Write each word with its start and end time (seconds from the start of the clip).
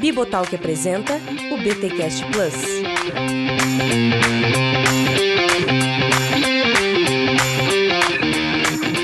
Bibotalk 0.00 0.54
apresenta 0.54 1.20
o 1.52 1.58
BTcast 1.58 2.24
Plus. 2.32 2.54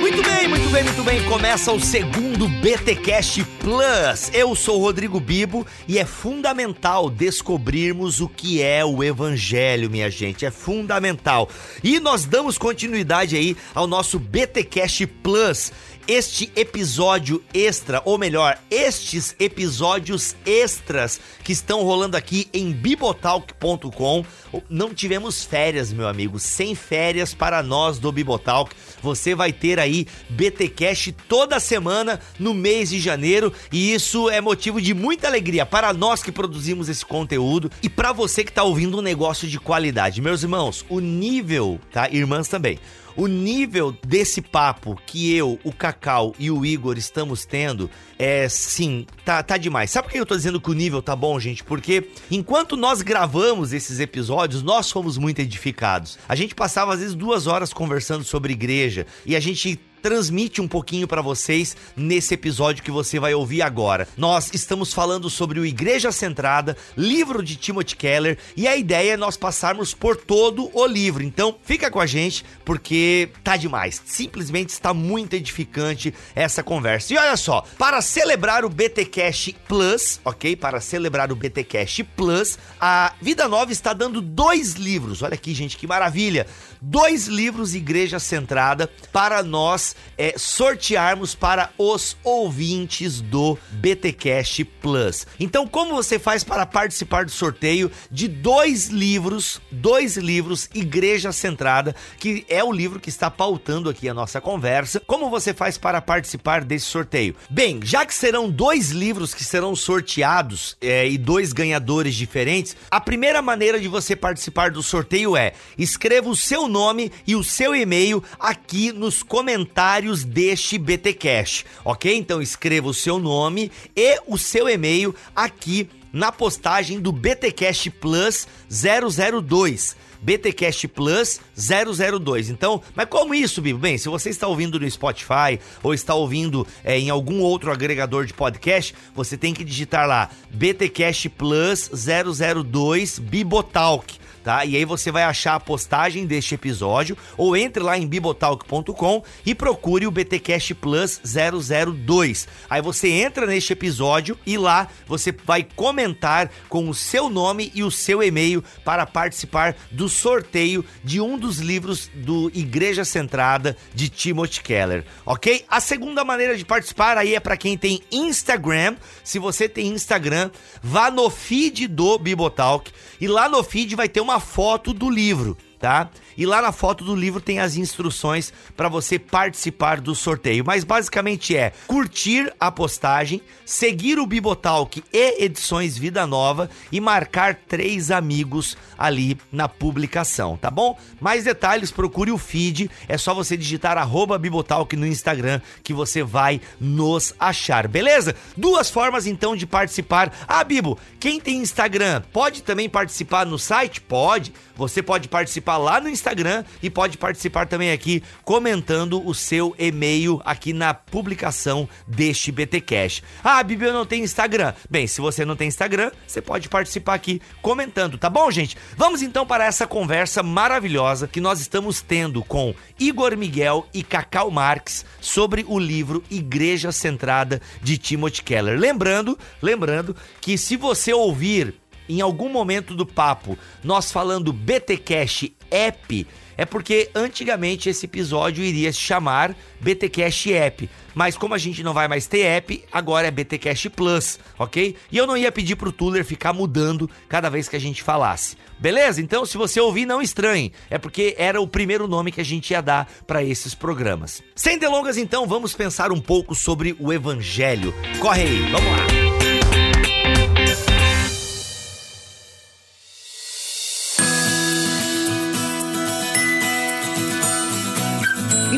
Muito 0.00 0.22
bem, 0.22 0.48
muito 0.48 0.70
bem, 0.70 0.84
muito 0.84 1.02
bem. 1.02 1.22
Começa 1.24 1.70
o 1.70 1.78
segundo 1.78 2.48
BTcast 2.48 3.44
Plus. 3.60 4.30
Eu 4.32 4.54
sou 4.54 4.78
o 4.78 4.82
Rodrigo 4.82 5.20
Bibo 5.20 5.66
e 5.86 5.98
é 5.98 6.06
fundamental 6.06 7.10
descobrirmos 7.10 8.22
o 8.22 8.28
que 8.28 8.62
é 8.62 8.82
o 8.82 9.04
evangelho, 9.04 9.90
minha 9.90 10.10
gente. 10.10 10.46
É 10.46 10.50
fundamental. 10.50 11.50
E 11.84 12.00
nós 12.00 12.24
damos 12.24 12.56
continuidade 12.56 13.36
aí 13.36 13.54
ao 13.74 13.86
nosso 13.86 14.18
BTcast 14.18 15.06
Plus 15.06 15.70
este 16.08 16.52
episódio 16.54 17.42
extra, 17.52 18.00
ou 18.04 18.16
melhor, 18.16 18.58
estes 18.70 19.34
episódios 19.38 20.36
extras 20.46 21.20
que 21.42 21.52
estão 21.52 21.82
rolando 21.82 22.16
aqui 22.16 22.48
em 22.52 22.70
bibotalk.com. 22.72 24.24
Não 24.70 24.94
tivemos 24.94 25.44
férias, 25.44 25.92
meu 25.92 26.06
amigo, 26.06 26.38
sem 26.38 26.74
férias 26.74 27.34
para 27.34 27.62
nós 27.62 27.98
do 27.98 28.12
Bibotalk. 28.12 28.74
Você 29.02 29.34
vai 29.34 29.52
ter 29.52 29.80
aí 29.80 30.06
BTcast 30.28 31.12
toda 31.28 31.58
semana 31.58 32.20
no 32.38 32.54
mês 32.54 32.90
de 32.90 33.00
janeiro 33.00 33.52
e 33.72 33.92
isso 33.92 34.30
é 34.30 34.40
motivo 34.40 34.80
de 34.80 34.94
muita 34.94 35.26
alegria 35.26 35.66
para 35.66 35.92
nós 35.92 36.22
que 36.22 36.30
produzimos 36.30 36.88
esse 36.88 37.04
conteúdo 37.04 37.70
e 37.82 37.88
para 37.88 38.12
você 38.12 38.44
que 38.44 38.50
está 38.50 38.62
ouvindo 38.62 38.98
um 38.98 39.02
negócio 39.02 39.48
de 39.48 39.58
qualidade. 39.58 40.22
Meus 40.22 40.42
irmãos, 40.42 40.84
o 40.88 41.00
nível, 41.00 41.80
tá? 41.92 42.08
Irmãs 42.10 42.48
também 42.48 42.78
o 43.16 43.26
nível 43.26 43.96
desse 44.06 44.42
papo 44.42 45.00
que 45.06 45.34
eu, 45.34 45.58
o 45.64 45.72
Cacau 45.72 46.34
e 46.38 46.50
o 46.50 46.64
Igor 46.64 46.98
estamos 46.98 47.44
tendo 47.44 47.90
é 48.18 48.48
sim, 48.48 49.06
tá, 49.24 49.42
tá 49.42 49.56
demais. 49.56 49.90
Sabe 49.90 50.08
por 50.08 50.12
que 50.12 50.18
eu 50.18 50.26
tô 50.26 50.36
dizendo 50.36 50.60
que 50.60 50.70
o 50.70 50.74
nível 50.74 51.02
tá 51.02 51.14
bom, 51.14 51.38
gente? 51.40 51.64
Porque 51.64 52.08
enquanto 52.30 52.76
nós 52.76 53.02
gravamos 53.02 53.72
esses 53.72 54.00
episódios, 54.00 54.62
nós 54.62 54.90
fomos 54.90 55.18
muito 55.18 55.40
edificados. 55.40 56.18
A 56.28 56.34
gente 56.34 56.54
passava 56.54 56.94
às 56.94 57.00
vezes 57.00 57.14
duas 57.14 57.46
horas 57.46 57.72
conversando 57.72 58.24
sobre 58.24 58.52
igreja 58.52 59.06
e 59.24 59.34
a 59.34 59.40
gente 59.40 59.80
transmite 60.02 60.60
um 60.60 60.68
pouquinho 60.68 61.06
para 61.06 61.22
vocês 61.22 61.76
nesse 61.96 62.34
episódio 62.34 62.82
que 62.82 62.90
você 62.90 63.18
vai 63.18 63.34
ouvir 63.34 63.62
agora. 63.62 64.08
Nós 64.16 64.50
estamos 64.52 64.92
falando 64.92 65.28
sobre 65.28 65.60
o 65.60 65.66
Igreja 65.66 66.10
Centrada, 66.12 66.76
livro 66.96 67.42
de 67.42 67.56
Timothy 67.56 67.96
Keller, 67.96 68.38
e 68.56 68.66
a 68.66 68.76
ideia 68.76 69.12
é 69.12 69.16
nós 69.16 69.36
passarmos 69.36 69.94
por 69.94 70.16
todo 70.16 70.70
o 70.72 70.86
livro. 70.86 71.22
Então, 71.22 71.56
fica 71.62 71.90
com 71.90 72.00
a 72.00 72.06
gente 72.06 72.44
porque 72.64 73.30
tá 73.44 73.56
demais. 73.56 74.02
Simplesmente 74.04 74.70
está 74.70 74.92
muito 74.92 75.34
edificante 75.34 76.14
essa 76.34 76.62
conversa. 76.62 77.12
E 77.12 77.18
olha 77.18 77.36
só, 77.36 77.64
para 77.78 78.00
celebrar 78.00 78.64
o 78.64 78.68
BTcast 78.68 79.56
Plus, 79.68 80.20
OK? 80.24 80.56
Para 80.56 80.80
celebrar 80.80 81.30
o 81.30 81.36
BTcast 81.36 82.04
Plus, 82.04 82.58
a 82.80 83.12
Vida 83.20 83.48
Nova 83.48 83.72
está 83.72 83.92
dando 83.92 84.20
dois 84.20 84.74
livros. 84.74 85.22
Olha 85.22 85.34
aqui, 85.34 85.54
gente, 85.54 85.76
que 85.76 85.86
maravilha. 85.86 86.46
Dois 86.80 87.26
livros 87.26 87.74
Igreja 87.74 88.18
Centrada 88.18 88.90
para 89.12 89.42
nós 89.42 89.85
é, 90.16 90.34
sortearmos 90.36 91.34
para 91.34 91.70
os 91.78 92.16
ouvintes 92.24 93.20
do 93.20 93.58
BTcast 93.70 94.64
Plus. 94.64 95.26
Então, 95.38 95.66
como 95.66 95.94
você 95.94 96.18
faz 96.18 96.42
para 96.42 96.64
participar 96.64 97.24
do 97.24 97.30
sorteio 97.30 97.90
de 98.10 98.26
dois 98.26 98.88
livros, 98.88 99.60
dois 99.70 100.16
livros 100.16 100.68
Igreja 100.74 101.32
Centrada, 101.32 101.94
que 102.18 102.44
é 102.48 102.64
o 102.64 102.72
livro 102.72 102.98
que 102.98 103.08
está 103.08 103.30
pautando 103.30 103.88
aqui 103.90 104.08
a 104.08 104.14
nossa 104.14 104.40
conversa? 104.40 105.00
Como 105.00 105.30
você 105.30 105.52
faz 105.52 105.78
para 105.78 106.00
participar 106.00 106.64
desse 106.64 106.86
sorteio? 106.86 107.36
Bem, 107.50 107.80
já 107.82 108.04
que 108.04 108.14
serão 108.14 108.50
dois 108.50 108.90
livros 108.90 109.34
que 109.34 109.44
serão 109.44 109.76
sorteados 109.76 110.76
é, 110.80 111.08
e 111.08 111.18
dois 111.18 111.52
ganhadores 111.52 112.14
diferentes, 112.14 112.76
a 112.90 113.00
primeira 113.00 113.42
maneira 113.42 113.78
de 113.78 113.88
você 113.88 114.16
participar 114.16 114.70
do 114.70 114.82
sorteio 114.82 115.36
é 115.36 115.52
escreva 115.76 116.28
o 116.28 116.36
seu 116.36 116.66
nome 116.66 117.12
e 117.26 117.36
o 117.36 117.44
seu 117.44 117.74
e-mail 117.74 118.22
aqui 118.38 118.92
nos 118.92 119.22
comentários 119.22 119.75
deste 120.24 120.78
BTcast, 120.78 121.66
ok? 121.84 122.16
Então 122.16 122.40
escreva 122.40 122.88
o 122.88 122.94
seu 122.94 123.18
nome 123.18 123.70
e 123.94 124.20
o 124.26 124.38
seu 124.38 124.68
e-mail 124.68 125.14
aqui 125.34 125.88
na 126.12 126.32
postagem 126.32 126.98
do 126.98 127.12
BTcast 127.12 127.90
Plus 127.90 128.48
002. 128.70 129.96
BTcast 130.22 130.88
Plus 130.88 131.40
002. 131.54 132.48
Então, 132.48 132.82
mas 132.94 133.06
como 133.06 133.34
isso, 133.34 133.60
Bibo? 133.60 133.78
Bem, 133.78 133.98
se 133.98 134.08
você 134.08 134.30
está 134.30 134.46
ouvindo 134.46 134.80
no 134.80 134.90
Spotify 134.90 135.60
ou 135.82 135.92
está 135.92 136.14
ouvindo 136.14 136.66
é, 136.82 136.98
em 136.98 137.10
algum 137.10 137.40
outro 137.40 137.70
agregador 137.70 138.24
de 138.24 138.32
podcast, 138.32 138.94
você 139.14 139.36
tem 139.36 139.52
que 139.52 139.62
digitar 139.62 140.08
lá 140.08 140.30
BTcast 140.50 141.28
Plus 141.28 141.90
002 141.92 143.18
Bibotalk 143.18 144.18
tá? 144.46 144.64
E 144.64 144.76
aí 144.76 144.84
você 144.84 145.10
vai 145.10 145.24
achar 145.24 145.56
a 145.56 145.60
postagem 145.60 146.24
deste 146.24 146.54
episódio 146.54 147.18
ou 147.36 147.56
entre 147.56 147.82
lá 147.82 147.98
em 147.98 148.06
bibotalk.com 148.06 149.24
e 149.44 149.56
procure 149.56 150.06
o 150.06 150.10
BTcast 150.12 150.72
Plus 150.76 151.20
002. 151.24 152.46
Aí 152.70 152.80
você 152.80 153.08
entra 153.08 153.44
neste 153.44 153.72
episódio 153.72 154.38
e 154.46 154.56
lá 154.56 154.86
você 155.04 155.34
vai 155.44 155.66
comentar 155.74 156.48
com 156.68 156.88
o 156.88 156.94
seu 156.94 157.28
nome 157.28 157.72
e 157.74 157.82
o 157.82 157.90
seu 157.90 158.22
e-mail 158.22 158.62
para 158.84 159.04
participar 159.04 159.74
do 159.90 160.08
sorteio 160.08 160.84
de 161.02 161.20
um 161.20 161.36
dos 161.36 161.58
livros 161.58 162.08
do 162.14 162.48
Igreja 162.54 163.04
Centrada 163.04 163.76
de 163.92 164.08
Timothy 164.08 164.62
Keller, 164.62 165.04
ok? 165.24 165.64
A 165.68 165.80
segunda 165.80 166.24
maneira 166.24 166.56
de 166.56 166.64
participar 166.64 167.18
aí 167.18 167.34
é 167.34 167.40
para 167.40 167.56
quem 167.56 167.76
tem 167.76 168.00
Instagram. 168.12 168.94
Se 169.24 169.40
você 169.40 169.68
tem 169.68 169.88
Instagram, 169.88 170.52
vá 170.80 171.10
no 171.10 171.28
feed 171.28 171.88
do 171.88 172.16
Bibotalk 172.16 172.92
e 173.20 173.26
lá 173.26 173.48
no 173.48 173.62
feed 173.62 173.94
vai 173.94 174.08
ter 174.08 174.20
uma 174.20 174.40
foto 174.40 174.92
do 174.92 175.08
livro, 175.08 175.56
tá? 175.78 176.10
E 176.36 176.46
lá 176.46 176.60
na 176.60 176.72
foto 176.72 177.04
do 177.04 177.14
livro 177.14 177.40
tem 177.40 177.58
as 177.58 177.76
instruções 177.76 178.52
para 178.76 178.88
você 178.88 179.18
participar 179.18 180.00
do 180.00 180.14
sorteio. 180.14 180.64
Mas 180.64 180.84
basicamente 180.84 181.56
é 181.56 181.72
curtir 181.86 182.52
a 182.58 182.70
postagem, 182.70 183.40
seguir 183.64 184.18
o 184.18 184.26
Bibotalk 184.26 185.02
e 185.12 185.44
Edições 185.44 185.96
Vida 185.96 186.26
Nova 186.26 186.68
e 186.90 187.00
marcar 187.00 187.54
três 187.54 188.10
amigos 188.10 188.76
ali 188.98 189.38
na 189.50 189.68
publicação, 189.68 190.56
tá 190.56 190.70
bom? 190.70 190.98
Mais 191.20 191.44
detalhes, 191.44 191.90
procure 191.90 192.30
o 192.30 192.38
feed. 192.38 192.90
É 193.08 193.16
só 193.16 193.34
você 193.34 193.56
digitar 193.56 193.98
arroba 193.98 194.38
Bibotalk 194.38 194.94
no 194.96 195.06
Instagram 195.06 195.60
que 195.82 195.92
você 195.92 196.22
vai 196.22 196.60
nos 196.80 197.34
achar, 197.38 197.88
beleza? 197.88 198.34
Duas 198.56 198.90
formas 198.90 199.26
então 199.26 199.56
de 199.56 199.66
participar. 199.66 200.32
Ah, 200.46 200.64
Bibo, 200.64 200.98
quem 201.18 201.40
tem 201.40 201.58
Instagram 201.58 202.22
pode 202.32 202.62
também 202.62 202.88
participar 202.88 203.46
no 203.46 203.58
site? 203.58 204.00
Pode. 204.00 204.52
Você 204.76 205.02
pode 205.02 205.28
participar 205.28 205.78
lá 205.78 206.00
no 206.00 206.08
Instagram 206.08 206.64
e 206.82 206.90
pode 206.90 207.16
participar 207.16 207.66
também 207.66 207.90
aqui 207.90 208.22
comentando 208.44 209.26
o 209.26 209.34
seu 209.34 209.74
e-mail 209.78 210.40
aqui 210.44 210.72
na 210.72 210.92
publicação 210.92 211.88
deste 212.06 212.52
BT 212.52 212.80
Cash. 212.82 213.22
Ah, 213.42 213.62
Bibi, 213.62 213.86
eu 213.86 213.92
não 213.92 214.06
tenho 214.06 214.24
Instagram. 214.24 214.74
Bem, 214.88 215.06
se 215.06 215.20
você 215.20 215.44
não 215.44 215.56
tem 215.56 215.68
Instagram, 215.68 216.10
você 216.26 216.42
pode 216.42 216.68
participar 216.68 217.14
aqui 217.14 217.40
comentando, 217.62 218.18
tá 218.18 218.28
bom, 218.28 218.50
gente? 218.50 218.76
Vamos 218.96 219.22
então 219.22 219.46
para 219.46 219.64
essa 219.64 219.86
conversa 219.86 220.42
maravilhosa 220.42 221.26
que 221.26 221.40
nós 221.40 221.60
estamos 221.60 222.02
tendo 222.02 222.44
com 222.44 222.74
Igor 223.00 223.36
Miguel 223.36 223.86
e 223.94 224.02
Cacau 224.02 224.50
Marques 224.50 225.04
sobre 225.20 225.64
o 225.66 225.78
livro 225.78 226.22
Igreja 226.30 226.92
Centrada 226.92 227.60
de 227.82 227.96
Timothy 227.96 228.42
Keller. 228.42 228.78
Lembrando, 228.78 229.38
lembrando 229.62 230.14
que 230.40 230.58
se 230.58 230.76
você 230.76 231.12
ouvir 231.12 231.74
em 232.08 232.20
algum 232.20 232.48
momento 232.48 232.94
do 232.94 233.06
papo 233.06 233.58
nós 233.82 234.10
falando 234.10 234.52
BT 234.52 234.98
Cash 234.98 235.50
App, 235.70 236.26
é 236.56 236.64
porque 236.64 237.10
antigamente 237.14 237.88
esse 237.88 238.06
episódio 238.06 238.64
iria 238.64 238.92
se 238.92 238.98
chamar 238.98 239.54
BTcast 239.80 240.52
App, 240.54 240.88
mas 241.14 241.36
como 241.36 241.54
a 241.54 241.58
gente 241.58 241.82
não 241.82 241.92
vai 241.92 242.08
mais 242.08 242.26
ter 242.26 242.40
app, 242.40 242.82
agora 242.90 243.26
é 243.26 243.30
BTcast 243.30 243.90
Plus, 243.90 244.38
ok? 244.58 244.96
E 245.10 245.16
eu 245.16 245.26
não 245.26 245.36
ia 245.36 245.52
pedir 245.52 245.76
pro 245.76 245.92
Tuller 245.92 246.24
ficar 246.24 246.52
mudando 246.52 247.10
cada 247.28 247.50
vez 247.50 247.68
que 247.68 247.76
a 247.76 247.80
gente 247.80 248.02
falasse. 248.02 248.56
Beleza? 248.78 249.20
Então, 249.20 249.44
se 249.44 249.56
você 249.56 249.80
ouvir, 249.80 250.06
não 250.06 250.20
estranhe, 250.22 250.72
é 250.90 250.98
porque 250.98 251.34
era 251.38 251.60
o 251.60 251.68
primeiro 251.68 252.06
nome 252.06 252.32
que 252.32 252.40
a 252.40 252.44
gente 252.44 252.70
ia 252.70 252.82
dar 252.82 253.10
para 253.26 253.42
esses 253.42 253.74
programas. 253.74 254.42
Sem 254.54 254.78
delongas, 254.78 255.16
então, 255.16 255.46
vamos 255.46 255.74
pensar 255.74 256.12
um 256.12 256.20
pouco 256.20 256.54
sobre 256.54 256.96
o 256.98 257.12
evangelho. 257.12 257.94
Corre 258.20 258.42
aí, 258.42 258.60
vamos 258.70 258.90
lá. 258.90 259.45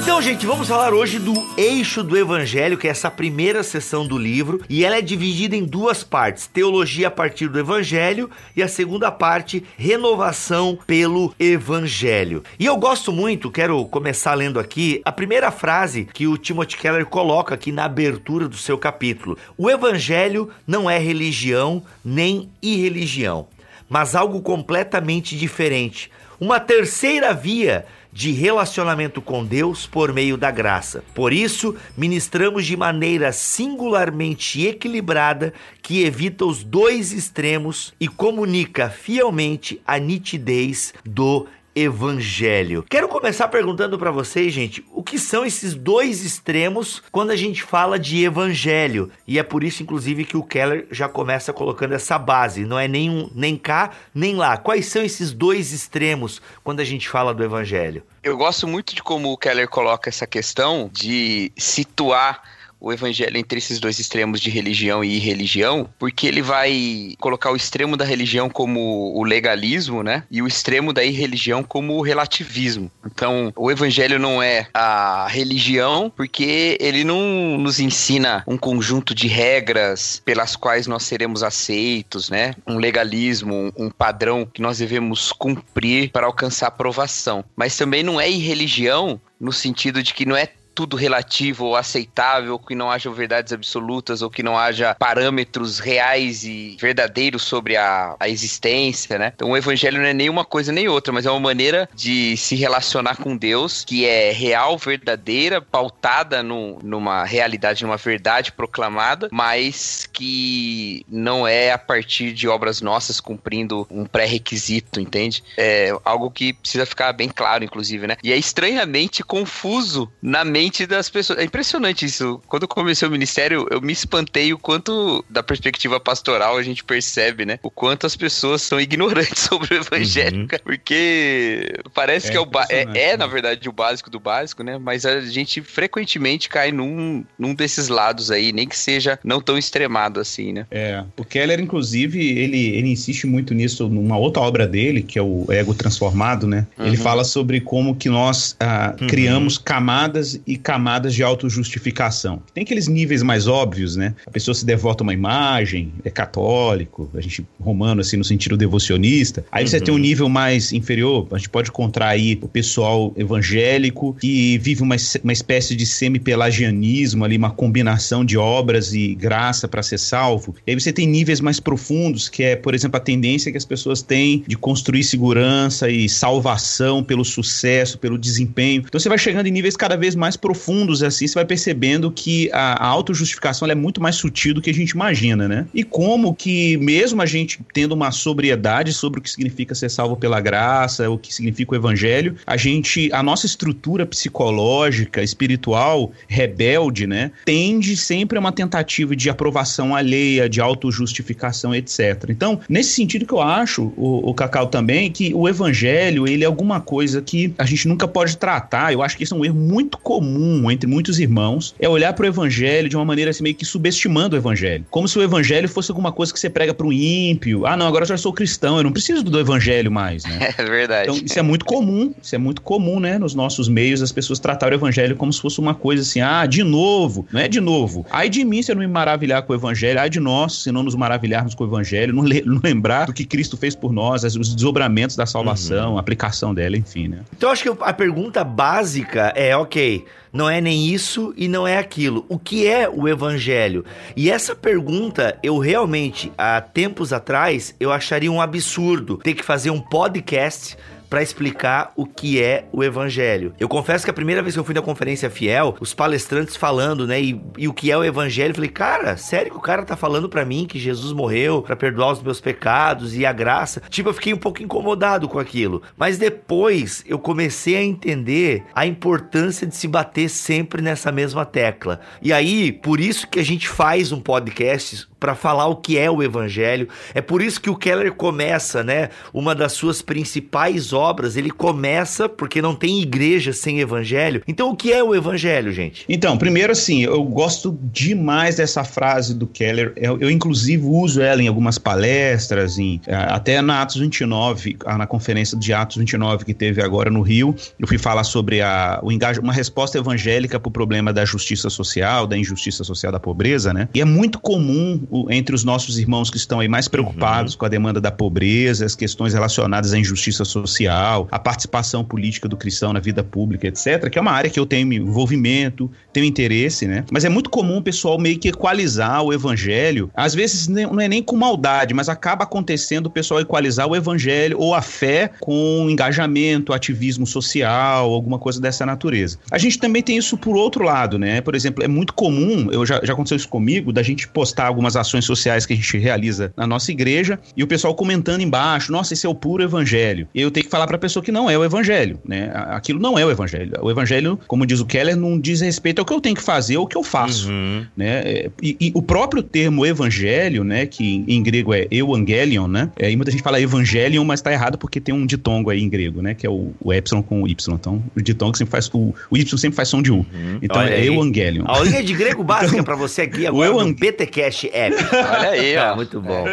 Então 0.08 0.22
gente, 0.22 0.46
vamos 0.46 0.69
falar 0.69 0.94
hoje 0.94 1.19
do 1.19 1.34
eixo 1.55 2.02
do 2.02 2.16
evangelho, 2.16 2.78
que 2.78 2.88
é 2.88 2.90
essa 2.90 3.10
primeira 3.10 3.62
sessão 3.62 4.06
do 4.06 4.16
livro, 4.16 4.62
e 4.66 4.82
ela 4.82 4.96
é 4.96 5.02
dividida 5.02 5.55
em 5.55 5.62
duas 5.62 6.02
partes: 6.02 6.46
teologia 6.46 7.08
a 7.08 7.10
partir 7.10 7.46
do 7.46 7.58
evangelho 7.58 8.31
e 8.56 8.62
a 8.62 8.69
segunda 8.69 9.12
parte, 9.12 9.62
renovação 9.76 10.78
pelo 10.87 11.34
evangelho. 11.38 12.43
E 12.58 12.64
eu 12.64 12.75
gosto 12.78 13.12
muito, 13.12 13.50
quero 13.50 13.84
começar 13.84 14.32
lendo 14.32 14.58
aqui 14.58 15.02
a 15.05 15.12
primeira 15.12 15.50
frase 15.50 16.08
que 16.10 16.26
o 16.26 16.38
Timothy 16.38 16.78
Keller 16.78 17.05
coloca 17.05 17.55
aqui 17.55 17.70
na 17.70 17.84
abertura 17.84 18.49
do 18.49 18.56
seu 18.56 18.78
capítulo. 18.78 19.37
O 19.58 19.69
evangelho 19.69 20.49
não 20.66 20.88
é 20.88 20.99
religião 20.99 21.82
nem 22.02 22.49
irreligião, 22.62 23.46
mas 23.90 24.16
algo 24.16 24.40
completamente 24.40 25.37
diferente. 25.37 26.10
Uma 26.40 26.60
terceira 26.60 27.34
via 27.34 27.84
de 28.12 28.32
relacionamento 28.32 29.20
com 29.20 29.44
Deus 29.44 29.87
por 29.87 30.12
meio 30.12 30.37
da 30.37 30.50
graça. 30.50 31.05
Por 31.14 31.32
isso, 31.32 31.75
ministramos 31.96 32.66
de 32.66 32.76
maneira 32.76 33.32
singularmente 33.32 34.66
equilibrada 34.66 35.52
que 35.82 36.05
evita 36.05 36.44
os 36.44 36.62
dois 36.62 37.12
extremos 37.12 37.94
e 38.00 38.08
comunica 38.08 38.90
fielmente 38.90 39.81
a 39.87 39.99
nitidez 39.99 40.93
do 41.05 41.46
evangelho. 41.78 42.84
Quero 42.88 43.08
começar 43.08 43.48
perguntando 43.48 43.98
para 43.98 44.10
vocês, 44.10 44.52
gente, 44.52 44.84
o 44.92 45.02
que 45.02 45.19
são 45.19 45.44
esses 45.44 45.75
dois 45.75 46.25
extremos 46.25 47.02
quando 47.12 47.30
a 47.30 47.36
gente 47.36 47.62
fala 47.62 47.98
de 47.98 48.25
evangelho? 48.25 49.10
E 49.26 49.38
é 49.38 49.42
por 49.42 49.62
isso, 49.62 49.82
inclusive, 49.82 50.25
que 50.25 50.36
o 50.36 50.42
Keller 50.42 50.86
já 50.90 51.08
começa 51.08 51.52
colocando 51.52 51.94
essa 51.94 52.19
base. 52.19 52.64
Não 52.64 52.78
é 52.78 52.88
nem, 52.88 53.08
um, 53.08 53.30
nem 53.34 53.56
cá, 53.56 53.90
nem 54.14 54.34
lá. 54.34 54.56
Quais 54.56 54.86
são 54.86 55.02
esses 55.02 55.32
dois 55.32 55.72
extremos 55.72 56.42
quando 56.64 56.80
a 56.80 56.84
gente 56.84 57.08
fala 57.08 57.32
do 57.32 57.44
evangelho? 57.44 58.02
Eu 58.22 58.36
gosto 58.36 58.66
muito 58.66 58.94
de 58.94 59.02
como 59.02 59.32
o 59.32 59.36
Keller 59.36 59.69
coloca 59.69 60.08
essa 60.08 60.26
questão 60.26 60.90
de 60.92 61.52
situar 61.56 62.42
o 62.80 62.92
evangelho 62.92 63.36
entre 63.36 63.58
esses 63.58 63.80
dois 63.80 63.98
extremos 63.98 64.40
de 64.40 64.50
religião 64.50 65.02
e 65.02 65.16
irreligião, 65.16 65.88
porque 65.98 66.26
ele 66.26 66.42
vai 66.42 67.14
colocar 67.19 67.50
o 67.50 67.56
extremo 67.56 67.96
da 67.96 68.04
religião 68.04 68.48
como 68.48 69.12
o 69.14 69.25
legalismo, 69.25 70.02
né? 70.02 70.25
E 70.30 70.40
o 70.42 70.46
extremo 70.46 70.92
da 70.92 71.04
irreligião 71.04 71.62
como 71.62 71.94
o 71.94 72.02
relativismo. 72.02 72.90
Então, 73.04 73.52
o 73.56 73.70
evangelho 73.70 74.19
não 74.19 74.42
é 74.42 74.69
a 74.72 75.26
religião, 75.28 76.12
porque 76.14 76.76
ele 76.80 77.04
não 77.04 77.58
nos 77.58 77.80
ensina 77.80 78.44
um 78.46 78.56
conjunto 78.56 79.14
de 79.14 79.26
regras 79.26 80.22
pelas 80.24 80.56
quais 80.56 80.86
nós 80.86 81.02
seremos 81.02 81.42
aceitos, 81.42 82.31
né? 82.31 82.54
Um 82.66 82.78
legalismo, 82.78 83.72
um 83.76 83.90
padrão 83.90 84.46
que 84.46 84.62
nós 84.62 84.78
devemos 84.78 85.32
cumprir 85.32 86.10
para 86.10 86.26
alcançar 86.26 86.69
aprovação. 86.69 87.44
Mas 87.56 87.76
também 87.76 88.02
não 88.02 88.20
é 88.20 88.31
irreligião 88.31 89.20
no 89.40 89.52
sentido 89.52 90.02
de 90.02 90.14
que 90.14 90.26
não 90.26 90.36
é 90.36 90.48
tudo 90.78 90.96
relativo 90.96 91.64
ou 91.64 91.75
aceitável, 91.75 92.56
que 92.56 92.72
não 92.72 92.88
haja 92.88 93.10
verdades 93.10 93.52
absolutas 93.52 94.22
ou 94.22 94.30
que 94.30 94.44
não 94.44 94.56
haja 94.56 94.94
parâmetros 94.94 95.80
reais 95.80 96.44
e 96.44 96.76
verdadeiros 96.80 97.42
sobre 97.42 97.76
a, 97.76 98.14
a 98.20 98.28
existência, 98.28 99.19
né? 99.19 99.32
Então 99.34 99.50
o 99.50 99.56
evangelho 99.56 99.98
não 99.98 100.06
é 100.06 100.14
nem 100.14 100.30
uma 100.30 100.44
coisa 100.44 100.70
nem 100.70 100.86
outra, 100.86 101.12
mas 101.12 101.26
é 101.26 101.30
uma 101.32 101.40
maneira 101.40 101.88
de 101.92 102.36
se 102.36 102.54
relacionar 102.54 103.16
com 103.16 103.36
Deus 103.36 103.84
que 103.84 104.06
é 104.06 104.30
real, 104.30 104.78
verdadeira, 104.78 105.60
pautada 105.60 106.44
no, 106.44 106.78
numa 106.81 107.24
realidade, 107.24 107.82
numa 107.82 107.96
verdade 107.96 108.52
proclamada, 108.52 109.28
mas 109.32 110.08
que 110.12 111.04
não 111.08 111.44
é 111.44 111.72
a 111.72 111.78
partir 111.78 112.32
de 112.32 112.46
obras 112.46 112.81
nossas 112.81 113.19
cumprindo 113.19 113.84
um 113.90 114.04
pré-requisito, 114.04 115.00
entende? 115.00 115.42
É 115.56 115.90
algo 116.04 116.31
que 116.31 116.52
precisa 116.52 116.86
ficar 116.86 117.12
bem 117.14 117.28
claro, 117.28 117.64
inclusive, 117.64 118.06
né? 118.06 118.16
E 118.22 118.32
é 118.32 118.36
estranhamente 118.36 119.24
confuso 119.24 120.08
na 120.22 120.44
mente 120.44 120.68
mente 120.69 120.87
das 120.87 121.09
pessoas. 121.09 121.38
É 121.38 121.44
impressionante 121.44 122.05
isso. 122.05 122.41
Quando 122.47 122.65
eu 122.65 122.69
comecei 122.69 123.09
o 123.09 123.11
ministério, 123.11 123.67
eu 123.70 123.81
me 123.81 123.93
espantei 123.93 124.53
o 124.53 124.59
quanto, 124.59 125.25
da 125.29 125.43
perspectiva 125.43 125.99
pastoral, 125.99 126.56
a 126.56 126.62
gente 126.62 126.85
percebe, 126.85 127.44
né? 127.44 127.59
O 127.62 127.70
quanto 127.70 128.06
as 128.06 128.15
pessoas 128.15 128.62
são 128.62 128.79
ignorantes 128.81 129.43
sobre 129.49 129.75
o 129.75 129.79
evangelho, 129.79 130.43
uhum. 130.43 130.49
porque 130.62 131.75
parece 131.94 132.29
é 132.29 132.31
que 132.32 132.37
é, 132.37 132.41
o 132.41 132.49
é, 132.69 133.11
é, 133.11 133.17
na 133.17 133.26
verdade, 133.26 133.69
o 133.69 133.73
básico 133.73 134.11
do 134.11 134.20
básico, 134.20 134.62
né? 134.62 134.79
Mas 134.79 135.06
a 135.06 135.20
gente 135.23 135.62
frequentemente 135.62 136.49
cai 136.49 136.70
num, 136.70 137.25
num 137.38 137.55
desses 137.55 137.88
lados 137.88 138.31
aí, 138.31 138.53
nem 138.53 138.69
que 138.69 138.76
seja 138.76 139.19
não 139.25 139.41
tão 139.41 139.56
extremado 139.56 140.20
assim, 140.20 140.53
né? 140.53 140.67
É. 140.70 141.03
O 141.17 141.25
Keller, 141.25 141.61
inclusive, 141.61 142.20
ele, 142.38 142.69
ele 142.76 142.91
insiste 142.91 143.26
muito 143.26 143.55
nisso 143.55 143.88
numa 143.88 144.19
outra 144.19 144.43
obra 144.43 144.67
dele, 144.67 145.03
que 145.03 145.19
é 145.19 145.23
o 145.23 145.47
Ego 145.49 145.75
Transformado, 145.75 146.47
né? 146.47 146.67
Uhum. 146.79 146.87
Ele 146.87 146.97
fala 146.97 147.25
sobre 147.25 147.61
como 147.61 147.97
que 147.97 148.09
nós 148.09 148.56
ah, 148.61 148.94
uhum. 149.00 149.06
criamos 149.06 149.56
camadas 149.56 150.38
e 150.47 150.57
camadas 150.58 151.14
de 151.14 151.22
autojustificação. 151.22 152.43
Tem 152.52 152.62
aqueles 152.62 152.88
níveis 152.88 153.22
mais 153.22 153.46
óbvios, 153.46 153.96
né? 153.96 154.14
A 154.26 154.31
pessoa 154.31 154.55
se 154.55 154.64
devota 154.64 155.02
a 155.02 155.05
uma 155.05 155.14
imagem, 155.14 155.93
é 156.05 156.10
católico, 156.10 157.10
a 157.14 157.20
gente 157.20 157.46
romano 157.60 158.00
assim 158.00 158.16
no 158.16 158.25
sentido 158.25 158.56
devocionista. 158.56 159.44
Aí 159.50 159.64
uhum. 159.64 159.70
você 159.70 159.81
tem 159.81 159.94
um 159.94 159.99
nível 159.99 160.28
mais 160.28 160.72
inferior, 160.72 161.26
a 161.31 161.38
gente 161.38 161.49
pode 161.49 161.70
encontrar 161.70 162.08
aí 162.08 162.38
o 162.43 162.49
pessoal 162.49 163.12
evangélico 163.16 164.14
que 164.20 164.58
vive 164.58 164.82
uma, 164.82 164.96
uma 165.22 165.32
espécie 165.32 165.75
de 165.75 165.87
semi-pelagianismo 165.87 167.25
ali, 167.25 167.37
uma 167.37 167.50
combinação 167.50 168.25
de 168.25 168.37
obras 168.37 168.93
e 168.93 169.14
graça 169.14 169.69
para 169.69 169.82
ser 169.82 169.99
salvo. 169.99 170.55
E 170.66 170.70
aí 170.70 170.81
você 170.81 170.93
tem 170.93 171.06
níveis 171.06 171.40
mais 171.40 171.60
profundos, 171.60 172.28
que 172.28 172.43
é, 172.43 172.56
por 172.56 172.75
exemplo, 172.75 172.96
a 172.96 173.00
tendência 173.00 173.50
que 173.50 173.58
as 173.58 173.64
pessoas 173.64 174.02
têm 174.02 174.44
de 174.46 174.56
construir 174.56 175.05
segurança 175.05 175.90
e 175.90 176.08
salvação 176.08 177.02
pelo 177.02 177.25
sucesso, 177.25 177.99
pelo 177.99 178.19
desempenho. 178.19 178.82
Então 178.87 178.99
você 178.99 179.08
vai 179.08 179.19
chegando 179.19 179.46
em 179.46 179.50
níveis 179.50 179.76
cada 179.76 179.96
vez 179.96 180.14
mais 180.14 180.37
profundos 180.38 181.02
assim, 181.02 181.26
você 181.26 181.35
vai 181.35 181.44
percebendo 181.44 182.11
que 182.11 182.50
a, 182.52 182.85
a 182.85 182.87
autojustificação 182.87 183.69
é 183.69 183.75
muito 183.75 184.00
mais 184.00 184.17
sutil 184.17 184.55
do 184.55 184.62
que 184.62 184.70
a 184.70 184.75
gente 184.75 184.90
imagina, 184.90 185.49
né? 185.49 185.67
E 185.75 185.82
como 185.85 186.35
que, 186.35 186.76
mesmo 186.79 187.20
a 187.20 187.26
gente 187.26 187.61
tendo 187.73 187.93
uma 187.93 188.11
sobriedade 188.11 188.93
sobre 188.93 189.20
o 189.20 189.23
que 189.23 189.31
significa 189.31 189.75
ser 189.75 189.90
salvo 189.90 190.17
pela 190.17 190.40
graça, 190.40 191.11
o 191.11 191.19
que 191.19 191.32
significa 191.32 191.73
o 191.73 191.76
evangelho, 191.76 192.37
a 192.46 192.56
gente, 192.56 193.11
a 193.12 193.23
nossa 193.23 193.46
estrutura 193.46 194.06
psicológica, 194.06 195.23
espiritual, 195.23 196.12
rebelde, 196.26 197.06
né, 197.06 197.31
tende 197.44 197.96
sempre 197.96 198.38
a 198.38 198.41
uma 198.41 198.52
tentativa 198.52 199.14
de 199.14 199.29
aprovação 199.29 199.94
alheia, 199.94 200.49
de 200.49 200.61
autojustificação, 200.61 201.75
etc. 201.75 202.26
Então, 202.29 202.61
nesse 202.69 202.93
sentido 202.93 203.26
que 203.26 203.32
eu 203.32 203.41
acho, 203.41 203.93
o, 203.96 204.31
o 204.31 204.34
Cacau 204.34 204.67
também, 204.67 205.11
que 205.11 205.32
o 205.34 205.49
evangelho, 205.49 206.26
ele 206.26 206.44
é 206.44 206.46
alguma 206.46 206.81
coisa 206.81 207.20
que 207.20 207.52
a 207.58 207.64
gente 207.64 207.88
nunca 207.88 208.06
pode 208.06 208.37
tratar, 208.37 208.93
eu 208.93 209.02
acho 209.02 209.17
que 209.17 209.25
isso 209.25 209.34
é 209.34 209.38
um 209.38 209.44
erro 209.44 209.56
muito 209.56 209.99
comum 209.99 210.27
comum 210.28 210.70
entre 210.70 210.88
muitos 210.88 211.19
irmãos 211.19 211.75
é 211.78 211.88
olhar 211.88 212.12
para 212.12 212.25
o 212.25 212.26
evangelho 212.26 212.88
de 212.88 212.96
uma 212.96 213.04
maneira 213.04 213.30
assim, 213.30 213.42
meio 213.42 213.54
que 213.54 213.64
subestimando 213.64 214.36
o 214.36 214.38
evangelho. 214.38 214.84
Como 214.90 215.08
se 215.08 215.19
o 215.19 215.22
evangelho 215.22 215.69
fosse 215.69 215.90
alguma 215.90 216.12
coisa 216.12 216.32
que 216.32 216.38
você 216.38 216.50
prega 216.50 216.75
para 216.75 216.86
um 216.86 216.92
ímpio. 216.92 217.66
Ah, 217.66 217.76
não, 217.76 217.86
agora 217.86 218.04
eu 218.04 218.08
já 218.08 218.16
sou 218.16 218.32
cristão, 218.32 218.76
eu 218.76 218.82
não 218.82 218.92
preciso 218.92 219.22
do 219.22 219.40
evangelho 219.40 219.90
mais, 219.90 220.25
né? 220.25 220.54
É 220.58 220.64
verdade. 220.64 221.10
Então, 221.10 221.25
isso 221.25 221.38
é 221.38 221.42
muito 221.42 221.64
comum, 221.64 222.12
isso 222.20 222.34
é 222.34 222.38
muito 222.38 222.60
comum, 222.60 222.98
né, 222.98 223.16
nos 223.16 223.34
nossos 223.34 223.69
meios, 223.69 224.02
as 224.02 224.10
pessoas 224.10 224.38
tratarem 224.38 224.76
o 224.76 224.78
evangelho 224.78 225.14
como 225.14 225.32
se 225.32 225.40
fosse 225.40 225.60
uma 225.60 225.75
coisa 225.75 226.02
assim, 226.02 226.20
ah, 226.20 226.44
de 226.46 226.64
novo, 226.64 227.26
não 227.32 227.40
é 227.40 227.48
de 227.48 227.60
novo. 227.60 228.04
Ai 228.10 228.28
de 228.28 228.44
mim 228.44 228.62
se 228.62 228.72
eu 228.72 228.74
não 228.74 228.81
me 228.81 228.88
maravilhar 228.88 229.42
com 229.42 229.52
o 229.52 229.56
evangelho, 229.56 230.00
ai 230.00 230.10
de 230.10 230.19
nós 230.19 230.62
se 230.62 230.72
não 230.72 230.82
nos 230.82 230.94
maravilharmos 230.94 231.54
com 231.54 231.64
o 231.64 231.66
evangelho, 231.66 232.12
não, 232.12 232.24
le 232.24 232.42
não 232.44 232.60
lembrar 232.62 233.06
do 233.06 233.12
que 233.12 233.24
Cristo 233.24 233.56
fez 233.56 233.74
por 233.74 233.93
nós, 233.93 234.24
os 234.24 234.55
desdobramentos 234.55 235.14
da 235.14 235.26
salvação, 235.26 235.93
uhum. 235.93 235.96
a 235.96 236.00
aplicação 236.00 236.53
dela, 236.53 236.76
enfim, 236.76 237.08
né? 237.08 237.20
Então, 237.36 237.50
acho 237.50 237.62
que 237.62 237.84
a 237.84 237.93
pergunta 237.93 238.43
básica 238.43 239.32
é, 239.36 239.56
ok, 239.56 240.05
não 240.32 240.49
é 240.49 240.61
nem 240.61 240.87
isso 240.87 241.32
e 241.37 241.49
não 241.49 241.67
é 241.67 241.79
aquilo. 241.79 242.25
O 242.29 242.39
que 242.39 242.67
é 242.67 242.89
o 242.89 243.08
evangelho? 243.08 243.85
E 244.17 244.31
essa 244.31 244.55
pergunta, 244.55 245.39
eu 245.43 245.58
realmente, 245.58 246.32
há 246.37 246.61
tempos 246.61 247.13
atrás, 247.13 247.75
eu 247.79 247.93
acharia 247.93 248.31
um 248.31 248.41
absurdo 248.41 249.19
ter 249.19 249.35
que 249.35 249.44
fazer 249.44 249.70
um 249.70 249.81
podcast 249.81 250.77
para 251.08 251.22
explicar 251.22 251.93
o 251.96 252.06
que 252.06 252.43
é 252.43 252.67
o 252.72 252.84
evangelho. 252.84 253.55
Eu 253.58 253.69
confesso 253.69 254.05
que 254.05 254.10
a 254.10 254.15
primeira 254.15 254.43
vez 254.43 254.55
que 254.55 254.60
eu 254.60 254.65
fui 254.65 254.74
na 254.74 254.82
conferência 254.82 255.31
fiel, 255.31 255.77
os 255.81 255.94
palestrantes 255.94 256.56
falando, 256.56 257.06
né, 257.06 257.20
e, 257.20 257.41
e 257.56 257.69
o 257.69 257.72
que 257.72 257.91
é 257.91 257.96
o 257.96 258.05
evangelho, 258.05 258.50
eu 258.50 258.55
falei, 258.55 258.70
cara, 258.70 259.17
sério 259.17 259.50
que 259.50 259.56
o 259.56 259.60
cara 259.60 259.84
tá 259.84 259.96
falando 259.96 260.29
para 260.29 260.44
mim 260.44 260.67
que 260.67 260.79
Jesus 260.79 261.12
morreu 261.12 261.62
para 261.62 261.77
perdoar 261.77 262.12
os 262.12 262.22
meus 262.22 262.41
pecados 262.41 263.17
e 263.17 263.24
a 263.24 263.32
graça? 263.32 263.82
Tipo, 263.88 264.10
eu 264.10 264.15
fiquei 264.15 264.34
um 264.34 264.38
pouco 264.38 264.62
incomodado 264.62 265.29
com 265.29 265.38
aquilo. 265.38 265.82
Mas 265.96 266.19
depois 266.19 267.05
eu 267.06 267.19
comecei 267.19 267.77
a 267.77 267.82
entender 267.82 268.65
a 268.74 268.86
importância 268.86 269.67
de 269.67 269.74
se 269.74 269.88
bater 269.88 270.29
sempre 270.29 270.82
nessa 270.82 271.10
mesma 271.10 271.44
tecla. 271.44 272.00
E 272.20 272.32
aí, 272.32 272.72
por 272.72 273.00
isso 273.00 273.27
que 273.27 273.41
a 273.41 273.44
gente 273.44 273.69
faz 273.69 274.12
um 274.12 274.20
podcast 274.20 275.07
para 275.19 275.34
falar 275.34 275.67
o 275.67 275.77
que 275.77 275.98
é 275.98 276.10
o 276.10 276.22
evangelho. 276.22 276.89
É 277.15 277.20
por 277.20 277.43
isso 277.43 277.60
que 277.60 277.70
o 277.70 277.77
Keller 277.77 278.13
começa, 278.13 278.82
né, 278.82 279.10
uma 279.32 279.55
das 279.55 279.72
suas 279.72 280.01
principais 280.03 280.93
obras, 280.93 281.37
ele 281.37 281.51
começa 281.51 282.29
porque 282.29 282.63
não 282.63 282.75
tem 282.75 283.01
igreja 283.01 283.53
sem 283.53 283.81
evangelho. 283.81 284.43
Então, 284.46 284.70
o 284.70 284.77
que 284.77 284.93
é 284.93 285.03
o 285.03 285.15
evangelho, 285.15 285.72
gente? 285.72 286.05
Então, 286.08 286.37
primeiro 286.37 286.72
assim, 286.72 287.03
eu 287.03 287.22
gosto 287.25 287.79
demais 287.82 288.56
dessa 288.56 288.84
frase 288.84 289.34
do 289.34 289.46
Keller. 289.46 289.93
Eu, 289.96 290.19
eu 290.20 290.31
inclusive 290.31 290.84
uso 290.84 291.20
ela 291.20 291.43
em 291.43 291.48
algumas 291.48 291.79
palestras, 291.79 292.79
em, 292.79 293.01
até 293.06 293.60
na 293.60 293.82
Atos 293.82 293.96
29, 293.96 294.79
na 294.87 295.06
conferência 295.06 295.58
de 295.58 295.72
Atos 295.72 295.96
29 295.96 296.44
que 296.44 296.55
teve 296.55 296.82
agora 296.82 297.10
no 297.10 297.22
Rio, 297.22 297.55
eu 297.79 297.87
fui 297.87 297.98
falar 297.98 298.25
sobre 298.25 298.60
a, 298.60 299.01
o 299.03 299.10
engajo, 299.10 299.41
uma 299.41 299.53
resposta 299.53 299.98
evangélica 299.98 300.60
para 300.60 300.69
o 300.69 300.72
problema 300.72 301.13
da 301.13 301.25
justiça 301.25 301.70
social, 301.70 302.27
da 302.27 302.37
injustiça 302.37 302.84
social, 302.84 303.13
da 303.13 303.20
pobreza, 303.20 303.72
né? 303.72 303.89
E 303.94 304.01
é 304.01 304.05
muito 304.05 304.39
comum 304.39 305.06
o, 305.10 305.31
entre 305.31 305.55
os 305.55 305.65
nossos 305.65 305.98
irmãos 305.98 306.31
que 306.31 306.36
estão 306.36 306.60
aí 306.60 306.69
mais 306.69 306.88
preocupados 306.88 307.53
uhum. 307.53 307.58
com 307.58 307.67
a 307.67 307.69
demanda 307.69 308.00
da 308.00 308.10
pobreza, 308.10 308.84
as 308.84 308.94
questões 308.94 309.34
relacionadas 309.34 309.93
à 309.93 309.98
injustiça 309.98 310.44
social, 310.44 311.29
a 311.31 311.38
participação 311.38 312.05
política 312.05 312.48
do 312.48 312.56
cristão 312.56 312.93
na 312.93 313.00
vida 313.00 313.22
pública, 313.22 313.69
etc., 313.69 314.08
que 314.10 314.19
é 314.19 314.20
uma 314.20 314.32
área 314.32 314.50
que 314.50 314.58
eu 314.58 314.67
tenho 314.67 314.93
envolvimento, 314.93 315.91
tenho 316.12 316.27
interesse, 316.27 316.86
né? 316.86 317.05
Mas 317.10 317.24
é 317.24 317.29
muito 317.29 317.50
comum 317.50 317.79
o 317.79 317.82
pessoal 317.82 318.19
meio 318.19 318.38
que 318.38 318.48
equalizar 318.48 319.22
o 319.22 319.32
evangelho, 319.32 320.10
às 320.15 320.34
vezes 320.34 320.69
não 320.69 321.00
é 321.00 321.08
nem 321.08 321.22
com 321.22 321.36
maldade, 321.36 321.94
mas 321.94 322.08
acaba 322.08 322.44
acontecendo 322.44 323.06
o 323.06 323.10
pessoal 323.10 323.41
equalizar 323.41 323.86
o 323.86 323.96
evangelho 323.96 324.58
ou 324.58 324.74
a 324.74 324.82
fé 324.82 325.31
com 325.41 325.88
engajamento, 325.88 326.72
ativismo 326.72 327.27
social, 327.27 328.12
alguma 328.12 328.38
coisa 328.38 328.60
dessa 328.60 328.84
natureza. 328.84 329.38
A 329.50 329.58
gente 329.58 329.79
também 329.79 330.03
tem 330.03 330.17
isso 330.17 330.36
por 330.36 330.56
outro 330.56 330.84
lado, 330.84 331.19
né? 331.19 331.41
Por 331.41 331.55
exemplo, 331.55 331.84
é 331.84 331.88
muito 331.88 332.12
comum, 332.15 332.70
eu 332.70 332.84
já, 332.84 333.00
já 333.03 333.12
aconteceu 333.12 333.36
isso 333.36 333.48
comigo, 333.48 333.93
da 333.93 334.03
gente 334.03 334.29
postar 334.29 334.67
algumas 334.67 334.96
ações 334.98 335.24
sociais 335.24 335.67
que 335.67 335.72
a 335.72 335.76
gente 335.76 335.98
realiza 335.98 336.52
na 336.56 336.67
nossa 336.67 336.90
igreja 336.90 337.38
e 337.56 337.62
o 337.62 337.67
pessoal 337.67 337.94
comentando 337.94 338.40
embaixo, 338.40 338.93
nossa, 338.93 339.14
esse 339.14 339.26
é 339.26 339.28
o 339.28 339.34
puro 339.34 339.62
evangelho. 339.62 340.26
E 340.34 340.40
eu 340.40 340.50
tenho 340.50 340.64
que 340.64 340.70
falar 340.70 340.86
para 340.86 340.96
a 340.96 340.98
pessoa 340.98 341.22
que 341.22 341.32
não 341.32 341.48
é 341.48 341.56
o 341.56 341.64
evangelho, 341.64 342.20
né? 342.26 342.50
Aquilo 342.55 343.00
não 343.00 343.19
é 343.19 343.24
o 343.24 343.31
evangelho. 343.31 343.72
O 343.81 343.90
evangelho, 343.90 344.38
como 344.46 344.67
diz 344.67 344.81
o 344.81 344.86
Keller, 344.86 345.17
não 345.17 345.38
diz 345.38 345.60
respeito 345.60 346.00
ao 346.00 346.05
que 346.05 346.12
eu 346.12 346.20
tenho 346.20 346.36
que 346.36 346.43
fazer 346.43 346.76
ou 346.76 346.84
o 346.84 346.86
que 346.86 346.96
eu 346.96 347.02
faço, 347.02 347.48
uhum. 347.48 347.84
né? 347.96 348.48
E, 348.62 348.76
e, 348.81 348.93
o 348.94 349.02
próprio 349.02 349.43
termo 349.43 349.84
evangelho, 349.86 350.64
né, 350.64 350.86
que 350.86 351.24
em 351.26 351.43
grego 351.43 351.72
é 351.74 351.86
evangelion, 351.90 352.67
né? 352.67 352.90
É, 352.98 353.10
e 353.10 353.17
muita 353.17 353.31
gente 353.31 353.43
fala 353.43 353.60
evangelion, 353.60 354.24
mas 354.24 354.40
tá 354.40 354.52
errado 354.52 354.78
porque 354.78 355.00
tem 355.00 355.14
um 355.14 355.26
ditongo 355.26 355.70
aí 355.70 355.81
em 355.81 355.88
grego, 355.88 356.22
né, 356.22 356.34
que 356.34 356.46
é 356.46 356.50
o, 356.50 356.72
o 356.81 356.93
epsilon 356.93 357.22
com 357.22 357.43
o 357.43 357.48
y. 357.48 357.55
Então, 357.74 358.02
o 358.17 358.20
ditongo 358.20 358.56
sempre 358.56 358.72
faz 358.72 358.88
o, 358.93 359.14
o 359.31 359.36
y 359.36 359.46
sempre 359.58 359.76
faz 359.76 359.88
som 359.88 360.02
de 360.02 360.10
u. 360.10 360.17
Uhum. 360.17 360.58
Então 360.62 360.81
Olha 360.81 360.90
é 360.90 361.00
aí. 361.00 361.08
evangelion. 361.08 361.64
A 361.67 361.76
aulinha 361.76 362.02
de 362.02 362.14
grego 362.14 362.43
básica 362.43 362.74
então, 362.74 362.84
para 362.84 362.96
você 362.96 363.22
aqui 363.22 363.46
agora 363.46 363.74
o 363.74 363.94
BTcast 363.94 364.70
App. 364.88 365.14
Olha 365.14 365.50
aí, 365.50 365.76
ó. 365.76 365.92
Ah, 365.92 365.96
muito 365.96 366.20
bom. 366.20 366.44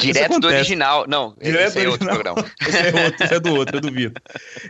Direto 0.00 0.40
do 0.40 0.46
original. 0.46 1.04
Não, 1.08 1.34
Direto 1.40 1.68
esse 1.68 1.80
é 1.80 1.88
outro 1.88 2.06
programa. 2.06 2.44
Esse 2.60 2.78
é, 2.78 3.04
outro, 3.04 3.24
esse 3.24 3.34
é 3.34 3.40
do 3.40 3.54
outro, 3.54 3.76
eu 3.76 3.80
duvido. 3.80 4.20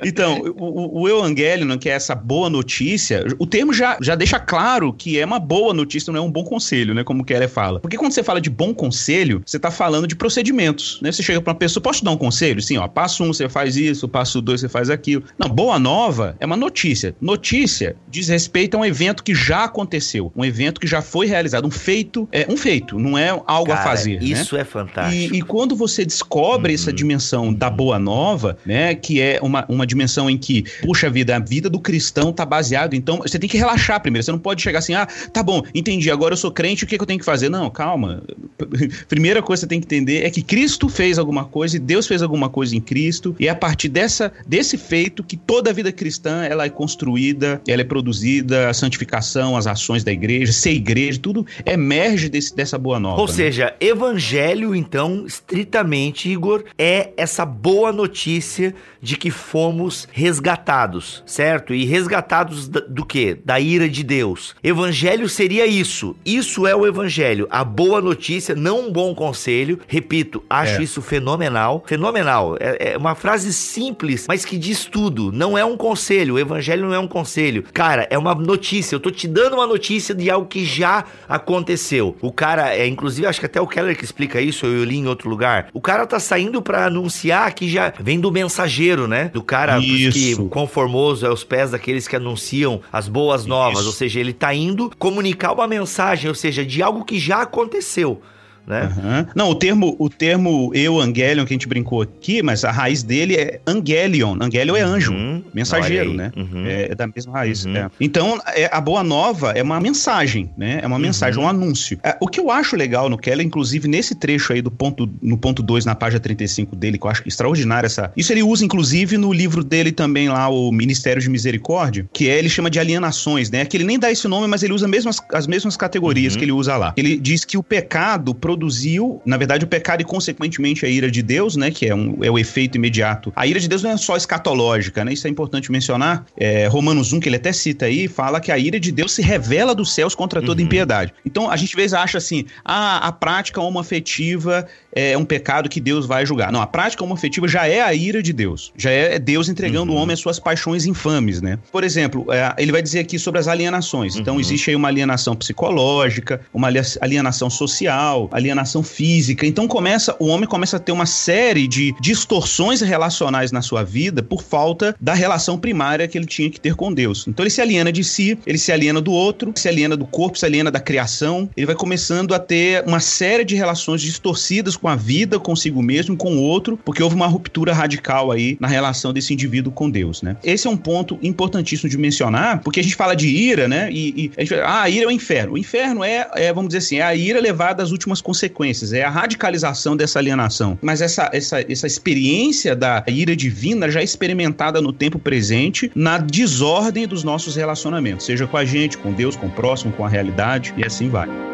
Então, 0.02 0.40
o, 0.56 1.02
o 1.02 1.08
Evangelion, 1.08 1.76
que 1.78 1.88
é 1.88 1.92
essa 1.92 2.14
boa 2.14 2.48
notícia, 2.48 3.24
o 3.38 3.46
termo 3.46 3.72
já, 3.72 3.98
já 4.00 4.14
deixa 4.14 4.38
claro 4.38 4.92
que 4.92 5.18
é 5.18 5.24
uma 5.24 5.38
boa 5.38 5.74
notícia, 5.74 6.12
não 6.12 6.20
é 6.20 6.22
um 6.22 6.30
bom 6.30 6.44
conselho, 6.44 6.94
né? 6.94 7.04
Como 7.04 7.22
o 7.22 7.24
Keller 7.24 7.48
fala. 7.48 7.80
Porque 7.80 7.96
quando 7.96 8.12
você 8.12 8.22
fala 8.22 8.40
de 8.40 8.48
bom 8.48 8.72
conselho, 8.72 9.42
você 9.44 9.58
tá 9.58 9.70
falando 9.70 10.06
de 10.06 10.16
procedimentos, 10.16 11.00
né? 11.02 11.12
Você 11.12 11.22
chega 11.22 11.40
pra 11.40 11.52
uma 11.52 11.58
pessoa, 11.58 11.82
posso 11.82 12.00
te 12.00 12.04
dar 12.04 12.12
um 12.12 12.16
conselho? 12.16 12.62
Sim, 12.62 12.78
ó, 12.78 12.88
passo 12.88 13.24
um, 13.24 13.32
você 13.32 13.48
faz 13.48 13.76
isso, 13.76 14.08
passo 14.08 14.40
dois, 14.40 14.60
você 14.60 14.68
faz 14.68 14.90
aquilo. 14.90 15.24
Não, 15.38 15.48
boa 15.48 15.78
nova 15.78 16.36
é 16.40 16.46
uma 16.46 16.56
notícia. 16.56 17.14
Notícia 17.20 17.96
diz 18.08 18.28
respeito 18.28 18.76
a 18.76 18.80
um 18.80 18.84
evento 18.84 19.22
que 19.22 19.34
já 19.34 19.64
aconteceu, 19.64 20.32
um 20.34 20.44
evento 20.44 20.80
que 20.80 20.86
já 20.86 21.02
foi 21.02 21.26
realizado, 21.26 21.66
um 21.66 21.70
feito, 21.70 22.28
é 22.32 22.46
um 22.50 22.57
feito, 22.57 22.99
não 22.99 23.16
é 23.16 23.28
algo 23.28 23.71
Cara, 23.71 23.80
a 23.80 23.85
fazer. 23.85 24.21
Né? 24.21 24.26
Isso 24.26 24.54
né? 24.54 24.62
é 24.62 24.64
fantástico. 24.64 25.35
E, 25.35 25.38
e, 25.38 25.42
quando 25.42 25.76
você 25.76 26.04
descobre 26.04 26.73
uhum. 26.73 26.75
essa 26.75 26.92
dimensão 26.92 27.52
da 27.52 27.71
boa 27.71 27.99
nova, 27.99 28.59
né? 28.64 28.95
Que 28.95 29.21
é 29.21 29.38
uma, 29.42 29.64
uma 29.69 29.87
dimensão 29.87 30.28
em 30.28 30.37
que, 30.37 30.64
puxa 30.83 31.09
vida, 31.09 31.37
a 31.37 31.38
vida 31.38 31.71
do 31.71 31.78
cristão 31.78 32.33
tá 32.33 32.45
baseado. 32.45 32.95
Então, 32.95 33.19
você 33.19 33.38
tem 33.38 33.49
que 33.49 33.57
relaxar 33.57 34.00
primeiro. 34.00 34.25
Você 34.25 34.33
não 34.33 34.38
pode 34.38 34.62
chegar 34.62 34.80
assim, 34.80 34.95
ah, 34.95 35.07
tá 35.33 35.42
bom, 35.42 35.62
entendi, 35.75 36.11
agora 36.11 36.33
eu 36.33 36.37
sou 36.37 36.50
crente, 36.50 36.85
o 36.85 36.87
que, 36.87 36.97
que 36.97 37.02
eu 37.02 37.07
tenho 37.07 37.19
que 37.19 37.25
fazer? 37.25 37.49
Não, 37.49 37.71
calma. 37.71 38.23
Primeira 39.09 39.42
coisa 39.42 39.61
que 39.61 39.66
você 39.66 39.66
tem 39.69 39.80
que 39.80 39.87
entender 39.87 40.25
é 40.25 40.30
que 40.30 40.42
Cristo 40.42 40.88
fez 40.88 41.19
alguma 41.19 41.45
coisa 41.45 41.76
e 41.76 41.78
Deus 41.78 42.07
fez 42.07 42.23
alguma 42.23 42.49
coisa 42.49 42.75
em 42.75 42.80
Cristo. 42.80 43.35
E 43.38 43.47
é 43.47 43.50
a 43.50 43.54
partir 43.54 43.88
dessa, 43.88 44.33
desse 44.47 44.76
feito 44.76 45.23
que 45.23 45.37
toda 45.37 45.71
a 45.71 45.73
vida 45.73 45.92
cristã 45.92 46.45
ela 46.45 46.64
é 46.64 46.71
construída, 46.71 47.61
ela 47.66 47.83
é 47.83 47.85
produzida, 47.85 48.69
a 48.69 48.75
santificação, 48.75 49.57
as 49.57 49.66
ações 49.66 50.02
da 50.02 50.12
igreja, 50.12 50.52
ser 50.52 50.73
igreja, 50.73 51.19
tudo 51.21 51.47
emerge 51.66 52.28
desse, 52.28 52.39
dessa 52.54 52.78
boa 52.78 52.99
nova. 52.99 53.20
Ou 53.20 53.26
né? 53.26 53.32
seja, 53.32 53.75
evangelho, 53.80 54.75
então, 54.75 55.25
estritamente, 55.26 56.28
Igor, 56.28 56.64
é 56.78 57.11
essa 57.16 57.44
boa 57.44 57.92
notícia 57.92 58.75
de 59.00 59.16
que 59.16 59.30
fomos 59.30 60.06
resgatados, 60.12 61.23
certo? 61.26 61.75
E 61.75 61.85
resgatados 61.85 62.68
do 62.68 63.04
quê? 63.04 63.38
Da 63.44 63.59
ira 63.59 63.88
de 63.88 64.02
Deus. 64.02 64.54
Evangelho 64.62 65.28
seria 65.28 65.66
isso. 65.66 66.14
Isso 66.25 66.66
é 66.66 66.75
o 66.75 66.87
evangelho. 66.87 67.47
A 67.50 67.64
boa 67.64 68.00
notícia, 68.00 68.54
não 68.54 68.87
um 68.87 68.92
bom 68.92 69.14
conselho. 69.14 69.80
Repito, 69.87 70.42
acho 70.49 70.80
é. 70.80 70.82
isso 70.82 71.00
fenomenal. 71.00 71.82
Fenomenal. 71.87 72.56
É, 72.61 72.92
é, 72.92 72.97
uma 72.97 73.14
frase 73.14 73.52
simples, 73.52 74.26
mas 74.28 74.44
que 74.44 74.59
diz 74.59 74.85
tudo. 74.85 75.32
Não 75.32 75.56
é 75.56 75.64
um 75.64 75.76
conselho. 75.76 76.35
O 76.35 76.38
evangelho 76.38 76.87
não 76.87 76.94
é 76.94 76.99
um 76.99 77.09
conselho. 77.09 77.64
Cara, 77.73 78.06
é 78.11 78.18
uma 78.18 78.35
notícia. 78.35 78.94
Eu 78.94 79.00
tô 79.00 79.11
te 79.11 79.26
dando 79.26 79.54
uma 79.54 79.66
notícia 79.66 80.14
de 80.14 80.30
algo 80.30 80.47
que 80.47 80.64
já 80.64 81.04
aconteceu. 81.28 82.16
O 82.20 82.29
cara, 82.32 82.75
é 82.75 82.87
inclusive, 82.87 83.26
acho 83.26 83.40
que 83.40 83.46
até 83.46 83.60
o 83.60 83.66
Keller 83.66 83.96
que 83.96 84.04
explica 84.04 84.40
isso, 84.40 84.66
eu 84.66 84.84
li 84.84 84.96
em 84.96 85.06
outro 85.06 85.28
lugar. 85.28 85.68
O 85.72 85.80
cara 85.80 86.06
tá 86.06 86.18
saindo 86.18 86.60
para 86.62 86.87
anunciar 86.87 87.52
que 87.54 87.68
já 87.68 87.92
vem 88.00 88.20
do 88.20 88.30
mensageiro, 88.30 89.06
né? 89.06 89.30
Do 89.32 89.42
cara 89.42 89.80
que 89.80 90.37
conformoso 90.49 91.26
é 91.26 91.30
os 91.30 91.44
pés 91.44 91.70
daqueles 91.70 92.06
que 92.06 92.16
anunciam 92.16 92.80
as 92.92 93.08
boas 93.08 93.46
novas, 93.46 93.80
isso. 93.80 93.88
ou 93.88 93.92
seja, 93.92 94.20
ele 94.20 94.32
tá 94.32 94.54
indo 94.54 94.90
comunicar 94.99 95.52
uma 95.52 95.66
mensagem, 95.66 96.28
ou 96.28 96.34
seja, 96.34 96.64
de 96.64 96.82
algo 96.82 97.04
que 97.04 97.18
já 97.18 97.42
aconteceu 97.42 98.22
né? 98.70 98.90
Uhum. 98.96 99.26
Não, 99.34 99.50
o 99.50 99.54
termo, 99.54 99.96
o 99.98 100.08
termo 100.08 100.70
Evangelion 100.74 101.44
que 101.44 101.52
a 101.52 101.54
gente 101.54 101.68
brincou 101.68 102.02
aqui, 102.02 102.42
mas 102.42 102.64
a 102.64 102.70
raiz 102.70 103.02
dele 103.02 103.36
é 103.36 103.60
Angelion. 103.66 104.36
Angelion 104.40 104.76
é 104.76 104.82
anjo, 104.82 105.12
uhum. 105.12 105.42
mensageiro, 105.52 106.14
né? 106.14 106.30
Uhum. 106.36 106.64
É, 106.64 106.92
é, 106.92 106.94
da 106.94 107.06
mesma 107.06 107.32
raiz. 107.32 107.64
Uhum. 107.64 107.76
É. 107.76 107.90
Então, 108.00 108.40
é, 108.54 108.70
a 108.72 108.80
boa 108.80 109.02
nova 109.02 109.50
é 109.50 109.62
uma 109.62 109.80
mensagem, 109.80 110.50
né? 110.56 110.78
É 110.82 110.86
uma 110.86 110.96
uhum. 110.96 111.02
mensagem, 111.02 111.42
um 111.42 111.48
anúncio. 111.48 111.98
É, 112.02 112.16
o 112.20 112.28
que 112.28 112.38
eu 112.38 112.50
acho 112.50 112.76
legal 112.76 113.08
no 113.08 113.18
Keller, 113.18 113.44
inclusive 113.44 113.88
nesse 113.88 114.14
trecho 114.14 114.52
aí 114.52 114.62
do 114.62 114.70
ponto, 114.70 115.10
no 115.20 115.36
ponto 115.36 115.62
2, 115.62 115.84
na 115.84 115.94
página 115.94 116.20
35 116.20 116.76
dele, 116.76 116.96
que 116.96 117.04
eu 117.04 117.10
acho 117.10 117.22
extraordinário 117.26 117.86
essa. 117.86 118.12
Isso 118.16 118.32
ele 118.32 118.42
usa, 118.42 118.64
inclusive, 118.64 119.18
no 119.18 119.32
livro 119.32 119.64
dele 119.64 119.90
também 119.90 120.28
lá, 120.28 120.48
o 120.48 120.70
Ministério 120.70 121.20
de 121.20 121.28
Misericórdia, 121.28 122.08
que 122.12 122.28
é, 122.28 122.38
ele 122.38 122.48
chama 122.48 122.70
de 122.70 122.78
alienações, 122.78 123.50
né? 123.50 123.64
Que 123.64 123.76
ele 123.76 123.84
nem 123.84 123.98
dá 123.98 124.10
esse 124.10 124.28
nome, 124.28 124.46
mas 124.46 124.62
ele 124.62 124.72
usa 124.72 124.86
mesmas, 124.86 125.18
as 125.32 125.46
mesmas 125.46 125.76
categorias 125.76 126.34
uhum. 126.34 126.38
que 126.38 126.44
ele 126.44 126.52
usa 126.52 126.76
lá. 126.76 126.94
Ele 126.96 127.16
diz 127.16 127.44
que 127.44 127.58
o 127.58 127.62
pecado 127.62 128.34
produziu, 128.60 129.22
na 129.24 129.38
verdade, 129.38 129.64
o 129.64 129.68
pecado 129.68 130.02
e, 130.02 130.04
consequentemente, 130.04 130.84
a 130.84 130.88
ira 130.88 131.10
de 131.10 131.22
Deus, 131.22 131.56
né? 131.56 131.70
Que 131.70 131.86
é, 131.86 131.94
um, 131.94 132.18
é 132.22 132.30
o 132.30 132.38
efeito 132.38 132.76
imediato. 132.76 133.32
A 133.34 133.46
ira 133.46 133.58
de 133.58 133.66
Deus 133.66 133.82
não 133.82 133.90
é 133.90 133.96
só 133.96 134.16
escatológica, 134.16 135.02
né? 135.02 135.14
Isso 135.14 135.26
é 135.26 135.30
importante 135.30 135.72
mencionar. 135.72 136.26
É, 136.36 136.66
Romanos 136.66 137.14
1, 137.14 137.20
que 137.20 137.28
ele 137.28 137.36
até 137.36 137.52
cita 137.52 137.86
aí, 137.86 138.06
fala 138.06 138.38
que 138.38 138.52
a 138.52 138.58
ira 138.58 138.78
de 138.78 138.92
Deus 138.92 139.12
se 139.12 139.22
revela 139.22 139.74
dos 139.74 139.94
céus 139.94 140.14
contra 140.14 140.42
toda 140.42 140.60
uhum. 140.60 140.66
impiedade. 140.66 141.14
Então, 141.24 141.50
a 141.50 141.56
gente 141.56 141.70
às 141.70 141.74
vezes 141.74 141.94
acha 141.94 142.18
assim, 142.18 142.44
ah, 142.62 142.98
a 143.08 143.12
prática 143.12 143.60
homoafetiva 143.62 144.66
é 144.92 145.16
um 145.16 145.25
pecado 145.25 145.68
que 145.68 145.80
Deus 145.80 146.06
vai 146.06 146.25
julgar. 146.26 146.52
Não, 146.52 146.61
a 146.61 146.66
prática 146.66 147.04
homoafetiva 147.04 147.47
já 147.47 147.66
é 147.66 147.80
a 147.80 147.94
ira 147.94 148.23
de 148.23 148.32
Deus. 148.32 148.73
Já 148.76 148.90
é 148.90 149.18
Deus 149.18 149.49
entregando 149.49 149.92
uhum. 149.92 149.99
o 149.99 150.02
homem 150.02 150.14
às 150.14 150.20
suas 150.20 150.38
paixões 150.38 150.87
infames, 150.87 151.40
né? 151.40 151.59
Por 151.70 151.85
exemplo, 151.85 152.26
é, 152.32 152.54
ele 152.59 152.73
vai 152.73 152.82
dizer 152.82 153.00
aqui 153.00 153.18
sobre 153.18 153.40
as 153.40 153.49
alienações. 153.49 154.16
Então, 154.16 154.35
uhum. 154.35 154.40
existe 154.40 154.70
aí 154.70 154.76
uma 154.76 154.88
alienação 154.88 155.35
psicológica, 155.37 156.40
uma 156.52 156.68
alienação 157.00 157.50
social, 157.50 158.28
alienação 158.32 158.82
física. 158.82 159.47
Então 159.47 159.66
começa, 159.68 160.16
o 160.18 160.26
homem 160.26 160.49
começa 160.49 160.76
a 160.76 160.80
ter 160.80 160.92
uma 160.92 161.06
série 161.06 161.66
de 161.66 161.94
distorções 162.00 162.80
relacionais 162.80 163.52
na 163.52 163.62
sua 163.62 163.82
vida 163.82 164.23
por 164.23 164.42
falta 164.42 164.94
da 165.00 165.14
relação 165.14 165.59
primária 165.59 166.09
que 166.09 166.18
ele 166.18 166.26
tinha 166.26 166.50
que 166.50 166.61
ter 166.61 166.75
com 166.75 166.92
Deus. 166.92 167.26
Então 167.26 167.42
ele 167.42 167.50
se 167.50 167.61
aliena 167.61 167.92
de 167.92 168.02
si, 168.02 168.38
ele 168.47 168.59
se 168.59 168.73
aliena 168.73 169.00
do 169.00 169.12
outro, 169.12 169.52
se 169.56 169.68
aliena 169.68 169.97
do 169.97 170.06
corpo, 170.06 170.38
se 170.38 170.47
aliena 170.47 170.70
da 170.70 170.80
criação. 170.80 171.49
Ele 171.56 171.66
vai 171.66 171.75
começando 171.75 172.35
a 172.35 172.38
ter 172.38 172.85
uma 172.87 173.00
série 173.00 173.44
de 173.44 173.54
relações 173.54 174.00
distorcidas 174.00 174.76
com 174.80 174.88
a 174.88 174.96
vida, 174.96 175.38
consigo 175.38 175.82
mesmo, 175.82 176.16
com 176.16 176.37
o 176.37 176.42
outro, 176.42 176.78
porque 176.84 177.02
houve 177.02 177.14
uma 177.14 177.26
ruptura 177.26 177.72
radical 177.72 178.32
aí 178.32 178.56
na 178.60 178.66
relação 178.66 179.12
desse 179.12 179.32
indivíduo 179.32 179.72
com 179.72 179.90
Deus, 179.90 180.22
né? 180.22 180.37
Esse 180.42 180.66
é 180.66 180.70
um 180.70 180.76
ponto 180.76 181.18
importantíssimo 181.22 181.88
de 181.88 181.99
mencionar, 181.99 182.60
porque 182.60 182.80
a 182.80 182.82
gente 182.82 182.96
fala 182.96 183.14
de 183.14 183.28
ira, 183.28 183.68
né? 183.68 183.90
E, 183.92 184.32
e 184.37 184.42
a 184.42 184.46
fala, 184.46 184.62
ah, 184.62 184.82
a 184.82 184.90
ira 184.90 185.04
é 185.04 185.08
o 185.08 185.10
inferno. 185.10 185.54
O 185.54 185.58
inferno 185.58 186.02
é, 186.04 186.28
é, 186.34 186.52
vamos 186.52 186.68
dizer 186.68 186.78
assim, 186.78 186.96
é 186.96 187.02
a 187.02 187.14
ira 187.14 187.40
levada 187.40 187.82
às 187.82 187.90
últimas 187.90 188.20
consequências 188.20 188.92
é 188.92 189.02
a 189.02 189.10
radicalização 189.10 189.96
dessa 189.96 190.18
alienação. 190.18 190.78
Mas 190.80 191.00
essa, 191.00 191.30
essa, 191.32 191.60
essa 191.60 191.87
experiência 191.87 192.75
da 192.75 193.04
ira 193.06 193.37
divina 193.37 193.90
já 193.90 194.00
é 194.00 194.04
experimentada 194.04 194.80
no 194.80 194.92
tempo 194.92 195.18
presente, 195.18 195.90
na 195.94 196.18
desordem 196.18 197.06
dos 197.06 197.25
nossos 197.25 197.56
relacionamentos, 197.56 198.26
seja 198.26 198.46
com 198.46 198.56
a 198.56 198.64
gente, 198.64 198.99
com 198.99 199.12
Deus, 199.12 199.37
com 199.37 199.46
o 199.46 199.50
próximo, 199.50 199.92
com 199.92 200.04
a 200.04 200.08
realidade, 200.08 200.75
e 200.76 200.84
assim 200.84 201.08
vai. 201.08 201.50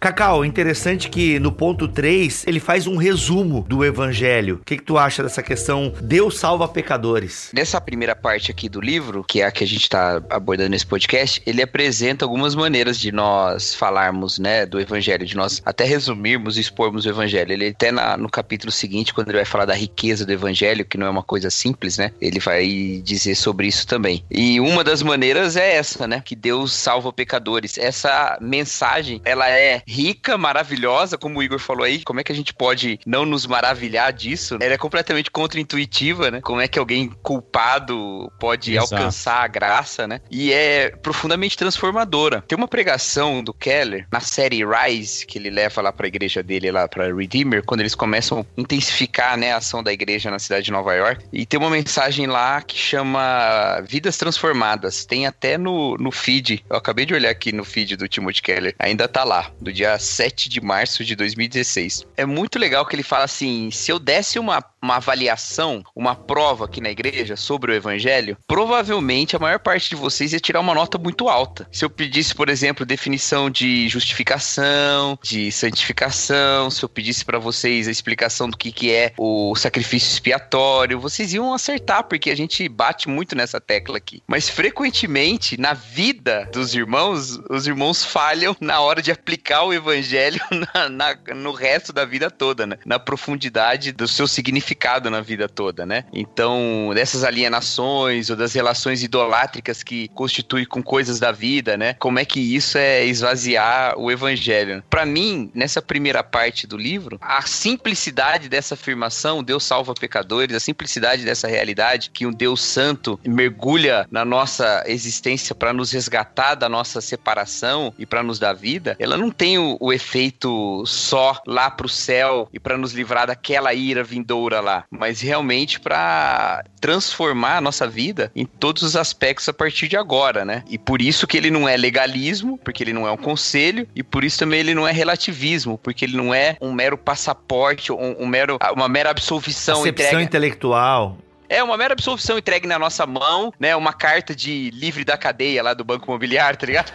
Cacau, 0.00 0.44
interessante 0.44 1.08
que 1.08 1.38
no 1.40 1.50
ponto 1.50 1.88
3 1.88 2.46
ele 2.46 2.60
faz 2.60 2.86
um 2.86 2.96
resumo 2.96 3.64
do 3.68 3.84
evangelho. 3.84 4.56
O 4.56 4.64
que, 4.64 4.76
que 4.76 4.84
tu 4.84 4.96
acha 4.96 5.22
dessa 5.22 5.42
questão 5.42 5.92
Deus 6.00 6.38
salva 6.38 6.68
pecadores? 6.68 7.50
Nessa 7.52 7.80
primeira 7.80 8.14
parte 8.14 8.50
aqui 8.50 8.68
do 8.68 8.80
livro, 8.80 9.24
que 9.24 9.40
é 9.40 9.46
a 9.46 9.50
que 9.50 9.64
a 9.64 9.66
gente 9.66 9.82
está 9.82 10.22
abordando 10.30 10.70
nesse 10.70 10.86
podcast, 10.86 11.42
ele 11.44 11.60
apresenta 11.60 12.24
algumas 12.24 12.54
maneiras 12.54 12.98
de 12.98 13.10
nós 13.10 13.74
falarmos, 13.74 14.38
né, 14.38 14.64
do 14.64 14.80
evangelho, 14.80 15.26
de 15.26 15.36
nós 15.36 15.60
até 15.64 15.84
resumirmos 15.84 16.56
e 16.56 16.60
expormos 16.60 17.04
o 17.04 17.08
evangelho. 17.08 17.52
Ele 17.52 17.68
até 17.68 17.90
na, 17.90 18.16
no 18.16 18.30
capítulo 18.30 18.70
seguinte, 18.70 19.12
quando 19.12 19.30
ele 19.30 19.38
vai 19.38 19.44
falar 19.44 19.64
da 19.64 19.74
riqueza 19.74 20.24
do 20.24 20.32
evangelho, 20.32 20.84
que 20.84 20.96
não 20.96 21.06
é 21.06 21.10
uma 21.10 21.22
coisa 21.22 21.50
simples, 21.50 21.98
né, 21.98 22.12
ele 22.20 22.38
vai 22.38 23.00
dizer 23.02 23.34
sobre 23.34 23.66
isso 23.66 23.86
também. 23.86 24.24
E 24.30 24.60
uma 24.60 24.84
das 24.84 25.02
maneiras 25.02 25.56
é 25.56 25.74
essa, 25.74 26.06
né, 26.06 26.22
que 26.24 26.36
Deus 26.36 26.72
salva 26.72 27.12
pecadores. 27.12 27.76
Essa 27.78 28.38
mensagem, 28.40 29.20
ela 29.24 29.48
é 29.50 29.82
rica, 29.88 30.36
maravilhosa, 30.36 31.16
como 31.16 31.38
o 31.38 31.42
Igor 31.42 31.58
falou 31.58 31.84
aí, 31.84 32.04
como 32.04 32.20
é 32.20 32.24
que 32.24 32.30
a 32.30 32.34
gente 32.34 32.52
pode 32.52 33.00
não 33.06 33.24
nos 33.24 33.46
maravilhar 33.46 34.12
disso? 34.12 34.58
Ela 34.60 34.74
é 34.74 34.78
completamente 34.78 35.30
contra-intuitiva, 35.30 36.30
né? 36.30 36.40
Como 36.42 36.60
é 36.60 36.68
que 36.68 36.78
alguém 36.78 37.08
culpado 37.22 38.30
pode 38.38 38.74
Exato. 38.74 38.94
alcançar 38.94 39.42
a 39.42 39.46
graça, 39.48 40.06
né? 40.06 40.20
E 40.30 40.52
é 40.52 40.90
profundamente 40.90 41.56
transformadora. 41.56 42.42
Tem 42.46 42.56
uma 42.56 42.68
pregação 42.68 43.42
do 43.42 43.54
Keller 43.54 44.06
na 44.12 44.20
série 44.20 44.62
Rise, 44.64 45.24
que 45.24 45.38
ele 45.38 45.48
leva 45.48 45.80
lá 45.80 45.90
para 45.90 46.06
a 46.06 46.08
igreja 46.08 46.42
dele, 46.42 46.70
lá 46.70 46.86
para 46.86 47.14
Redeemer, 47.14 47.64
quando 47.64 47.80
eles 47.80 47.94
começam 47.94 48.40
a 48.40 48.60
intensificar 48.60 49.38
né, 49.38 49.52
a 49.52 49.56
ação 49.56 49.82
da 49.82 49.92
igreja 49.92 50.30
na 50.30 50.38
cidade 50.38 50.66
de 50.66 50.70
Nova 50.72 50.94
York. 50.94 51.24
E 51.32 51.46
tem 51.46 51.58
uma 51.58 51.70
mensagem 51.70 52.26
lá 52.26 52.60
que 52.60 52.76
chama 52.76 53.80
Vidas 53.88 54.18
Transformadas. 54.18 55.06
Tem 55.06 55.26
até 55.26 55.56
no, 55.56 55.96
no 55.96 56.10
feed. 56.10 56.62
Eu 56.68 56.76
acabei 56.76 57.06
de 57.06 57.14
olhar 57.14 57.30
aqui 57.30 57.52
no 57.52 57.64
feed 57.64 57.96
do 57.96 58.06
Timothy 58.06 58.42
Keller. 58.42 58.74
Ainda 58.78 59.08
tá 59.08 59.24
lá, 59.24 59.50
do 59.60 59.72
dia 59.78 59.96
7 59.96 60.48
de 60.48 60.60
março 60.60 61.04
de 61.04 61.14
2016. 61.14 62.04
É 62.16 62.26
muito 62.26 62.58
legal 62.58 62.84
que 62.84 62.96
ele 62.96 63.04
fala 63.04 63.24
assim: 63.24 63.70
se 63.70 63.90
eu 63.92 63.98
desse 63.98 64.38
uma 64.38 64.60
uma 64.80 64.96
avaliação, 64.96 65.82
uma 65.94 66.14
prova 66.14 66.64
aqui 66.64 66.80
na 66.80 66.90
igreja 66.90 67.36
sobre 67.36 67.72
o 67.72 67.74
evangelho, 67.74 68.36
provavelmente 68.46 69.36
a 69.36 69.38
maior 69.38 69.58
parte 69.58 69.90
de 69.90 69.96
vocês 69.96 70.32
ia 70.32 70.40
tirar 70.40 70.60
uma 70.60 70.74
nota 70.74 70.98
muito 70.98 71.28
alta. 71.28 71.68
Se 71.72 71.84
eu 71.84 71.90
pedisse, 71.90 72.34
por 72.34 72.48
exemplo, 72.48 72.86
definição 72.86 73.50
de 73.50 73.88
justificação, 73.88 75.18
de 75.22 75.50
santificação, 75.50 76.70
se 76.70 76.82
eu 76.82 76.88
pedisse 76.88 77.24
para 77.24 77.38
vocês 77.38 77.88
a 77.88 77.90
explicação 77.90 78.48
do 78.48 78.56
que, 78.56 78.70
que 78.70 78.92
é 78.92 79.12
o 79.18 79.54
sacrifício 79.56 80.12
expiatório, 80.12 81.00
vocês 81.00 81.34
iam 81.34 81.52
acertar, 81.52 82.04
porque 82.04 82.30
a 82.30 82.36
gente 82.36 82.68
bate 82.68 83.08
muito 83.08 83.34
nessa 83.34 83.60
tecla 83.60 83.98
aqui. 83.98 84.22
Mas 84.26 84.48
frequentemente, 84.48 85.60
na 85.60 85.74
vida 85.74 86.48
dos 86.52 86.74
irmãos, 86.74 87.40
os 87.50 87.66
irmãos 87.66 88.04
falham 88.04 88.56
na 88.60 88.80
hora 88.80 89.02
de 89.02 89.10
aplicar 89.10 89.64
o 89.68 89.74
evangelho 89.74 90.40
na, 90.74 90.88
na, 90.88 91.34
no 91.34 91.52
resto 91.52 91.92
da 91.92 92.04
vida 92.04 92.30
toda, 92.30 92.66
né? 92.66 92.78
Na 92.84 92.98
profundidade 92.98 93.92
do 93.92 94.08
seu 94.08 94.26
significado 94.26 95.10
na 95.10 95.20
vida 95.20 95.48
toda, 95.48 95.84
né? 95.86 96.04
Então, 96.12 96.90
dessas 96.94 97.24
alienações 97.24 98.30
ou 98.30 98.36
das 98.36 98.52
relações 98.52 99.02
idolátricas 99.02 99.82
que 99.82 100.08
constitui 100.08 100.66
com 100.66 100.82
coisas 100.82 101.20
da 101.20 101.32
vida, 101.32 101.76
né? 101.76 101.94
Como 101.94 102.18
é 102.18 102.24
que 102.24 102.40
isso 102.40 102.78
é 102.78 103.04
esvaziar 103.04 103.98
o 103.98 104.10
evangelho? 104.10 104.82
Para 104.88 105.04
mim, 105.04 105.50
nessa 105.54 105.80
primeira 105.82 106.22
parte 106.22 106.66
do 106.66 106.76
livro, 106.76 107.18
a 107.20 107.42
simplicidade 107.42 108.48
dessa 108.48 108.74
afirmação, 108.74 109.42
Deus 109.42 109.64
salva 109.64 109.94
pecadores, 109.94 110.56
a 110.56 110.60
simplicidade 110.60 111.24
dessa 111.24 111.48
realidade 111.48 112.10
que 112.10 112.26
um 112.26 112.32
Deus 112.32 112.62
santo 112.62 113.18
mergulha 113.26 114.06
na 114.10 114.24
nossa 114.24 114.84
existência 114.86 115.54
para 115.54 115.72
nos 115.72 115.92
resgatar 115.92 116.54
da 116.54 116.68
nossa 116.68 117.00
separação 117.00 117.92
e 117.98 118.06
para 118.06 118.22
nos 118.22 118.38
dar 118.38 118.52
vida, 118.52 118.96
ela 118.98 119.16
não 119.16 119.30
tem 119.30 119.57
o, 119.58 119.76
o 119.80 119.92
efeito 119.92 120.84
só 120.86 121.40
lá 121.46 121.70
pro 121.70 121.88
céu 121.88 122.48
e 122.52 122.58
para 122.58 122.78
nos 122.78 122.92
livrar 122.92 123.26
daquela 123.26 123.74
ira 123.74 124.02
vindoura 124.02 124.60
lá, 124.60 124.84
mas 124.90 125.20
realmente 125.20 125.80
para 125.80 126.64
transformar 126.80 127.56
a 127.56 127.60
nossa 127.60 127.86
vida 127.86 128.30
em 128.34 128.46
todos 128.46 128.82
os 128.82 128.96
aspectos 128.96 129.48
a 129.48 129.52
partir 129.52 129.88
de 129.88 129.96
agora, 129.96 130.44
né? 130.44 130.62
E 130.68 130.78
por 130.78 131.02
isso 131.02 131.26
que 131.26 131.36
ele 131.36 131.50
não 131.50 131.68
é 131.68 131.76
legalismo, 131.76 132.58
porque 132.58 132.82
ele 132.82 132.92
não 132.92 133.06
é 133.06 133.10
um 133.10 133.16
conselho, 133.16 133.86
e 133.94 134.02
por 134.02 134.24
isso 134.24 134.38
também 134.38 134.60
ele 134.60 134.74
não 134.74 134.86
é 134.86 134.92
relativismo, 134.92 135.78
porque 135.78 136.04
ele 136.04 136.16
não 136.16 136.32
é 136.32 136.56
um 136.60 136.72
mero 136.72 136.96
passaporte, 136.96 137.92
um, 137.92 138.22
um 138.22 138.26
mero, 138.26 138.58
uma 138.72 138.88
mera 138.88 139.10
absolvição. 139.10 139.80
Acepção 139.80 140.20
intelectual. 140.20 141.18
É 141.48 141.62
uma 141.62 141.76
mera 141.76 141.94
absolvição 141.94 142.38
entregue 142.38 142.66
na 142.66 142.78
nossa 142.78 143.06
mão, 143.06 143.52
né? 143.58 143.74
Uma 143.74 143.92
carta 143.92 144.34
de 144.34 144.70
livre 144.70 145.04
da 145.04 145.16
cadeia 145.16 145.62
lá 145.62 145.74
do 145.74 145.84
Banco 145.84 146.06
Imobiliário, 146.06 146.58
tá 146.58 146.66
ligado? 146.66 146.92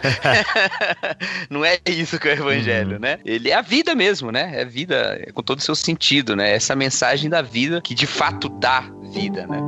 não 1.50 1.64
é 1.64 1.78
isso 1.86 2.18
que 2.18 2.28
é 2.28 2.32
o 2.32 2.34
evangelho, 2.34 2.94
uhum. 2.94 3.00
né? 3.00 3.18
Ele 3.24 3.50
é 3.50 3.54
a 3.54 3.62
vida 3.62 3.94
mesmo, 3.94 4.30
né? 4.30 4.52
É 4.54 4.64
vida 4.64 5.26
com 5.34 5.42
todo 5.42 5.58
o 5.58 5.62
seu 5.62 5.74
sentido, 5.74 6.36
né? 6.36 6.54
Essa 6.54 6.76
mensagem 6.76 7.28
da 7.28 7.42
vida 7.42 7.80
que 7.82 7.94
de 7.94 8.06
fato 8.06 8.48
dá 8.48 8.84
vida, 9.12 9.46
né? 9.46 9.58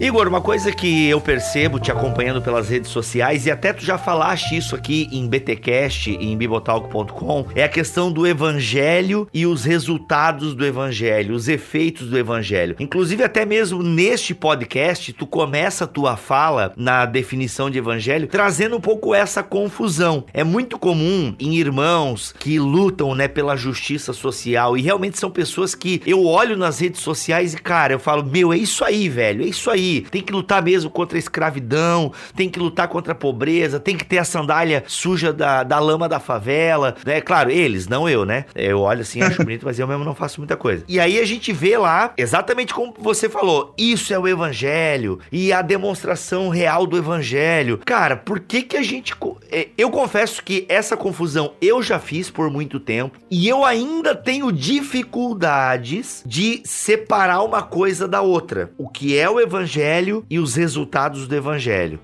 Igor, 0.00 0.26
uma 0.26 0.40
coisa 0.40 0.72
que 0.72 1.08
eu 1.08 1.20
percebo 1.20 1.78
te 1.78 1.92
acompanhando 1.92 2.42
pelas 2.42 2.68
redes 2.68 2.90
sociais, 2.90 3.46
e 3.46 3.50
até 3.50 3.72
tu 3.72 3.84
já 3.84 3.96
falaste 3.96 4.56
isso 4.56 4.74
aqui 4.74 5.08
em 5.12 5.28
BTcast 5.28 6.10
e 6.10 6.32
em 6.32 6.36
bibotalco.com, 6.36 7.46
é 7.54 7.62
a 7.62 7.68
questão 7.68 8.10
do 8.10 8.26
evangelho 8.26 9.28
e 9.32 9.46
os 9.46 9.64
resultados 9.64 10.52
do 10.52 10.66
evangelho, 10.66 11.32
os 11.32 11.46
efeitos 11.46 12.08
do 12.08 12.18
evangelho. 12.18 12.74
Inclusive, 12.80 13.22
até 13.22 13.44
mesmo 13.46 13.84
neste 13.84 14.34
podcast, 14.34 15.12
tu 15.12 15.28
começa 15.28 15.84
a 15.84 15.88
tua 15.88 16.16
fala 16.16 16.72
na 16.76 17.06
definição 17.06 17.70
de 17.70 17.78
evangelho 17.78 18.26
trazendo 18.26 18.76
um 18.76 18.80
pouco 18.80 19.14
essa 19.14 19.44
confusão. 19.44 20.24
É 20.34 20.42
muito 20.42 20.76
comum 20.76 21.36
em 21.38 21.54
irmãos 21.54 22.34
que 22.36 22.58
lutam, 22.58 23.14
né, 23.14 23.28
pela 23.28 23.54
justiça 23.54 24.12
social 24.12 24.76
e 24.76 24.82
realmente 24.82 25.20
são 25.20 25.30
pessoas 25.30 25.72
que 25.72 26.02
eu 26.04 26.24
olho 26.26 26.56
nas 26.56 26.80
redes 26.80 27.00
sociais 27.00 27.54
e, 27.54 27.58
cara, 27.58 27.92
eu 27.92 28.00
falo, 28.00 28.24
meu, 28.24 28.52
é 28.52 28.56
isso 28.56 28.84
aí, 28.84 29.08
velho, 29.08 29.44
é 29.44 29.46
isso 29.46 29.70
aí 29.70 29.83
aí. 29.84 30.00
Tem 30.00 30.22
que 30.22 30.32
lutar 30.32 30.62
mesmo 30.62 30.90
contra 30.90 31.16
a 31.16 31.20
escravidão, 31.20 32.12
tem 32.34 32.48
que 32.48 32.58
lutar 32.58 32.88
contra 32.88 33.12
a 33.12 33.16
pobreza, 33.16 33.78
tem 33.78 33.96
que 33.96 34.04
ter 34.04 34.18
a 34.18 34.24
sandália 34.24 34.84
suja 34.86 35.32
da, 35.32 35.62
da 35.62 35.78
lama 35.78 36.08
da 36.08 36.18
favela, 36.18 36.96
né? 37.04 37.20
Claro, 37.20 37.50
eles, 37.50 37.86
não 37.86 38.08
eu, 38.08 38.24
né? 38.24 38.46
Eu 38.54 38.80
olho 38.80 39.02
assim, 39.02 39.20
acho 39.22 39.38
bonito, 39.44 39.64
mas 39.64 39.78
eu 39.78 39.86
mesmo 39.86 40.04
não 40.04 40.14
faço 40.14 40.40
muita 40.40 40.56
coisa. 40.56 40.84
E 40.88 40.98
aí 40.98 41.18
a 41.18 41.24
gente 41.24 41.52
vê 41.52 41.76
lá, 41.76 42.12
exatamente 42.16 42.72
como 42.72 42.94
você 42.98 43.28
falou, 43.28 43.74
isso 43.76 44.12
é 44.12 44.18
o 44.18 44.26
evangelho 44.26 45.18
e 45.30 45.52
a 45.52 45.62
demonstração 45.62 46.48
real 46.48 46.86
do 46.86 46.96
evangelho. 46.96 47.80
Cara, 47.84 48.16
por 48.16 48.40
que 48.40 48.62
que 48.62 48.76
a 48.76 48.82
gente... 48.82 49.14
É, 49.50 49.68
eu 49.76 49.90
confesso 49.90 50.42
que 50.42 50.66
essa 50.68 50.96
confusão 50.96 51.52
eu 51.60 51.82
já 51.82 51.98
fiz 51.98 52.30
por 52.30 52.50
muito 52.50 52.80
tempo 52.80 53.18
e 53.30 53.48
eu 53.48 53.64
ainda 53.64 54.14
tenho 54.14 54.50
dificuldades 54.50 56.22
de 56.26 56.62
separar 56.64 57.42
uma 57.42 57.62
coisa 57.62 58.08
da 58.08 58.20
outra. 58.20 58.72
O 58.78 58.88
que 58.88 59.16
é 59.16 59.28
o 59.28 59.40
evangelho 59.40 59.73
evangelho 59.74 60.24
e 60.30 60.38
os 60.38 60.54
resultados 60.54 61.26
do 61.26 61.34
evangelho. 61.34 61.98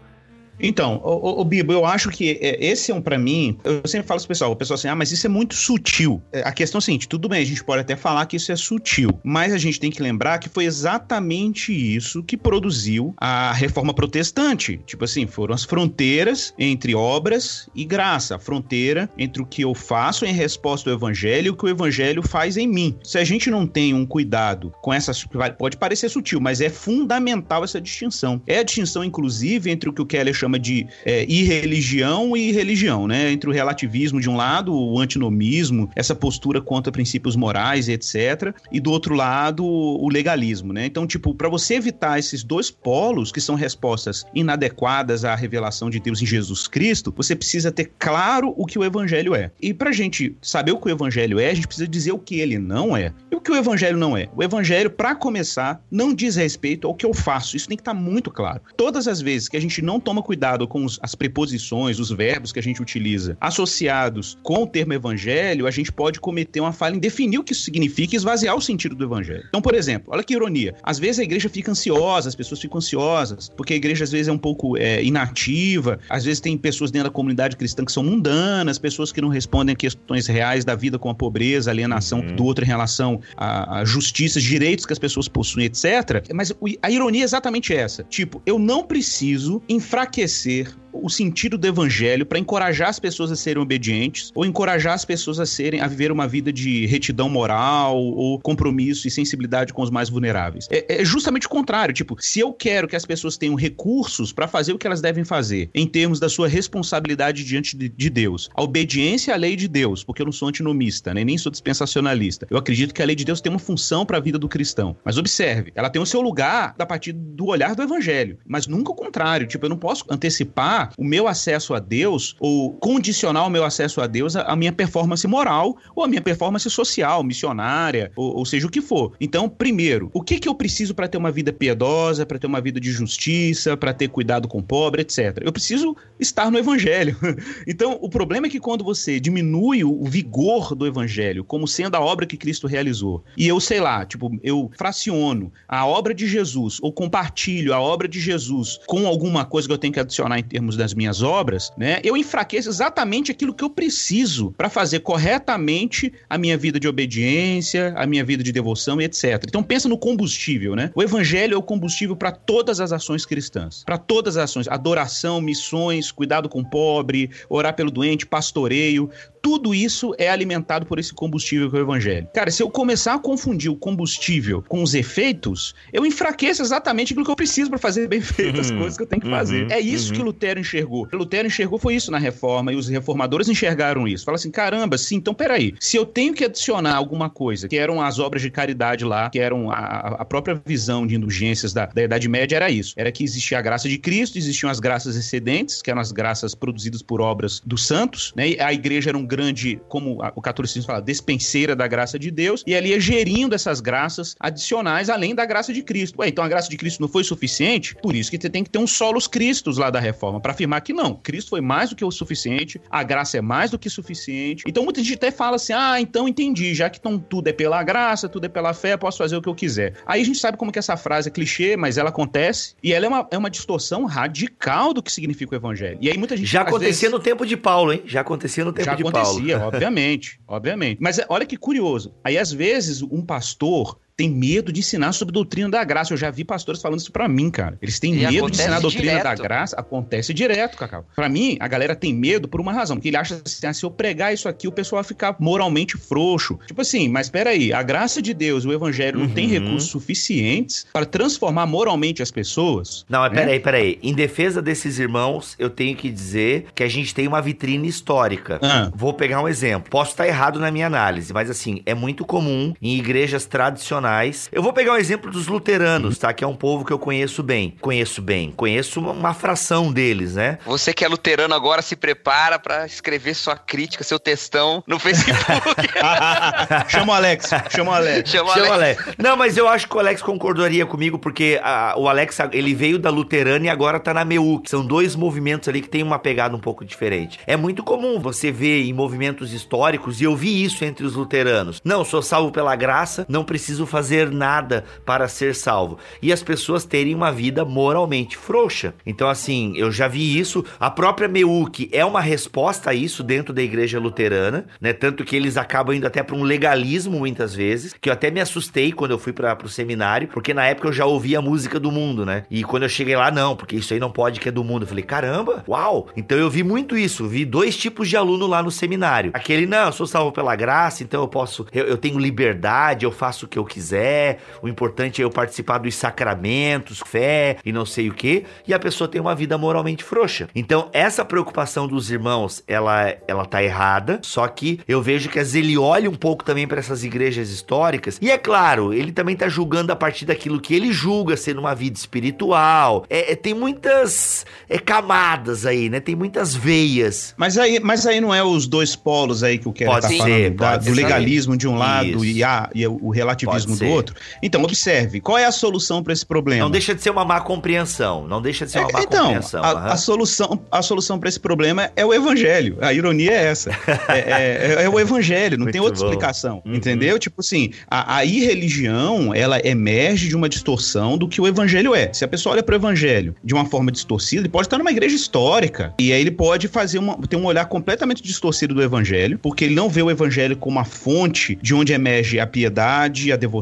Então, 0.63 1.01
o, 1.05 1.45
Bibo, 1.45 1.73
eu 1.73 1.85
acho 1.85 2.11
que 2.11 2.39
é, 2.41 2.65
esse 2.65 2.91
é 2.91 2.95
um 2.95 3.01
para 3.01 3.19
mim. 3.19 3.59
Eu 3.65 3.83
sempre 3.87 4.07
falo 4.07 4.21
pro 4.21 4.29
pessoal, 4.29 4.53
o 4.53 4.57
pessoal 4.57 4.75
assim, 4.77 4.89
ah, 4.89 4.95
mas 4.95 5.13
isso 5.13 5.27
é 5.27 5.31
muito 5.31 5.55
sutil. 5.55 6.23
É, 6.33 6.43
a 6.43 6.53
questão 6.53 6.79
é 6.79 6.81
a 6.81 6.83
seguinte: 6.83 7.09
tudo 7.09 7.29
bem, 7.29 7.43
a 7.43 7.47
gente 7.47 7.65
pode 7.65 7.81
até 7.81 7.97
falar 7.97 8.27
que 8.27 8.37
isso 8.37 8.53
é 8.53 8.57
sutil, 8.57 9.11
mas 9.23 9.53
a 9.53 9.59
gente 9.59 9.81
tem 9.81 9.91
que 9.91 10.03
lembrar 10.03 10.39
que 10.39 10.49
foi 10.49 10.65
exatamente 10.65 11.73
isso 11.73 12.23
que 12.23 12.37
produziu 12.37 13.15
a 13.17 13.53
reforma 13.53 13.95
protestante. 13.95 14.81
Tipo 14.87 15.05
assim, 15.05 15.27
foram 15.27 15.55
as 15.55 15.65
fronteiras 15.65 16.55
entre 16.59 16.95
obras 16.95 17.69
e 17.75 17.85
graça, 17.85 18.37
a 18.37 18.39
fronteira 18.39 19.09
entre 19.19 19.43
o 19.43 19.47
que 19.47 19.63
eu 19.63 19.75
faço 19.75 20.25
em 20.25 20.33
resposta 20.33 20.91
ao 20.91 20.97
evangelho 20.97 21.47
e 21.47 21.51
o 21.51 21.57
que 21.57 21.65
o 21.65 21.69
evangelho 21.69 22.23
faz 22.23 22.57
em 22.57 22.67
mim. 22.67 22.97
Se 23.03 23.19
a 23.19 23.25
gente 23.25 23.51
não 23.51 23.67
tem 23.67 23.95
um 23.95 24.07
cuidado 24.07 24.73
com 24.83 24.93
essas. 24.93 25.25
Pode 25.59 25.77
parecer 25.77 26.09
sutil, 26.09 26.41
mas 26.41 26.61
é 26.61 26.69
fundamental 26.69 27.65
essa 27.65 27.81
distinção. 27.81 28.41
É 28.47 28.59
a 28.59 28.63
distinção, 28.63 29.05
inclusive, 29.05 29.71
entre 29.71 29.89
o 29.89 29.93
que 29.93 30.03
o 30.03 30.07
Keller 30.07 30.35
chama 30.35 30.50
chama 30.51 30.59
de 30.59 30.87
é, 31.05 31.25
irreligião 31.29 32.37
e 32.37 32.51
religião, 32.51 33.07
né? 33.07 33.31
Entre 33.31 33.49
o 33.49 33.53
relativismo 33.53 34.21
de 34.21 34.29
um 34.29 34.37
lado, 34.37 34.75
o 34.75 34.99
antinomismo, 34.99 35.89
essa 35.95 36.15
postura 36.15 36.61
contra 36.61 36.91
princípios 36.91 37.37
morais, 37.37 37.89
etc. 37.89 38.55
E 38.73 38.81
do 38.81 38.91
outro 38.91 39.15
lado, 39.15 39.65
o 39.65 40.09
legalismo, 40.09 40.73
né? 40.73 40.87
Então, 40.87 41.07
tipo, 41.07 41.35
para 41.35 41.49
você 41.49 41.75
evitar 41.75 42.19
esses 42.19 42.43
dois 42.43 42.71
polos, 42.71 43.31
que 43.31 43.41
são 43.41 43.55
respostas 43.55 44.25
inadequadas 44.35 45.25
à 45.25 45.35
revelação 45.35 45.89
de 45.89 46.01
Deus 46.01 46.21
em 46.21 46.27
Jesus 46.27 46.67
Cristo, 46.67 47.13
você 47.17 47.37
precisa 47.37 47.71
ter 47.71 47.93
claro 47.99 48.53
o 48.57 48.67
que 48.67 48.79
o 48.79 48.85
evangelho 48.85 49.35
é. 49.35 49.51
E 49.61 49.73
pra 49.73 49.93
gente 49.93 50.37
saber 50.43 50.73
o 50.73 50.79
que 50.79 50.89
o 50.89 50.91
evangelho 50.91 51.39
é, 51.39 51.51
a 51.51 51.55
gente 51.55 51.67
precisa 51.67 51.87
dizer 51.87 52.13
o 52.13 52.19
que 52.19 52.41
ele 52.41 52.59
não 52.59 52.97
é. 52.97 53.13
E 53.31 53.37
o 53.37 53.41
que 53.41 53.53
o 53.53 53.57
evangelho 53.57 53.97
não 53.97 54.17
é? 54.17 54.29
O 54.35 54.43
evangelho, 54.43 54.91
para 54.91 55.15
começar, 55.15 55.81
não 55.91 56.13
diz 56.13 56.37
respeito 56.37 56.89
ao 56.89 56.95
que 56.95 57.07
eu 57.07 57.15
faço. 57.15 57.57
Isso 57.57 57.69
tem 57.69 57.77
que 57.77 57.83
estar 57.83 57.95
tá 57.95 58.01
muito 58.01 58.31
claro. 58.31 58.61
Todas 58.77 59.07
as 59.07 59.21
vezes 59.21 59.49
que 59.49 59.57
a 59.57 59.61
gente 59.61 59.83
não 59.83 60.01
toma 60.01 60.23
cuidado 60.23 60.40
cuidado 60.41 60.67
com 60.67 60.87
os, 60.87 60.99
as 61.03 61.15
preposições, 61.15 61.99
os 61.99 62.11
verbos 62.11 62.51
que 62.51 62.59
a 62.59 62.63
gente 62.63 62.81
utiliza, 62.81 63.37
associados 63.39 64.39
com 64.43 64.63
o 64.63 64.67
termo 64.67 64.95
evangelho, 64.95 65.67
a 65.67 65.71
gente 65.71 65.93
pode 65.93 66.19
cometer 66.19 66.61
uma 66.61 66.73
falha 66.73 66.97
em 66.97 66.99
definir 66.99 67.37
o 67.37 67.45
que 67.45 67.53
isso 67.53 67.63
significa 67.63 68.15
e 68.15 68.17
esvaziar 68.17 68.57
o 68.57 68.61
sentido 68.61 68.95
do 68.95 69.05
evangelho. 69.05 69.45
Então, 69.47 69.61
por 69.61 69.75
exemplo, 69.75 70.15
olha 70.15 70.25
que 70.25 70.33
ironia. 70.33 70.75
Às 70.83 70.99
vezes 70.99 71.19
a 71.19 71.25
igreja 71.25 71.51
fica 71.51 71.71
ansiosa, 71.71 72.31
as 72.31 72.35
pessoas 72.35 72.59
ficam 72.59 72.79
ansiosas, 72.79 73.51
porque 73.55 73.75
a 73.75 73.77
igreja 73.77 74.03
às 74.03 74.11
vezes 74.11 74.29
é 74.29 74.33
um 74.33 74.39
pouco 74.39 74.79
é, 74.79 75.05
inativa, 75.05 75.99
às 76.09 76.25
vezes 76.25 76.41
tem 76.41 76.57
pessoas 76.57 76.91
dentro 76.91 77.11
da 77.11 77.13
comunidade 77.13 77.55
cristã 77.55 77.85
que 77.85 77.93
são 77.93 78.03
mundanas, 78.03 78.79
pessoas 78.79 79.13
que 79.13 79.21
não 79.21 79.29
respondem 79.29 79.75
a 79.75 79.77
questões 79.77 80.27
reais 80.27 80.65
da 80.65 80.75
vida, 80.75 80.99
com 80.99 81.11
a 81.11 81.15
pobreza, 81.15 81.71
alienação 81.71 82.21
uhum. 82.21 82.35
do 82.35 82.45
outro 82.45 82.65
em 82.65 82.67
relação 82.67 83.21
à, 83.37 83.81
à 83.81 83.85
justiça, 83.85 84.41
direitos 84.41 84.87
que 84.87 84.93
as 84.95 84.99
pessoas 84.99 85.29
possuem, 85.29 85.67
etc. 85.67 86.25
Mas 86.33 86.51
a 86.81 86.91
ironia 86.91 87.21
é 87.21 87.25
exatamente 87.25 87.75
essa. 87.75 88.05
Tipo, 88.05 88.41
eu 88.47 88.59
não 88.59 88.83
preciso 88.85 89.61
enfraquecer 89.69 90.20
enriquecer 90.21 90.77
o 90.93 91.09
sentido 91.09 91.57
do 91.57 91.67
evangelho 91.67 92.27
para 92.27 92.39
encorajar 92.39 92.89
as 92.89 92.99
pessoas 92.99 93.31
a 93.31 93.37
serem 93.37 93.63
obedientes 93.63 94.31
ou 94.35 94.45
encorajar 94.45 94.95
as 94.95 95.05
pessoas 95.05 95.39
a 95.39 95.47
serem 95.47 95.81
a 95.81 95.87
viver 95.87 96.13
uma 96.13 96.27
vida 96.27 96.53
de 96.53 96.87
retidão 96.87 97.29
moral 97.29 97.97
ou 97.97 98.39
compromisso 98.41 99.07
e 99.07 99.11
sensibilidade 99.11 99.73
com 99.73 99.83
os 99.83 99.91
mais 99.91 100.09
vulneráveis. 100.09 100.67
É, 100.71 101.01
é 101.01 101.05
justamente 101.05 101.47
o 101.47 101.51
contrário, 101.51 101.95
tipo, 101.95 102.17
se 102.21 102.41
eu 102.41 102.53
quero 102.53 102.89
que 102.89 102.97
as 102.97 103.05
pessoas 103.05 103.37
tenham 103.37 103.55
recursos 103.55 104.33
para 104.33 104.49
fazer 104.49 104.73
o 104.73 104.79
que 104.79 104.87
elas 104.87 105.01
devem 105.01 105.25
fazer 105.25 105.71
em 105.75 105.87
termos 105.87 106.21
da 106.21 106.29
sua 106.29 106.49
responsabilidade 106.49 107.45
diante 107.45 107.77
de, 107.77 107.89
de, 107.89 108.11
Deus, 108.11 108.51
a 108.55 108.63
obediência 108.63 109.35
à 109.35 109.37
lei 109.37 109.57
de 109.57 109.69
Deus, 109.69 110.03
porque 110.03 110.23
eu 110.23 110.27
não 110.27 110.33
sou 110.33 110.49
antinomista, 110.49 111.15
né, 111.15 111.25
nem 111.25 111.39
sou 111.39 111.51
dispensacionalista. 111.51 112.47
Eu 112.51 112.57
acredito 112.57 112.93
que 112.93 113.03
a 113.03 113.07
lei 113.07 113.15
de 113.15 113.25
Deus 113.25 113.41
tem 113.41 113.51
uma 113.51 113.59
função 113.59 114.05
para 114.05 114.17
a 114.17 114.21
vida 114.21 114.39
do 114.39 114.49
cristão. 114.49 114.97
Mas 115.05 115.17
observe, 115.17 115.73
ela 115.75 115.91
tem 115.91 116.01
o 116.01 116.07
seu 116.07 116.21
lugar 116.21 116.75
a 116.79 116.87
partir 116.87 117.13
do 117.13 117.47
olhar 117.47 117.75
do 117.75 117.83
evangelho, 117.83 118.39
mas 118.47 118.67
nunca 118.67 118.91
o 118.91 118.95
contrário, 118.95 119.47
tipo, 119.47 119.65
eu 119.65 119.71
não 119.71 119.77
posso 119.77 120.05
antecipar 120.09 120.80
o 120.97 121.05
meu 121.05 121.29
acesso 121.29 121.75
a 121.75 121.79
Deus 121.79 122.37
ou 122.41 122.73
condicionar 122.75 123.47
o 123.47 123.51
meu 123.51 123.65
acesso 123.65 124.01
a 124.01 124.07
Deus 124.07 124.37
à 124.37 124.55
minha 124.57 124.73
performance 124.73 125.27
moral 125.27 125.77
ou 125.95 126.05
à 126.05 126.09
minha 126.09 126.21
performance 126.21 126.69
social, 126.71 127.23
missionária, 127.23 128.11
ou, 128.17 128.39
ou 128.39 128.45
seja 128.45 128.67
o 128.67 128.71
que 128.71 128.81
for. 128.81 129.13
Então, 129.21 129.49
primeiro, 129.49 130.11
o 130.13 130.23
que, 130.23 130.39
que 130.39 130.49
eu 130.49 130.55
preciso 130.55 130.95
para 130.95 131.09
ter 131.09 131.19
uma 131.19 131.31
vida 131.31 131.53
piedosa, 131.53 132.25
para 132.25 132.39
ter 132.39 132.47
uma 132.47 132.61
vida 132.61 132.81
de 132.81 132.91
justiça, 132.91 133.77
para 133.77 133.93
ter 133.93 134.09
cuidado 134.09 134.49
com 134.49 134.59
o 134.59 134.63
pobre, 134.63 135.03
etc. 135.03 135.39
Eu 135.43 135.53
preciso 135.53 135.97
estar 136.19 136.51
no 136.51 136.59
Evangelho. 136.59 137.17
então, 137.67 137.99
o 138.01 138.09
problema 138.09 138.47
é 138.47 138.51
que 138.51 138.61
quando 138.61 138.85
você 138.85 139.19
diminui 139.21 139.85
o 139.85 140.05
vigor 140.05 140.75
do 140.75 140.87
Evangelho 140.87 141.45
como 141.45 141.67
sendo 141.67 141.95
a 141.97 142.01
obra 142.01 142.27
que 142.27 142.37
Cristo 142.37 142.67
realizou, 142.67 143.25
e 143.37 143.47
eu 143.47 143.61
sei 143.61 143.81
lá, 143.81 144.05
tipo, 144.05 144.31
eu 144.43 144.71
fraciono 144.77 145.53
a 145.69 145.87
obra 145.87 146.15
de 146.15 146.27
Jesus 146.27 146.79
ou 146.81 146.93
compartilho 146.93 147.75
a 147.75 147.81
obra 147.81 148.09
de 148.09 148.21
Jesus 148.21 148.79
com 148.87 149.07
alguma 149.07 149.45
coisa 149.45 149.69
que 149.69 149.75
eu 149.75 149.79
tenho 149.79 149.93
que 149.93 150.01
adicionar 150.01 150.39
em 150.39 150.43
termos 150.43 150.70
termos 150.71 150.77
das 150.77 150.95
minhas 150.95 151.23
obras, 151.23 151.73
né, 151.77 152.01
eu 152.05 152.17
enfraqueço 152.17 152.69
exatamente 152.69 153.31
aquilo 153.31 153.55
que 153.55 153.65
eu 153.65 153.71
preciso 153.71 154.53
para 154.57 154.69
fazer 154.69 155.01
corretamente 155.01 156.13
a 156.29 156.39
minha 156.39 156.57
vida 156.57 156.79
de 156.79 156.89
obediência, 156.89 157.93
a 157.97 158.07
minha 158.07 158.25
vida 158.25 158.43
de 158.43 158.53
devoção 158.53 159.01
e 159.01 159.05
etc. 159.05 159.45
Então 159.47 159.63
pensa 159.63 159.89
no 159.89 159.99
combustível, 159.99 160.75
né? 160.75 160.91
O 160.95 161.03
evangelho 161.03 161.55
é 161.55 161.57
o 161.57 161.63
combustível 161.63 162.17
para 162.17 162.33
todas 162.33 162.81
as 162.81 162.93
ações 162.93 163.27
cristãs, 163.27 163.83
para 163.85 163.99
todas 163.99 164.37
as 164.37 164.45
ações, 164.45 164.69
adoração, 164.69 165.41
missões, 165.41 166.13
cuidado 166.13 166.49
com 166.49 166.61
o 166.61 166.69
pobre, 166.69 167.31
orar 167.49 167.75
pelo 167.75 167.91
doente, 167.91 168.27
pastoreio, 168.27 169.11
tudo 169.43 169.75
isso 169.75 170.15
é 170.19 170.29
alimentado 170.29 170.87
por 170.87 170.99
esse 170.99 171.13
combustível 171.15 171.71
que 171.71 171.77
é 171.77 171.81
o 171.81 171.83
evangelho. 171.83 172.29
Cara, 172.35 172.51
se 172.51 172.63
eu 172.63 172.71
começar 172.71 173.15
a 173.15 173.19
confundir 173.19 173.71
o 173.71 173.77
combustível 173.77 174.63
com 174.69 174.83
os 174.83 174.95
efeitos, 174.95 175.75
eu 175.93 176.05
enfraqueço 176.05 176.63
exatamente 176.63 177.13
aquilo 177.13 177.25
que 177.25 177.31
eu 177.31 177.37
preciso 177.37 177.71
para 177.71 177.79
fazer 177.79 178.07
bem 178.09 178.21
feito 178.21 178.61
as 178.61 178.71
uhum, 178.71 178.79
coisas 178.79 178.97
que 178.97 179.03
eu 179.03 179.07
tenho 179.07 179.23
que 179.23 179.29
uhum, 179.29 179.35
fazer. 179.35 179.71
É 179.71 179.81
isso 179.81 180.11
uhum. 180.11 180.17
que 180.17 180.23
Lutero 180.23 180.60
enxergou. 180.61 181.09
Lutero 181.13 181.47
enxergou 181.47 181.79
foi 181.79 181.95
isso 181.95 182.11
na 182.11 182.19
reforma 182.19 182.73
e 182.73 182.77
os 182.77 182.89
reformadores 182.89 183.49
enxergaram 183.49 184.07
isso. 184.07 184.25
Fala 184.25 184.37
assim, 184.37 184.51
caramba, 184.51 184.97
sim, 184.99 185.17
então 185.17 185.35
peraí. 185.35 185.75
Se 185.81 185.97
eu 185.97 186.07
tenho 186.07 186.35
que 186.35 186.45
adicionar 186.45 186.95
alguma 186.95 187.29
coisa, 187.31 187.69
que 187.69 187.77
eram 187.77 188.01
as 188.01 188.19
obras 188.19 188.43
de 188.43 188.51
caridade 188.51 189.05
lá, 189.05 189.31
que 189.31 189.39
eram 189.39 189.71
a, 189.71 190.17
a 190.21 190.25
própria 190.25 190.61
visão 190.65 191.07
de 191.07 191.17
indulgências 191.17 191.73
da, 191.73 191.87
da 191.87 192.03
Idade 192.03 192.29
Média, 192.29 192.57
era 192.57 192.71
isso. 192.71 192.95
Era 192.97 193.11
que 193.11 193.25
existia 193.25 193.59
a 193.59 193.63
graça 193.63 193.89
de 193.89 193.99
Cristo, 193.99 194.39
existiam 194.39 194.71
as 194.71 194.81
graças 194.81 195.17
excedentes, 195.17 195.83
que 195.83 195.91
eram 195.91 196.01
as 196.01 196.13
graças 196.13 196.55
produzidas 196.55 197.03
por 197.03 197.21
obras 197.21 197.61
dos 197.65 197.87
santos, 197.87 198.33
né? 198.37 198.51
E 198.51 198.61
a 198.61 198.73
igreja 198.73 199.11
era 199.11 199.19
um 199.19 199.27
grande, 199.27 199.81
como 199.89 200.19
o 200.35 200.43
catolicismo 200.43 200.87
fala, 200.87 201.01
despenseira 201.01 201.75
da 201.75 201.87
graça 201.87 202.19
de 202.19 202.31
Deus, 202.31 202.63
e 202.67 202.75
ali 202.75 202.91
ia 202.91 203.01
gerindo 203.01 203.55
essas 203.55 203.81
graças 203.81 204.37
adicionais 204.39 205.09
além 205.09 205.35
da 205.35 205.45
graça 205.45 205.73
de 205.73 205.83
Cristo. 205.83 206.21
Ué, 206.21 206.29
então 206.29 206.45
a 206.45 206.49
graça 206.49 206.69
de 206.69 206.77
Cristo 206.77 207.01
não 207.01 207.09
foi 207.09 207.25
suficiente? 207.25 207.95
Por 207.97 208.15
isso 208.15 208.31
que 208.31 208.41
você 208.41 208.51
tem 208.51 208.65
que 208.65 208.71
ter 208.71 208.79
um 208.79 208.87
solos 208.87 209.27
Cristos 209.27 209.79
lá 209.79 209.91
da 209.91 210.01
reforma, 210.01 210.41
para 210.51 210.53
afirmar 210.53 210.81
que 210.81 210.93
não, 210.93 211.15
Cristo 211.15 211.51
foi 211.51 211.61
mais 211.61 211.91
do 211.91 211.97
que 211.97 212.05
o 212.05 212.11
suficiente, 212.11 212.81
a 212.91 213.03
graça 213.03 213.39
é 213.39 213.41
mais 213.41 213.71
do 213.71 213.79
que 213.79 213.89
suficiente. 213.89 214.65
Então 214.67 214.85
muita 214.85 215.03
gente 215.03 215.15
até 215.15 215.31
fala 215.31 215.57
assim: 215.57 215.73
ah, 215.73 216.01
então 216.01 216.29
entendi, 216.29 216.75
já 216.75 216.91
que 216.91 216.99
então, 216.99 217.19
tudo 217.19 217.49
é 217.49 217.53
pela 217.53 217.83
graça, 217.83 218.29
tudo 218.29 218.47
é 218.47 218.49
pela 218.49 218.75
fé, 218.75 218.97
posso 218.97 219.19
fazer 219.19 219.37
o 219.37 219.43
que 219.43 219.49
eu 219.49 219.55
quiser. 219.55 219.95
Aí 220.05 220.21
a 220.21 220.25
gente 220.25 220.39
sabe 220.39 220.57
como 220.57 220.73
que 220.73 220.79
essa 220.79 220.97
frase 220.97 221.29
é 221.29 221.33
clichê, 221.33 221.77
mas 221.77 221.97
ela 221.99 222.11
acontece, 222.11 222.75
e 222.83 222.93
ela 222.93 223.07
é 223.07 223.09
uma, 223.09 223.29
é 223.31 223.39
uma 223.39 223.51
distorção 223.51 224.05
radical 224.05 224.93
do 224.93 225.03
que 225.03 225.13
significa 225.13 225.55
o 225.55 225.57
evangelho. 225.57 225.99
E 226.01 226.11
aí 226.11 226.19
muita 226.19 226.37
gente. 226.37 226.49
Já 226.49 226.63
acontecia 226.63 227.09
vezes... 227.09 227.13
no 227.13 227.21
tempo 227.21 227.47
de 227.47 227.57
Paulo, 227.57 227.93
hein? 227.93 228.03
Já 228.07 228.21
acontecia 228.23 228.65
no 228.65 228.73
tempo 228.73 228.87
já 228.87 228.95
de 228.95 229.03
Paulo. 229.05 229.15
Já 229.15 229.21
acontecia, 229.57 229.67
obviamente, 229.67 230.41
obviamente. 230.47 230.99
Mas 231.01 231.19
é, 231.19 231.27
olha 231.29 231.47
que 231.47 231.57
curioso. 231.57 232.15
Aí 232.25 232.37
às 232.37 232.53
vezes 232.53 233.03
um 233.03 233.23
pastor 233.23 233.99
tem 234.21 234.29
medo 234.29 234.71
de 234.71 234.81
ensinar 234.81 235.13
sobre 235.13 235.33
doutrina 235.33 235.71
da 235.71 235.83
graça. 235.83 236.13
Eu 236.13 236.17
já 236.19 236.31
vi 236.31 236.45
pastores 236.45 236.83
falando 236.83 236.99
isso 236.99 237.11
para 237.11 237.27
mim, 237.27 237.51
cara. 237.51 237.79
Eles 237.81 237.99
têm 237.99 238.13
e 238.13 238.19
medo 238.19 238.51
de 238.51 238.61
ensinar 238.61 238.77
a 238.77 238.81
doutrina 238.81 239.13
direto. 239.13 239.25
da 239.25 239.35
graça. 239.35 239.77
Acontece 239.77 240.35
direto, 240.35 240.77
Cacau. 240.77 241.07
Para 241.17 241.27
mim, 241.27 241.57
a 241.59 241.67
galera 241.67 241.97
tem 241.97 242.13
medo 242.13 242.47
por 242.47 242.61
uma 242.61 242.71
razão. 242.71 242.97
Porque 242.99 243.09
ele 243.09 243.17
acha 243.17 243.41
assim, 243.43 243.67
ah, 243.67 243.73
se 243.73 243.83
eu 243.83 243.91
pregar 243.91 244.35
isso 244.35 244.47
aqui, 244.47 244.69
o 244.69 244.73
pessoal 244.73 245.03
vai 245.03 245.09
ficar 245.09 245.37
moralmente 245.41 245.97
frouxo. 245.97 246.59
Tipo 246.67 246.83
assim, 246.83 247.09
mas 247.09 247.31
peraí, 247.31 247.73
a 247.73 247.83
graça 247.83 248.21
de 248.21 248.35
Deus, 248.35 248.67
o 248.67 248.73
evangelho, 248.75 249.19
uhum. 249.19 249.27
não 249.27 249.33
tem 249.33 249.47
uhum. 249.47 249.53
recursos 249.53 249.89
suficientes 249.89 250.87
para 250.93 251.07
transformar 251.07 251.65
moralmente 251.65 252.23
as 252.23 252.31
pessoas? 252.31 253.07
Não, 253.09 253.21
mas 253.21 253.33
né? 253.33 253.41
peraí, 253.41 253.61
peraí. 253.61 253.99
Em 254.03 254.13
defesa 254.13 254.61
desses 254.61 254.99
irmãos, 254.99 255.55
eu 255.59 255.71
tenho 255.71 255.97
que 255.97 256.11
dizer 256.11 256.67
que 256.75 256.83
a 256.83 256.89
gente 256.89 257.15
tem 257.15 257.27
uma 257.27 257.41
vitrine 257.41 257.89
histórica. 257.89 258.59
Ah. 258.61 258.91
Vou 258.95 259.15
pegar 259.15 259.41
um 259.41 259.49
exemplo. 259.49 259.91
Posso 259.91 260.11
estar 260.11 260.27
errado 260.27 260.61
na 260.61 260.71
minha 260.71 260.87
análise, 260.87 261.33
mas 261.33 261.49
assim, 261.49 261.81
é 261.87 261.95
muito 261.95 262.23
comum 262.27 262.75
em 262.83 262.99
igrejas 262.99 263.47
tradicionais 263.47 264.10
eu 264.53 264.63
vou 264.63 264.73
pegar 264.73 264.93
um 264.93 264.97
exemplo 264.97 265.31
dos 265.31 265.47
luteranos, 265.47 266.19
tá? 266.19 266.33
Que 266.33 266.45
é 266.45 266.47
um 266.47 266.57
povo 266.57 266.85
que 266.85 266.93
eu 266.93 266.99
conheço 266.99 267.43
bem. 267.43 267.77
Conheço 267.81 268.21
bem. 268.21 268.53
Conheço 268.53 269.01
uma, 269.01 269.35
fração 269.35 269.93
deles, 269.93 270.35
né? 270.35 270.59
Você 270.67 270.93
que 270.93 271.05
é 271.05 271.09
luterano 271.09 271.55
agora 271.55 271.83
se 271.83 271.97
prepara 271.97 272.59
para 272.59 272.85
escrever 272.85 273.35
sua 273.35 273.57
crítica, 273.57 274.05
seu 274.05 274.19
textão 274.19 274.83
no 274.87 274.99
Facebook. 275.01 275.89
chama 276.89 277.13
o 277.13 277.17
Alex. 277.17 277.51
Chama 277.71 277.93
o 277.93 277.95
Alex. 277.95 278.31
Chama, 278.31 278.53
Chama 278.53 278.69
o 278.69 278.73
Alex. 278.73 279.01
Alex. 279.01 279.17
Não, 279.19 279.37
mas 279.37 279.57
eu 279.57 279.69
acho 279.69 279.89
que 279.89 279.97
o 279.97 279.99
Alex 280.01 280.23
concordaria 280.23 280.85
comigo 280.85 281.19
porque 281.19 281.61
a, 281.63 281.95
o 281.97 282.09
Alex, 282.09 282.39
ele 282.53 282.75
veio 282.75 282.99
da 282.99 283.11
luterana 283.11 283.67
e 283.67 283.69
agora 283.69 284.01
tá 284.01 284.13
na 284.13 284.25
MEU, 284.25 284.63
são 284.67 284.85
dois 284.85 285.15
movimentos 285.15 285.69
ali 285.69 285.81
que 285.81 285.89
tem 285.89 286.03
uma 286.03 286.19
pegada 286.19 286.55
um 286.55 286.61
pouco 286.61 286.85
diferente. 286.85 287.39
É 287.47 287.57
muito 287.57 287.83
comum 287.83 288.19
você 288.19 288.51
ver 288.51 288.85
em 288.85 288.93
movimentos 288.93 289.53
históricos, 289.53 290.21
e 290.21 290.25
eu 290.25 290.37
vi 290.37 290.63
isso 290.63 290.85
entre 290.85 291.05
os 291.05 291.15
luteranos. 291.15 291.81
Não, 291.85 292.05
sou 292.05 292.23
salvo 292.23 292.51
pela 292.51 292.75
graça, 292.77 293.25
não 293.29 293.45
preciso 293.45 293.87
fazer 293.87 294.00
fazer 294.01 294.31
nada 294.31 294.83
para 295.05 295.29
ser 295.29 295.55
salvo. 295.55 295.99
E 296.23 296.33
as 296.33 296.43
pessoas 296.43 296.87
terem 296.87 297.15
uma 297.15 297.31
vida 297.31 297.67
moralmente 297.67 298.35
frouxa. 298.35 298.95
Então, 299.05 299.29
assim, 299.29 299.75
eu 299.77 299.93
já 299.93 300.09
vi 300.09 300.39
isso. 300.39 300.65
A 300.79 300.91
própria 300.91 301.29
Meuc 301.29 301.91
é 301.93 302.03
uma 302.03 302.23
resposta 302.23 302.89
a 302.89 302.95
isso 302.95 303.23
dentro 303.23 303.53
da 303.53 303.63
igreja 303.63 304.01
luterana, 304.01 304.65
né? 304.81 304.95
Tanto 304.95 305.23
que 305.23 305.37
eles 305.37 305.59
acabam 305.59 305.95
indo 305.95 306.07
até 306.07 306.23
para 306.23 306.35
um 306.35 306.43
legalismo 306.43 307.19
muitas 307.19 307.55
vezes, 307.55 307.95
que 308.01 308.09
eu 308.09 308.13
até 308.15 308.31
me 308.31 308.41
assustei 308.41 308.91
quando 308.91 309.11
eu 309.11 309.19
fui 309.19 309.35
para 309.35 309.55
o 309.63 309.69
seminário, 309.69 310.29
porque 310.29 310.55
na 310.55 310.65
época 310.65 310.89
eu 310.89 310.93
já 310.95 311.05
ouvia 311.05 311.39
a 311.39 311.43
música 311.43 311.79
do 311.79 311.93
mundo, 311.93 312.25
né? 312.25 312.45
E 312.51 312.65
quando 312.65 312.85
eu 312.85 312.89
cheguei 312.89 313.17
lá, 313.17 313.31
não, 313.31 313.55
porque 313.55 313.77
isso 313.77 313.93
aí 313.93 314.01
não 314.01 314.11
pode 314.11 314.41
que 314.41 314.49
é 314.49 314.53
do 314.53 314.65
mundo. 314.65 314.85
Eu 314.85 314.89
falei, 314.89 315.05
caramba, 315.05 315.63
uau! 315.69 316.09
Então 316.17 316.39
eu 316.39 316.49
vi 316.49 316.63
muito 316.63 316.97
isso, 316.97 317.29
vi 317.29 317.45
dois 317.45 317.77
tipos 317.77 318.09
de 318.09 318.17
aluno 318.17 318.47
lá 318.47 318.63
no 318.63 318.71
seminário. 318.71 319.31
Aquele, 319.35 319.67
não, 319.67 319.87
eu 319.87 319.93
sou 319.93 320.07
salvo 320.07 320.33
pela 320.33 320.57
graça, 320.57 321.03
então 321.03 321.21
eu 321.21 321.29
posso, 321.29 321.67
eu, 321.71 321.85
eu 321.85 321.99
tenho 321.99 322.19
liberdade, 322.19 323.05
eu 323.05 323.13
faço 323.13 323.45
o 323.45 323.49
que 323.49 323.59
eu 323.59 323.65
quiser 323.67 323.80
quiser, 323.81 324.39
o 324.63 324.69
importante 324.69 325.23
é 325.23 325.25
eu 325.25 325.31
participar 325.31 325.79
dos 325.79 325.95
sacramentos, 325.95 327.01
fé 327.05 327.57
e 327.65 327.73
não 327.73 327.87
sei 327.87 328.11
o 328.11 328.15
que, 328.15 328.45
e 328.69 328.75
a 328.75 328.79
pessoa 328.79 329.09
tem 329.09 329.21
uma 329.21 329.35
vida 329.35 329.57
moralmente 329.57 330.05
frouxa. 330.05 330.49
Então, 330.55 330.91
essa 330.93 331.25
preocupação 331.25 331.89
dos 331.89 332.11
irmãos, 332.11 332.63
ela, 332.69 333.15
ela 333.27 333.47
tá 333.47 333.63
errada, 333.63 334.21
só 334.23 334.47
que 334.47 334.81
eu 334.87 335.01
vejo 335.01 335.31
que 335.31 335.39
às 335.39 335.53
vezes 335.53 335.55
ele 335.55 335.79
olha 335.79 336.11
um 336.11 336.15
pouco 336.15 336.45
também 336.45 336.67
para 336.67 336.79
essas 336.79 337.03
igrejas 337.03 337.49
históricas, 337.49 338.19
e 338.21 338.31
é 338.31 338.37
claro, 338.37 338.93
ele 338.93 339.13
também 339.13 339.35
tá 339.35 339.49
julgando 339.49 339.93
a 339.93 339.97
partir 339.97 340.27
daquilo 340.27 340.61
que 340.61 340.75
ele 340.75 340.93
julga 340.93 341.37
ser 341.37 341.59
uma 341.59 341.75
vida 341.75 341.97
espiritual. 341.97 343.07
É, 343.09 343.33
é 343.33 343.37
tem 343.37 343.55
muitas 343.55 344.45
é, 344.69 344.79
camadas 344.79 345.65
aí, 345.65 345.89
né? 345.89 346.01
Tem 346.01 346.15
muitas 346.15 346.55
veias. 346.55 347.35
Mas 347.37 347.57
aí, 347.57 347.81
mas 347.81 348.07
aí 348.07 348.21
não 348.21 348.35
é 348.35 348.43
os 348.43 348.67
dois 348.67 348.95
polos 348.95 349.43
aí 349.43 349.59
que 349.59 349.69
o 349.69 349.73
Kelly 349.73 350.01
tá 350.01 350.11
falando, 350.11 350.57
da, 350.57 350.77
do 350.77 350.93
legalismo 350.93 351.57
de 351.57 351.67
um 351.67 351.77
lado 351.77 352.25
e, 352.25 352.45
a, 352.45 352.69
e 352.75 352.87
o 352.87 353.11
relativismo 353.11 353.70
mesmo 353.71 353.87
do 353.87 353.93
outro. 353.93 354.15
Então, 354.43 354.63
observe, 354.63 355.21
qual 355.21 355.39
é 355.39 355.45
a 355.45 355.53
solução 355.53 356.03
para 356.03 356.13
esse 356.13 356.25
problema? 356.27 356.63
Não 356.65 356.71
deixa 356.71 356.95
de 356.95 357.03
ser 357.03 357.11
uma 357.11 357.25
má 357.25 357.41
compreensão. 357.41 358.27
Não 358.27 358.41
deixa 358.43 358.65
de 358.67 358.73
ser 358.73 358.79
uma 358.81 358.89
É, 358.91 358.93
má 358.93 359.03
então, 359.03 359.25
compreensão. 359.27 359.63
a, 359.65 359.71
aham. 359.71 359.87
a 359.93 359.97
solução, 359.97 360.61
a 360.71 360.83
solução 360.83 361.19
para 361.19 361.29
esse 361.29 361.41
problema 361.41 361.91
é 361.97 362.05
o 362.05 362.13
evangelho. 362.13 362.77
A 362.81 362.93
ironia 362.93 363.33
é 363.33 363.45
essa. 363.47 363.71
É, 364.11 364.77
é- 364.81 364.85
é 364.85 364.89
o 364.89 364.99
evangelho, 364.99 365.57
não 365.59 365.67
tem 365.71 365.81
outra 365.81 365.99
bom. 366.01 366.07
explicação. 366.07 366.63
Uhum. 366.65 366.75
Entendeu? 366.75 367.19
Tipo 367.19 367.41
assim, 367.41 367.71
a, 367.89 368.17
a 368.17 368.25
irreligião, 368.25 369.35
ela 369.35 369.59
emerge 369.67 370.29
de 370.29 370.37
uma 370.37 370.49
distorção 370.49 371.17
do 371.17 371.29
que 371.29 371.41
o 371.41 371.47
evangelho 371.47 371.95
é. 371.95 372.13
Se 372.13 372.25
a 372.25 372.29
pessoa 372.29 372.55
olha 372.55 372.63
para 372.63 372.73
o 372.73 372.77
evangelho 372.77 373.35
de 373.43 373.55
uma 373.55 373.65
forma 373.65 373.91
distorcida, 373.91 374.43
ele 374.43 374.49
pode 374.49 374.67
estar 374.67 374.79
numa 374.79 374.91
igreja 374.91 375.15
histórica. 375.17 375.95
E 375.99 376.13
aí 376.13 376.21
ele 376.21 376.31
pode 376.31 376.69
fazer 376.69 376.99
uma, 376.99 377.17
ter 377.27 377.37
um 377.37 377.45
olhar 377.45 377.65
completamente 377.67 378.23
distorcido 378.23 378.75
do 378.75 378.83
evangelho, 378.83 379.39
porque 379.39 379.65
ele 379.65 379.75
não 379.75 379.89
vê 379.89 380.03
o 380.03 380.11
evangelho 380.11 380.57
como 380.57 380.79
a 380.79 380.85
fonte 380.85 381.59
de 381.63 381.75
onde 381.75 381.93
emerge 381.93 382.39
a 382.41 382.47
piedade, 382.47 383.33
a 383.33 383.37
devoção 383.37 383.60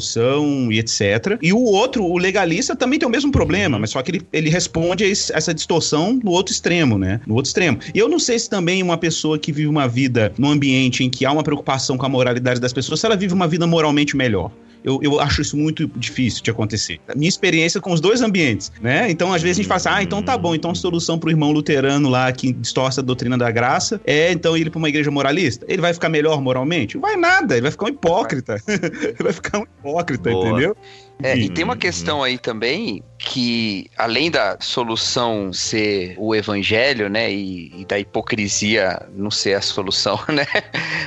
e 0.71 0.79
etc. 0.79 1.39
E 1.43 1.53
o 1.53 1.63
outro, 1.63 2.05
o 2.05 2.19
legalista, 2.19 2.75
também 2.77 2.99
tem 2.99 3.09
o 3.09 3.11
mesmo 3.11 3.31
problema, 3.33 3.79
mas 3.79 3.91
só 3.91 4.03
que 4.03 4.11
ele, 4.11 4.23
ele 4.33 4.51
responde 4.51 5.05
a 5.05 5.07
esse- 5.07 5.33
essa 5.35 5.53
distorção 5.55 6.19
no 6.23 6.31
outro 6.31 6.53
extremo, 6.53 6.99
né? 6.99 7.21
No 7.27 7.35
outro 7.35 7.49
extremo. 7.49 7.79
E 7.95 7.99
eu 7.99 8.09
não 8.09 8.19
sei 8.19 8.39
se 8.39 8.49
também 8.49 8.83
uma 8.83 8.97
pessoa 8.97 9.39
que 9.39 9.53
vive 9.53 9.69
uma 9.69 9.87
vida 9.89 10.33
num 10.39 10.51
ambiente 10.51 11.05
em 11.05 11.11
que 11.11 11.25
há 11.25 11.33
uma 11.33 11.43
preocupação 11.43 11.97
com 11.97 12.07
a 12.07 12.09
moralidade 12.09 12.61
das 12.61 12.73
pessoas, 12.73 13.01
se 13.01 13.07
ela 13.07 13.17
vive 13.17 13.35
uma 13.35 13.47
vida 13.49 13.67
moralmente 13.67 14.17
melhor. 14.17 14.51
Eu, 14.89 15.01
eu 15.03 15.21
acho 15.21 15.43
isso 15.43 15.57
muito 15.57 15.87
difícil 15.97 16.43
de 16.43 16.51
acontecer. 16.51 16.99
A 17.09 17.15
minha 17.15 17.29
experiência 17.29 17.81
com 17.81 17.93
os 17.93 18.01
dois 18.01 18.23
ambientes, 18.23 18.73
né? 18.81 19.11
Então, 19.11 19.33
às 19.33 19.43
vezes 19.43 19.59
a 19.59 19.63
gente 19.63 19.69
fala 19.69 19.77
assim, 19.77 19.89
ah, 19.91 20.03
então 20.03 20.23
tá 20.23 20.37
bom, 20.37 20.55
então 20.55 20.71
a 20.71 20.75
solução 20.75 21.19
pro 21.19 21.31
irmão 21.31 21.53
luterano 21.53 22.09
lá 22.09 22.33
que 22.33 22.53
distorce 22.53 23.01
a 23.01 23.03
doutrina 23.03 23.37
da 23.37 23.51
graça 23.51 24.01
é 24.07 24.33
então 24.33 24.57
ir 24.57 24.71
pra 24.71 24.79
uma 24.79 24.89
igreja 24.89 25.11
moralista. 25.11 25.67
Ele 25.69 25.83
vai 25.83 25.93
ficar 25.93 26.09
melhor 26.09 26.41
moralmente? 26.41 26.95
Não 26.95 27.03
vai 27.03 27.17
nada, 27.17 27.55
ele 27.55 27.63
vai 27.63 27.71
ficar 27.71 27.87
um 27.87 27.89
hipócrita. 27.89 28.63
ele 28.67 29.23
vai 29.23 29.33
ficar 29.33 29.59
um 29.59 29.63
hipócrita, 29.63 30.31
Boa. 30.31 30.49
entendeu? 30.49 30.77
É, 31.23 31.37
e 31.37 31.49
Uhum. 31.49 31.55
tem 31.55 31.65
uma 31.65 31.77
questão 31.77 32.23
aí 32.23 32.39
também 32.39 33.03
que, 33.19 33.91
além 33.97 34.31
da 34.31 34.57
solução 34.61 35.53
ser 35.53 36.15
o 36.17 36.33
evangelho, 36.35 37.09
né, 37.09 37.33
e, 37.33 37.73
e 37.81 37.85
da 37.85 37.99
hipocrisia 37.99 39.05
não 39.13 39.29
ser 39.31 39.55
a 39.55 39.61
solução, 39.61 40.19
né, 40.33 40.47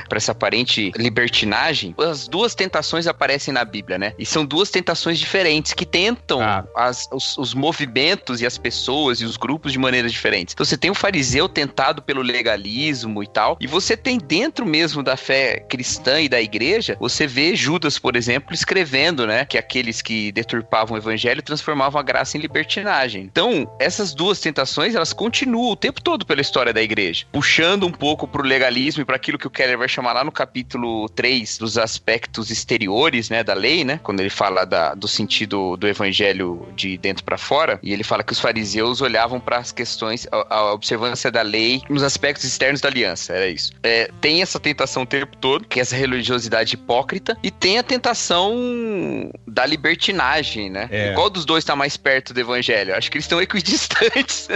para 0.08 0.18
essa 0.18 0.32
aparente 0.32 0.92
libertinagem, 0.96 1.94
as 1.98 2.28
duas 2.28 2.54
tentações 2.54 3.06
aparecem 3.06 3.54
na 3.54 3.64
Bíblia, 3.64 3.98
né, 3.98 4.12
e 4.18 4.26
são 4.26 4.44
duas 4.44 4.68
tentações 4.70 5.18
diferentes 5.18 5.72
que 5.72 5.86
tentam 5.86 6.40
Ah. 6.42 6.64
as- 6.76 7.08
os, 7.10 7.38
os 7.38 7.54
movimentos 7.54 8.42
e 8.42 8.46
as 8.46 8.58
pessoas 8.58 9.20
e 9.22 9.24
os 9.24 9.38
grupos 9.38 9.72
de 9.72 9.78
maneiras 9.78 10.12
diferentes. 10.12 10.52
Então 10.52 10.66
você 10.66 10.76
tem 10.76 10.90
o 10.90 10.94
fariseu 10.94 11.48
tentado 11.48 12.02
pelo 12.02 12.20
legalismo 12.20 13.22
e 13.22 13.26
tal, 13.26 13.56
e 13.58 13.66
você 13.66 13.96
tem 13.96 14.18
dentro 14.18 14.66
mesmo 14.66 15.02
da 15.02 15.16
fé 15.16 15.60
cristã 15.60 16.20
e 16.20 16.28
da 16.28 16.42
igreja, 16.42 16.94
você 17.00 17.26
vê 17.26 17.56
Judas, 17.56 17.98
por 17.98 18.16
exemplo, 18.16 18.52
escrevendo, 18.52 19.26
né, 19.26 19.46
que 19.46 19.56
aqueles 19.56 20.01
que 20.02 20.32
deturpavam 20.32 20.94
o 20.96 20.98
evangelho 21.00 21.42
transformavam 21.42 22.00
a 22.00 22.02
graça 22.02 22.36
em 22.36 22.40
libertinagem. 22.40 23.22
Então, 23.22 23.70
essas 23.78 24.12
duas 24.14 24.40
tentações, 24.40 24.94
elas 24.94 25.12
continuam 25.12 25.72
o 25.72 25.76
tempo 25.76 26.00
todo 26.02 26.26
pela 26.26 26.40
história 26.40 26.72
da 26.72 26.82
igreja, 26.82 27.24
puxando 27.32 27.86
um 27.86 27.92
pouco 27.92 28.26
pro 28.26 28.42
legalismo 28.42 29.02
e 29.02 29.04
para 29.04 29.16
aquilo 29.16 29.38
que 29.38 29.46
o 29.46 29.50
Keller 29.50 29.78
vai 29.78 29.88
chamar 29.88 30.12
lá 30.12 30.24
no 30.24 30.32
capítulo 30.32 31.08
3 31.08 31.58
dos 31.58 31.78
aspectos 31.78 32.50
exteriores, 32.50 33.30
né, 33.30 33.42
da 33.44 33.54
lei, 33.54 33.84
né, 33.84 34.00
quando 34.02 34.20
ele 34.20 34.30
fala 34.30 34.64
da- 34.64 34.94
do 34.94 35.06
sentido 35.08 35.76
do 35.76 35.86
evangelho 35.86 36.66
de 36.74 36.98
dentro 36.98 37.24
para 37.24 37.38
fora, 37.38 37.78
e 37.82 37.92
ele 37.92 38.02
fala 38.04 38.22
que 38.22 38.32
os 38.32 38.40
fariseus 38.40 39.00
olhavam 39.00 39.38
para 39.40 39.58
as 39.58 39.70
questões, 39.72 40.26
a, 40.30 40.54
a 40.56 40.72
observância 40.72 41.30
da 41.30 41.42
lei 41.42 41.82
nos 41.88 42.02
aspectos 42.02 42.44
externos 42.44 42.80
da 42.80 42.88
aliança, 42.88 43.32
era 43.32 43.48
isso. 43.48 43.72
É, 43.82 44.10
tem 44.20 44.42
essa 44.42 44.58
tentação 44.58 45.02
o 45.02 45.06
tempo 45.06 45.36
todo, 45.36 45.64
que 45.66 45.78
é 45.78 45.82
essa 45.82 45.96
religiosidade 45.96 46.74
hipócrita, 46.74 47.36
e 47.42 47.50
tem 47.50 47.78
a 47.78 47.82
tentação 47.82 49.30
da 49.46 49.62
libertinagem, 49.92 50.70
né? 50.70 50.88
É. 50.90 51.12
Qual 51.12 51.28
dos 51.28 51.44
dois 51.44 51.64
tá 51.64 51.76
mais 51.76 51.96
perto 51.96 52.32
do 52.32 52.40
evangelho? 52.40 52.94
Acho 52.94 53.10
que 53.10 53.16
eles 53.18 53.24
estão 53.24 53.40
equidistantes. 53.42 54.48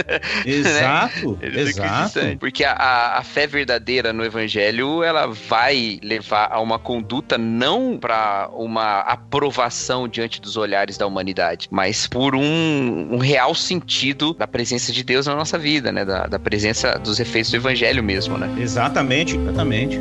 Exato, 0.45 1.37
Eles 1.41 1.69
estão 1.69 1.85
exato. 1.85 1.97
equidistantes. 1.97 2.39
Porque 2.39 2.63
a, 2.63 2.73
a, 2.73 3.19
a 3.19 3.23
fé 3.23 3.47
verdadeira 3.47 4.11
no 4.11 4.23
evangelho, 4.23 5.03
ela 5.03 5.27
vai 5.27 5.99
levar 6.03 6.49
a 6.51 6.59
uma 6.59 6.79
conduta 6.79 7.37
não 7.37 7.97
para 7.97 8.49
uma 8.53 8.99
aprovação 9.01 10.07
diante 10.07 10.41
dos 10.41 10.57
olhares 10.57 10.97
da 10.97 11.05
humanidade, 11.05 11.67
mas 11.71 12.07
por 12.07 12.35
um, 12.35 13.09
um 13.11 13.17
real 13.17 13.53
sentido 13.53 14.33
da 14.33 14.47
presença 14.47 14.91
de 14.91 15.03
Deus 15.03 15.27
na 15.27 15.35
nossa 15.35 15.57
vida, 15.57 15.91
né? 15.91 16.03
Da, 16.03 16.27
da 16.27 16.39
presença 16.39 16.97
dos 16.97 17.19
efeitos 17.19 17.51
do 17.51 17.57
evangelho 17.57 18.03
mesmo, 18.03 18.37
né? 18.37 18.53
Exatamente, 18.59 19.35
exatamente. 19.35 19.99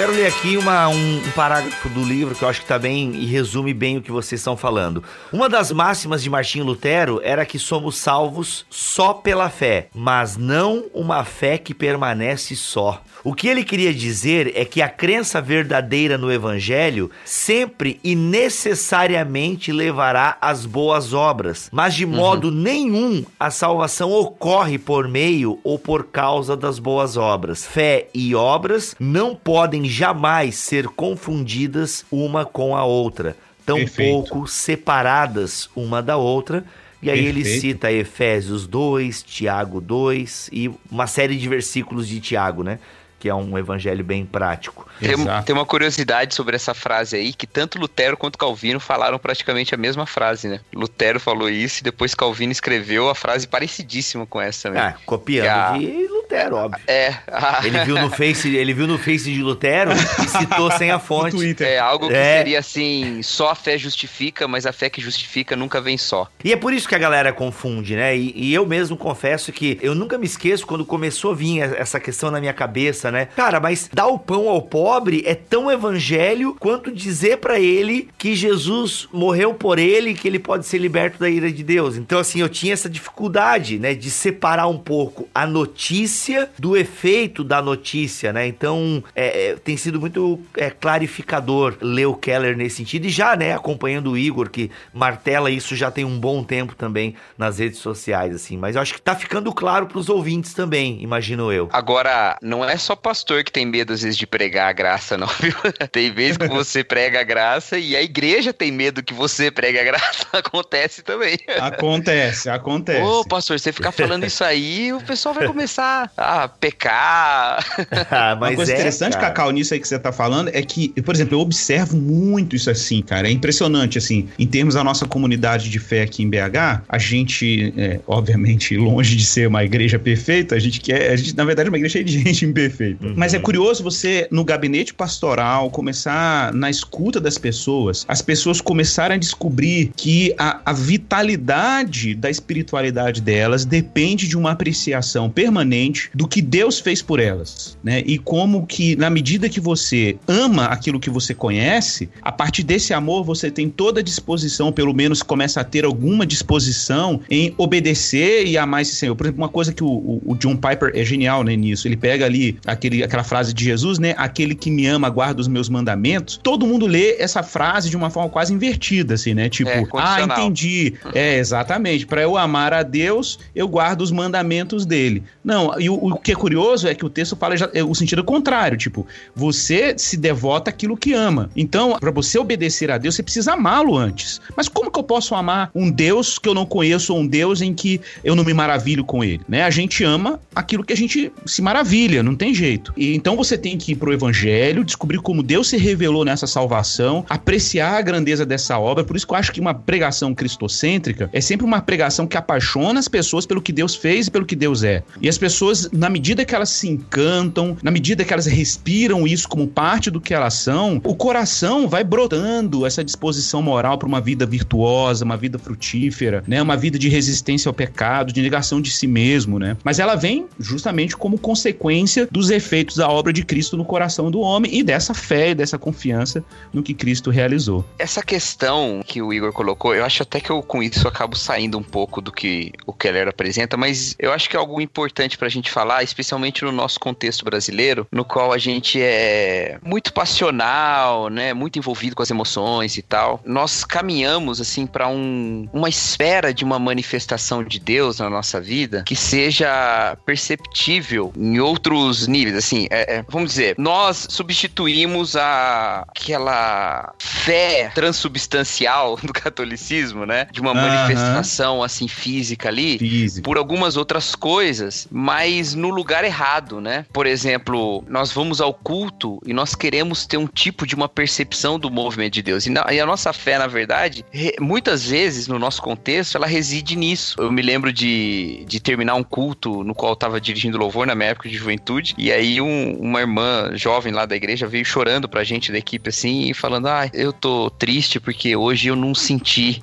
Quero 0.00 0.12
ler 0.14 0.28
aqui 0.28 0.56
uma- 0.56 0.88
um, 0.88 1.18
um 1.18 1.30
parágrafo 1.32 1.86
do 1.90 2.02
livro 2.02 2.34
que 2.34 2.42
eu 2.42 2.48
acho 2.48 2.60
que 2.60 2.64
está 2.64 2.78
bem 2.78 3.12
e 3.16 3.26
resume 3.26 3.74
bem 3.74 3.98
o 3.98 4.02
que 4.02 4.10
vocês 4.10 4.40
estão 4.40 4.56
falando. 4.56 5.04
Uma 5.30 5.46
das 5.46 5.70
máximas 5.70 6.22
de 6.22 6.30
Martinho 6.30 6.64
Lutero 6.64 7.20
era 7.22 7.44
que 7.44 7.58
somos 7.58 7.96
salvos 7.98 8.64
só 8.70 9.12
pela 9.12 9.50
fé, 9.50 9.88
mas 9.94 10.38
não 10.38 10.86
uma 10.94 11.22
fé 11.22 11.58
que 11.58 11.74
permanece 11.74 12.56
só. 12.56 13.02
O 13.22 13.34
que 13.34 13.48
ele 13.48 13.64
queria 13.64 13.92
dizer 13.92 14.52
é 14.54 14.64
que 14.64 14.80
a 14.80 14.88
crença 14.88 15.40
verdadeira 15.42 16.16
no 16.16 16.32
Evangelho 16.32 17.10
sempre 17.24 18.00
e 18.02 18.14
necessariamente 18.14 19.72
levará 19.72 20.38
às 20.40 20.64
boas 20.64 21.12
obras, 21.12 21.68
mas 21.70 21.94
de 21.94 22.06
modo 22.06 22.50
nenhum 22.50 23.24
a 23.38 23.50
salvação 23.50 24.10
ocorre 24.10 24.78
por 24.78 25.06
meio 25.06 25.58
ou 25.62 25.78
por 25.78 26.04
causa 26.04 26.56
das 26.56 26.78
boas 26.78 27.16
obras. 27.16 27.66
Fé 27.66 28.08
e 28.14 28.34
obras 28.34 28.96
não 28.98 29.34
podem 29.34 29.84
jamais 29.84 30.54
ser 30.54 30.88
confundidas 30.88 32.06
uma 32.10 32.46
com 32.46 32.74
a 32.74 32.84
outra, 32.84 33.36
tampouco 33.66 34.46
separadas 34.46 35.68
uma 35.76 36.02
da 36.02 36.16
outra. 36.16 36.64
E 37.02 37.10
aí 37.10 37.24
ele 37.24 37.42
Perfeito. 37.42 37.60
cita 37.62 37.90
Efésios 37.90 38.66
2, 38.66 39.22
Tiago 39.22 39.80
2 39.80 40.50
e 40.52 40.70
uma 40.90 41.06
série 41.06 41.36
de 41.38 41.48
versículos 41.48 42.06
de 42.06 42.20
Tiago, 42.20 42.62
né? 42.62 42.78
Que 43.20 43.28
é 43.28 43.34
um 43.34 43.56
evangelho 43.56 44.02
bem 44.02 44.24
prático. 44.26 44.88
Tem, 44.98 45.14
tem 45.44 45.54
uma 45.54 45.64
curiosidade 45.66 46.34
sobre 46.34 46.56
essa 46.56 46.74
frase 46.74 47.16
aí, 47.16 47.32
que 47.32 47.46
tanto 47.46 47.78
Lutero 47.78 48.16
quanto 48.16 48.38
Calvino 48.38 48.80
falaram 48.80 49.18
praticamente 49.18 49.74
a 49.74 49.78
mesma 49.78 50.06
frase, 50.06 50.48
né? 50.48 50.60
Lutero 50.74 51.20
falou 51.20 51.48
isso 51.48 51.80
e 51.80 51.84
depois 51.84 52.14
Calvino 52.14 52.50
escreveu 52.50 53.08
a 53.08 53.14
frase 53.14 53.46
parecidíssima 53.46 54.26
com 54.26 54.40
essa 54.40 54.70
mesmo. 54.70 54.86
Ah, 54.86 54.94
copiando 55.06 55.46
Ah. 55.48 55.78
de 55.78 56.06
Lutero, 56.08 56.56
óbvio. 56.56 56.82
É, 56.86 57.14
a- 57.30 57.60
Ele 57.64 57.84
viu 57.84 57.98
no 57.98 58.10
Face, 58.10 58.56
ele 58.56 58.72
viu 58.72 58.86
no 58.86 58.98
Face 58.98 59.24
de 59.32 59.42
Lutero 59.42 59.92
e 59.92 60.28
citou 60.28 60.70
sem 60.72 60.90
a 60.90 60.98
fonte. 60.98 61.36
Twitter. 61.36 61.66
é 61.66 61.78
algo 61.78 62.08
que 62.08 62.14
É. 62.14 62.38
seria 62.38 62.58
assim, 62.58 63.22
só 63.22 63.50
a 63.50 63.54
fé 63.54 63.76
justifica, 63.76 64.48
mas 64.48 64.64
a 64.66 64.72
fé 64.72 64.88
que 64.88 65.00
justifica 65.00 65.54
nunca 65.54 65.80
vem 65.80 65.98
só. 65.98 66.26
E 66.42 66.52
é 66.52 66.56
por 66.56 66.72
isso 66.72 66.88
que 66.88 66.94
a 66.94 66.98
galera 66.98 67.32
confunde, 67.32 67.94
né? 67.96 68.16
E, 68.16 68.32
e 68.34 68.54
eu 68.54 68.64
mesmo 68.66 68.96
confesso 68.96 69.52
que 69.52 69.78
eu 69.82 69.94
nunca 69.94 70.16
me 70.16 70.24
esqueço 70.26 70.66
quando 70.66 70.84
começou 70.86 71.32
a 71.32 71.34
vir 71.34 71.60
essa 71.76 72.00
questão 72.00 72.30
na 72.30 72.40
minha 72.40 72.52
cabeça, 72.54 73.09
né? 73.10 73.26
Cara, 73.36 73.60
mas 73.60 73.88
dar 73.92 74.06
o 74.06 74.18
pão 74.18 74.48
ao 74.48 74.62
pobre 74.62 75.22
é 75.26 75.34
tão 75.34 75.70
evangelho 75.70 76.56
quanto 76.58 76.92
dizer 76.92 77.38
pra 77.38 77.58
ele 77.58 78.08
que 78.18 78.34
Jesus 78.34 79.08
morreu 79.12 79.54
por 79.54 79.78
ele 79.78 80.10
e 80.10 80.14
que 80.14 80.28
ele 80.28 80.38
pode 80.38 80.66
ser 80.66 80.78
liberto 80.78 81.18
da 81.18 81.28
ira 81.28 81.50
de 81.50 81.62
Deus. 81.62 81.96
Então, 81.96 82.18
assim, 82.18 82.40
eu 82.40 82.48
tinha 82.48 82.72
essa 82.72 82.88
dificuldade, 82.88 83.78
né? 83.78 83.94
De 83.94 84.10
separar 84.10 84.66
um 84.66 84.78
pouco 84.78 85.28
a 85.34 85.46
notícia 85.46 86.50
do 86.58 86.76
efeito 86.76 87.44
da 87.44 87.62
notícia, 87.62 88.32
né? 88.32 88.46
Então, 88.46 89.02
é, 89.14 89.50
é, 89.50 89.56
tem 89.56 89.76
sido 89.76 90.00
muito 90.00 90.40
é, 90.56 90.70
clarificador 90.70 91.76
ler 91.80 92.06
o 92.06 92.14
Keller 92.14 92.56
nesse 92.56 92.76
sentido 92.76 93.06
e 93.06 93.10
já, 93.10 93.36
né, 93.36 93.54
acompanhando 93.54 94.12
o 94.12 94.18
Igor, 94.18 94.50
que 94.50 94.70
martela 94.92 95.50
isso 95.50 95.74
já 95.76 95.90
tem 95.90 96.04
um 96.04 96.18
bom 96.18 96.42
tempo 96.42 96.74
também 96.74 97.14
nas 97.36 97.58
redes 97.58 97.78
sociais, 97.78 98.34
assim. 98.34 98.56
Mas 98.56 98.76
eu 98.76 98.82
acho 98.82 98.94
que 98.94 99.02
tá 99.02 99.14
ficando 99.14 99.52
claro 99.52 99.86
pros 99.86 100.08
ouvintes 100.08 100.54
também, 100.54 101.02
imagino 101.02 101.52
eu. 101.52 101.68
Agora, 101.72 102.36
não 102.42 102.64
é 102.64 102.76
só 102.76 102.94
pastor 103.00 103.42
que 103.42 103.50
tem 103.50 103.66
medo 103.66 103.92
às 103.92 104.02
vezes 104.02 104.16
de 104.16 104.26
pregar 104.26 104.68
a 104.68 104.72
graça, 104.72 105.16
não, 105.16 105.26
viu? 105.26 105.54
Tem 105.90 106.12
vezes 106.12 106.36
que 106.36 106.48
você 106.48 106.84
prega 106.84 107.20
a 107.20 107.22
graça 107.22 107.78
e 107.78 107.96
a 107.96 108.02
igreja 108.02 108.52
tem 108.52 108.70
medo 108.70 109.02
que 109.02 109.14
você 109.14 109.50
pregue 109.50 109.78
a 109.78 109.84
graça. 109.84 110.26
Acontece 110.32 111.02
também. 111.02 111.38
Acontece, 111.58 112.48
acontece. 112.48 113.02
Ô, 113.02 113.24
pastor, 113.24 113.58
você 113.58 113.72
ficar 113.72 113.92
falando 113.92 114.24
isso 114.24 114.44
aí, 114.44 114.92
o 114.92 115.00
pessoal 115.00 115.34
vai 115.34 115.46
começar 115.46 116.10
a 116.16 116.48
pecar. 116.48 117.64
Ah, 118.10 118.34
Uma 118.36 118.54
coisa 118.54 118.72
é, 118.72 118.74
interessante, 118.74 119.14
cara. 119.14 119.26
Cacau, 119.28 119.50
nisso 119.50 119.74
aí 119.74 119.80
que 119.80 119.88
você 119.88 119.98
tá 119.98 120.12
falando, 120.12 120.50
é 120.52 120.62
que, 120.62 120.88
por 121.02 121.14
exemplo, 121.14 121.34
eu 121.36 121.40
observo 121.40 121.96
muito 121.96 122.56
isso 122.56 122.70
assim, 122.70 123.02
cara. 123.02 123.28
É 123.28 123.30
impressionante, 123.30 123.98
assim, 123.98 124.28
em 124.38 124.46
termos 124.46 124.74
da 124.74 124.84
nossa 124.84 125.06
comunidade 125.06 125.68
de 125.68 125.78
fé 125.78 126.02
aqui 126.02 126.22
em 126.22 126.30
BH, 126.30 126.82
a 126.88 126.98
gente, 126.98 127.72
é, 127.76 128.00
obviamente, 128.06 128.76
longe 128.76 129.16
de 129.16 129.24
ser 129.24 129.48
uma 129.48 129.64
igreja 129.64 129.98
perfeita, 129.98 130.54
a 130.54 130.58
gente 130.58 130.80
quer, 130.80 131.10
a 131.12 131.16
gente, 131.16 131.36
na 131.36 131.44
verdade, 131.44 131.68
é 131.68 131.70
uma 131.70 131.78
igreja 131.78 131.92
cheia 131.92 132.04
de 132.04 132.12
gente 132.12 132.44
imperfeita. 132.44 132.89
Uhum. 133.00 133.14
Mas 133.16 133.34
é 133.34 133.38
curioso 133.38 133.82
você, 133.82 134.28
no 134.30 134.44
gabinete 134.44 134.94
pastoral, 134.94 135.70
começar 135.70 136.52
na 136.54 136.70
escuta 136.70 137.20
das 137.20 137.38
pessoas, 137.38 138.04
as 138.08 138.22
pessoas 138.22 138.60
começarem 138.60 139.16
a 139.16 139.18
descobrir 139.18 139.92
que 139.96 140.34
a, 140.38 140.60
a 140.64 140.72
vitalidade 140.72 142.14
da 142.14 142.30
espiritualidade 142.30 143.20
delas 143.20 143.64
depende 143.64 144.28
de 144.28 144.36
uma 144.36 144.52
apreciação 144.52 145.30
permanente 145.30 146.10
do 146.14 146.26
que 146.26 146.40
Deus 146.40 146.80
fez 146.80 147.02
por 147.02 147.20
elas, 147.20 147.78
né? 147.82 148.02
E 148.06 148.18
como 148.18 148.66
que, 148.66 148.96
na 148.96 149.10
medida 149.10 149.48
que 149.48 149.60
você 149.60 150.16
ama 150.26 150.66
aquilo 150.66 151.00
que 151.00 151.10
você 151.10 151.34
conhece, 151.34 152.08
a 152.22 152.32
partir 152.32 152.62
desse 152.62 152.92
amor 152.92 153.24
você 153.24 153.50
tem 153.50 153.68
toda 153.68 154.00
a 154.00 154.02
disposição, 154.02 154.72
pelo 154.72 154.94
menos 154.94 155.22
começa 155.22 155.60
a 155.60 155.64
ter 155.64 155.84
alguma 155.84 156.26
disposição 156.26 157.20
em 157.30 157.54
obedecer 157.56 158.46
e 158.46 158.56
amar 158.56 158.82
esse 158.82 158.94
Senhor. 158.94 159.14
Por 159.14 159.26
exemplo, 159.26 159.42
uma 159.42 159.48
coisa 159.48 159.72
que 159.72 159.84
o, 159.84 159.88
o, 159.88 160.22
o 160.26 160.34
John 160.36 160.56
Piper 160.56 160.92
é 160.94 161.04
genial 161.04 161.42
né, 161.42 161.56
nisso, 161.56 161.86
ele 161.86 161.96
pega 161.96 162.24
ali 162.24 162.58
aquele, 162.80 163.04
aquela 163.04 163.22
frase 163.22 163.52
de 163.52 163.64
Jesus, 163.64 163.98
né? 163.98 164.14
Aquele 164.16 164.54
que 164.54 164.70
me 164.70 164.86
ama 164.86 165.08
guarda 165.10 165.40
os 165.40 165.46
meus 165.46 165.68
mandamentos. 165.68 166.40
Todo 166.42 166.66
mundo 166.66 166.86
lê 166.86 167.16
essa 167.18 167.42
frase 167.42 167.90
de 167.90 167.96
uma 167.96 168.10
forma 168.10 168.30
quase 168.30 168.52
invertida, 168.52 169.14
assim, 169.14 169.34
né? 169.34 169.48
Tipo, 169.48 169.70
é, 169.70 169.84
ah, 169.94 170.22
entendi. 170.22 170.94
É, 171.14 171.38
exatamente. 171.38 172.06
Para 172.06 172.22
eu 172.22 172.36
amar 172.36 172.72
a 172.72 172.82
Deus, 172.82 173.38
eu 173.54 173.68
guardo 173.68 174.00
os 174.00 174.10
mandamentos 174.10 174.86
dele. 174.86 175.22
Não, 175.44 175.78
e 175.78 175.90
o, 175.90 175.94
o 175.94 176.16
que 176.16 176.32
é 176.32 176.34
curioso 176.34 176.88
é 176.88 176.94
que 176.94 177.04
o 177.04 177.10
texto 177.10 177.36
fala 177.36 177.56
já, 177.56 177.68
é 177.74 177.84
o 177.84 177.94
sentido 177.94 178.24
contrário, 178.24 178.78
tipo, 178.78 179.06
você 179.34 179.94
se 179.98 180.16
devota 180.16 180.70
aquilo 180.70 180.96
que 180.96 181.12
ama. 181.12 181.50
Então, 181.54 181.96
para 181.98 182.10
você 182.10 182.38
obedecer 182.38 182.90
a 182.90 182.98
Deus, 182.98 183.14
você 183.14 183.22
precisa 183.22 183.52
amá-lo 183.52 183.96
antes. 183.96 184.40
Mas 184.56 184.68
como 184.68 184.90
que 184.90 184.98
eu 184.98 185.02
posso 185.02 185.34
amar 185.34 185.70
um 185.74 185.90
Deus 185.90 186.38
que 186.38 186.48
eu 186.48 186.54
não 186.54 186.64
conheço 186.64 187.12
ou 187.12 187.20
um 187.20 187.26
Deus 187.26 187.60
em 187.60 187.74
que 187.74 188.00
eu 188.24 188.34
não 188.34 188.44
me 188.44 188.54
maravilho 188.54 189.04
com 189.04 189.22
ele, 189.22 189.42
né? 189.48 189.64
A 189.64 189.70
gente 189.70 190.02
ama 190.02 190.40
aquilo 190.54 190.84
que 190.84 190.92
a 190.92 190.96
gente 190.96 191.30
se 191.44 191.60
maravilha, 191.60 192.22
não 192.22 192.34
tem 192.34 192.54
jeito. 192.54 192.59
E 192.96 193.14
então 193.14 193.36
você 193.36 193.56
tem 193.56 193.76
que 193.76 193.92
ir 193.92 193.96
pro 193.96 194.12
evangelho, 194.12 194.84
descobrir 194.84 195.18
como 195.18 195.42
Deus 195.42 195.68
se 195.68 195.76
revelou 195.76 196.24
nessa 196.24 196.46
salvação, 196.46 197.24
apreciar 197.28 197.98
a 197.98 198.02
grandeza 198.02 198.44
dessa 198.44 198.78
obra. 198.78 199.04
Por 199.04 199.16
isso 199.16 199.26
que 199.26 199.32
eu 199.32 199.38
acho 199.38 199.52
que 199.52 199.60
uma 199.60 199.74
pregação 199.74 200.34
cristocêntrica 200.34 201.30
é 201.32 201.40
sempre 201.40 201.66
uma 201.66 201.80
pregação 201.80 202.26
que 202.26 202.36
apaixona 202.36 203.00
as 203.00 203.08
pessoas 203.08 203.46
pelo 203.46 203.62
que 203.62 203.72
Deus 203.72 203.94
fez 203.94 204.26
e 204.26 204.30
pelo 204.30 204.44
que 204.44 204.56
Deus 204.56 204.82
é. 204.82 205.02
E 205.20 205.28
as 205.28 205.38
pessoas, 205.38 205.88
na 205.92 206.10
medida 206.10 206.44
que 206.44 206.54
elas 206.54 206.70
se 206.70 206.88
encantam, 206.88 207.76
na 207.82 207.90
medida 207.90 208.24
que 208.24 208.32
elas 208.32 208.46
respiram 208.46 209.26
isso 209.26 209.48
como 209.48 209.66
parte 209.66 210.10
do 210.10 210.20
que 210.20 210.34
elas 210.34 210.54
são, 210.54 211.00
o 211.04 211.14
coração 211.14 211.88
vai 211.88 212.04
brotando 212.04 212.86
essa 212.86 213.04
disposição 213.04 213.62
moral 213.62 213.98
para 213.98 214.08
uma 214.08 214.20
vida 214.20 214.46
virtuosa, 214.46 215.24
uma 215.24 215.36
vida 215.36 215.58
frutífera, 215.58 216.42
né? 216.46 216.60
Uma 216.60 216.76
vida 216.76 216.98
de 216.98 217.08
resistência 217.08 217.68
ao 217.68 217.74
pecado, 217.74 218.32
de 218.32 218.42
negação 218.42 218.80
de 218.80 218.90
si 218.90 219.06
mesmo, 219.06 219.58
né? 219.58 219.76
Mas 219.84 219.98
ela 219.98 220.14
vem 220.14 220.46
justamente 220.58 221.16
como 221.16 221.38
consequência 221.38 222.28
dos 222.30 222.49
efeitos 222.50 222.96
da 222.96 223.08
obra 223.08 223.32
de 223.32 223.44
Cristo 223.44 223.76
no 223.76 223.84
coração 223.84 224.30
do 224.30 224.40
homem 224.40 224.74
e 224.74 224.82
dessa 224.82 225.14
fé 225.14 225.50
e 225.50 225.54
dessa 225.54 225.78
confiança 225.78 226.44
no 226.72 226.82
que 226.82 226.94
Cristo 226.94 227.30
realizou. 227.30 227.84
Essa 227.98 228.22
questão 228.22 229.02
que 229.06 229.22
o 229.22 229.32
Igor 229.32 229.52
colocou, 229.52 229.94
eu 229.94 230.04
acho 230.04 230.22
até 230.22 230.40
que 230.40 230.50
eu 230.50 230.62
com 230.62 230.82
isso 230.82 231.06
acabo 231.06 231.36
saindo 231.36 231.78
um 231.78 231.82
pouco 231.82 232.20
do 232.20 232.32
que 232.32 232.72
o 232.86 232.92
Keller 232.92 233.28
apresenta, 233.28 233.76
mas 233.76 234.14
eu 234.18 234.32
acho 234.32 234.48
que 234.48 234.56
é 234.56 234.58
algo 234.58 234.80
importante 234.80 235.38
para 235.38 235.46
a 235.46 235.50
gente 235.50 235.70
falar, 235.70 236.02
especialmente 236.02 236.64
no 236.64 236.72
nosso 236.72 236.98
contexto 236.98 237.44
brasileiro, 237.44 238.06
no 238.10 238.24
qual 238.24 238.52
a 238.52 238.58
gente 238.58 239.00
é 239.00 239.78
muito 239.82 240.12
passional, 240.12 241.28
né, 241.28 241.52
muito 241.54 241.78
envolvido 241.78 242.16
com 242.16 242.22
as 242.22 242.30
emoções 242.30 242.96
e 242.96 243.02
tal. 243.02 243.40
Nós 243.44 243.84
caminhamos 243.84 244.60
assim 244.60 244.86
para 244.86 245.08
um, 245.08 245.68
uma 245.72 245.88
esfera 245.88 246.52
de 246.52 246.64
uma 246.64 246.78
manifestação 246.78 247.62
de 247.62 247.78
Deus 247.78 248.18
na 248.18 248.30
nossa 248.30 248.60
vida 248.60 249.02
que 249.06 249.16
seja 249.16 250.16
perceptível 250.24 251.32
em 251.36 251.58
outros 251.58 252.26
níveis, 252.26 252.39
assim, 252.48 252.86
é, 252.90 253.16
é, 253.16 253.24
vamos 253.28 253.50
dizer, 253.50 253.74
nós 253.78 254.26
substituímos 254.30 255.36
a, 255.36 256.04
aquela 256.08 257.14
fé 257.18 257.90
transubstancial 257.94 259.16
do 259.22 259.32
catolicismo, 259.32 260.26
né, 260.26 260.46
de 260.50 260.60
uma 260.60 260.74
manifestação 260.74 261.82
assim 261.82 262.08
física 262.08 262.68
ali, 262.68 263.30
por 263.42 263.56
algumas 263.56 263.96
outras 263.96 264.34
coisas, 264.34 265.06
mas 265.10 265.74
no 265.74 265.90
lugar 265.90 266.24
errado, 266.24 266.80
né? 266.80 267.06
Por 267.12 267.26
exemplo, 267.26 268.04
nós 268.08 268.32
vamos 268.32 268.60
ao 268.60 268.72
culto 268.72 269.40
e 269.44 269.52
nós 269.52 269.74
queremos 269.74 270.26
ter 270.26 270.36
um 270.36 270.46
tipo 270.46 270.86
de 270.86 270.94
uma 270.94 271.08
percepção 271.08 271.78
do 271.78 271.90
movimento 271.90 272.34
de 272.34 272.42
Deus. 272.42 272.66
E, 272.66 272.70
na, 272.70 272.86
e 272.92 273.00
a 273.00 273.06
nossa 273.06 273.32
fé, 273.32 273.58
na 273.58 273.66
verdade, 273.66 274.24
re, 274.30 274.54
muitas 274.60 275.04
vezes 275.04 275.48
no 275.48 275.58
nosso 275.58 275.82
contexto, 275.82 276.36
ela 276.36 276.46
reside 276.46 276.96
nisso. 276.96 277.36
Eu 277.38 277.50
me 277.50 277.62
lembro 277.62 277.92
de, 277.92 278.64
de 278.66 278.80
terminar 278.80 279.14
um 279.14 279.22
culto 279.22 279.82
no 279.84 279.94
qual 279.94 280.12
eu 280.12 280.14
estava 280.14 280.40
dirigindo 280.40 280.78
louvor 280.78 281.06
na 281.06 281.14
minha 281.14 281.30
época 281.30 281.48
de 281.48 281.56
juventude, 281.56 282.14
e 282.16 282.29
aí 282.32 282.60
um, 282.60 282.96
uma 283.00 283.20
irmã 283.20 283.70
jovem 283.74 284.12
lá 284.12 284.26
da 284.26 284.36
igreja 284.36 284.66
veio 284.66 284.84
chorando 284.84 285.28
pra 285.28 285.44
gente 285.44 285.72
da 285.72 285.78
equipe 285.78 286.08
assim, 286.08 286.50
e 286.50 286.54
falando: 286.54 286.88
Ah, 286.88 287.08
eu 287.12 287.32
tô 287.32 287.70
triste 287.70 288.20
porque 288.20 288.56
hoje 288.56 288.88
eu 288.88 288.96
não 288.96 289.14
senti. 289.14 289.82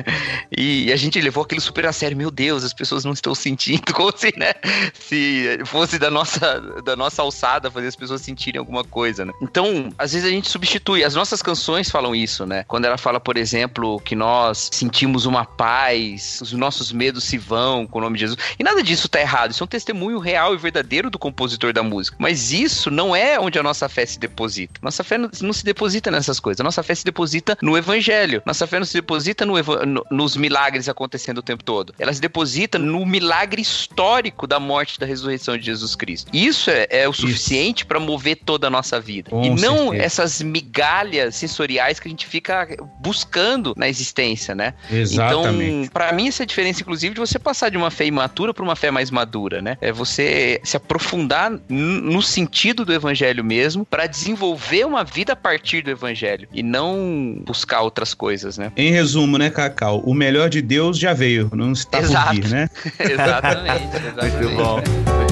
e 0.56 0.92
a 0.92 0.96
gente 0.96 1.20
levou 1.20 1.44
aquilo 1.44 1.60
super 1.60 1.86
a 1.86 1.92
sério. 1.92 2.16
Meu 2.16 2.30
Deus, 2.30 2.64
as 2.64 2.72
pessoas 2.72 3.04
não 3.04 3.12
estão 3.12 3.34
sentindo. 3.34 3.82
Como 3.94 4.08
assim, 4.08 4.32
né? 4.36 4.52
Se 4.94 5.60
fosse 5.64 5.98
da 5.98 6.10
nossa, 6.10 6.60
da 6.84 6.96
nossa 6.96 7.22
alçada 7.22 7.70
fazer 7.70 7.88
as 7.88 7.96
pessoas 7.96 8.20
sentirem 8.20 8.58
alguma 8.58 8.84
coisa, 8.84 9.24
né? 9.24 9.32
Então, 9.42 9.90
às 9.98 10.12
vezes 10.12 10.26
a 10.26 10.30
gente 10.30 10.48
substitui. 10.48 11.04
As 11.04 11.14
nossas 11.14 11.42
canções 11.42 11.90
falam 11.90 12.14
isso, 12.14 12.46
né? 12.46 12.64
Quando 12.66 12.84
ela 12.84 12.98
fala, 12.98 13.20
por 13.20 13.36
exemplo, 13.36 14.00
que 14.00 14.14
nós 14.14 14.70
sentimos 14.72 15.26
uma 15.26 15.44
paz, 15.44 16.40
os 16.42 16.52
nossos 16.52 16.92
medos 16.92 17.24
se 17.24 17.38
vão 17.38 17.86
com 17.86 17.98
o 17.98 18.02
nome 18.02 18.16
de 18.16 18.20
Jesus. 18.20 18.38
E 18.58 18.64
nada 18.64 18.82
disso 18.82 19.08
tá 19.08 19.20
errado. 19.20 19.50
Isso 19.50 19.62
é 19.62 19.66
um 19.66 19.68
testemunho 19.68 20.18
real 20.18 20.54
e 20.54 20.58
verdadeiro 20.58 21.10
do 21.10 21.18
compositor 21.18 21.72
da 21.72 21.79
música. 21.82 22.16
Mas 22.18 22.52
isso 22.52 22.90
não 22.90 23.14
é 23.14 23.38
onde 23.38 23.58
a 23.58 23.62
nossa 23.62 23.88
fé 23.88 24.04
se 24.06 24.18
deposita. 24.18 24.80
Nossa 24.82 25.04
fé 25.04 25.18
não 25.18 25.52
se 25.52 25.64
deposita 25.64 26.10
nessas 26.10 26.40
coisas. 26.40 26.64
Nossa 26.64 26.82
fé 26.82 26.94
se 26.94 27.04
deposita 27.04 27.56
no 27.62 27.76
evangelho. 27.76 28.42
Nossa 28.44 28.66
fé 28.66 28.78
não 28.78 28.86
se 28.86 28.94
deposita 28.94 29.44
no, 29.44 29.54
no, 29.86 30.06
nos 30.10 30.36
milagres 30.36 30.88
acontecendo 30.88 31.38
o 31.38 31.42
tempo 31.42 31.64
todo. 31.64 31.94
Ela 31.98 32.12
se 32.12 32.20
deposita 32.20 32.78
no 32.78 33.04
milagre 33.06 33.62
histórico 33.62 34.46
da 34.46 34.60
morte 34.60 34.94
e 34.94 35.00
da 35.00 35.06
ressurreição 35.06 35.56
de 35.56 35.64
Jesus 35.64 35.94
Cristo. 35.94 36.30
Isso 36.34 36.70
é, 36.70 36.86
é 36.90 37.08
o 37.08 37.12
suficiente 37.12 37.84
para 37.84 38.00
mover 38.00 38.36
toda 38.44 38.66
a 38.66 38.70
nossa 38.70 39.00
vida. 39.00 39.30
Com 39.30 39.44
e 39.44 39.50
não 39.50 39.90
certeza. 39.90 40.04
essas 40.04 40.42
migalhas 40.42 41.36
sensoriais 41.36 42.00
que 42.00 42.08
a 42.08 42.10
gente 42.10 42.26
fica 42.26 42.68
buscando 43.00 43.74
na 43.76 43.88
existência, 43.88 44.54
né? 44.54 44.74
Exatamente. 44.90 45.64
Então, 45.64 45.92
para 45.92 46.12
mim, 46.12 46.28
essa 46.28 46.42
é 46.42 46.44
a 46.44 46.46
diferença, 46.46 46.80
inclusive, 46.82 47.14
de 47.14 47.20
você 47.20 47.38
passar 47.38 47.70
de 47.70 47.76
uma 47.76 47.90
fé 47.90 48.06
imatura 48.06 48.54
para 48.54 48.62
uma 48.62 48.76
fé 48.76 48.90
mais 48.90 49.10
madura, 49.10 49.60
né? 49.60 49.76
É 49.80 49.92
você 49.92 50.60
se 50.64 50.76
aprofundar 50.76 51.52
no 51.70 52.20
sentido 52.20 52.84
do 52.84 52.92
evangelho 52.92 53.44
mesmo 53.44 53.84
para 53.84 54.06
desenvolver 54.06 54.84
uma 54.84 55.04
vida 55.04 55.32
a 55.32 55.36
partir 55.36 55.82
do 55.82 55.90
evangelho 55.90 56.48
e 56.52 56.62
não 56.62 57.40
buscar 57.44 57.82
outras 57.82 58.12
coisas, 58.14 58.58
né? 58.58 58.72
Em 58.76 58.90
resumo, 58.90 59.38
né, 59.38 59.50
Cacau? 59.50 60.00
O 60.04 60.14
melhor 60.14 60.48
de 60.48 60.60
Deus 60.60 60.98
já 60.98 61.12
veio, 61.12 61.50
não 61.54 61.72
está 61.72 62.00
Exato. 62.00 62.26
por 62.26 62.34
vir, 62.34 62.48
né? 62.48 62.70
exatamente, 62.98 63.96
exatamente. 63.96 64.36
Muito 64.40 64.56
bom, 64.56 64.74
muito 64.74 64.90
bom. 65.12 65.29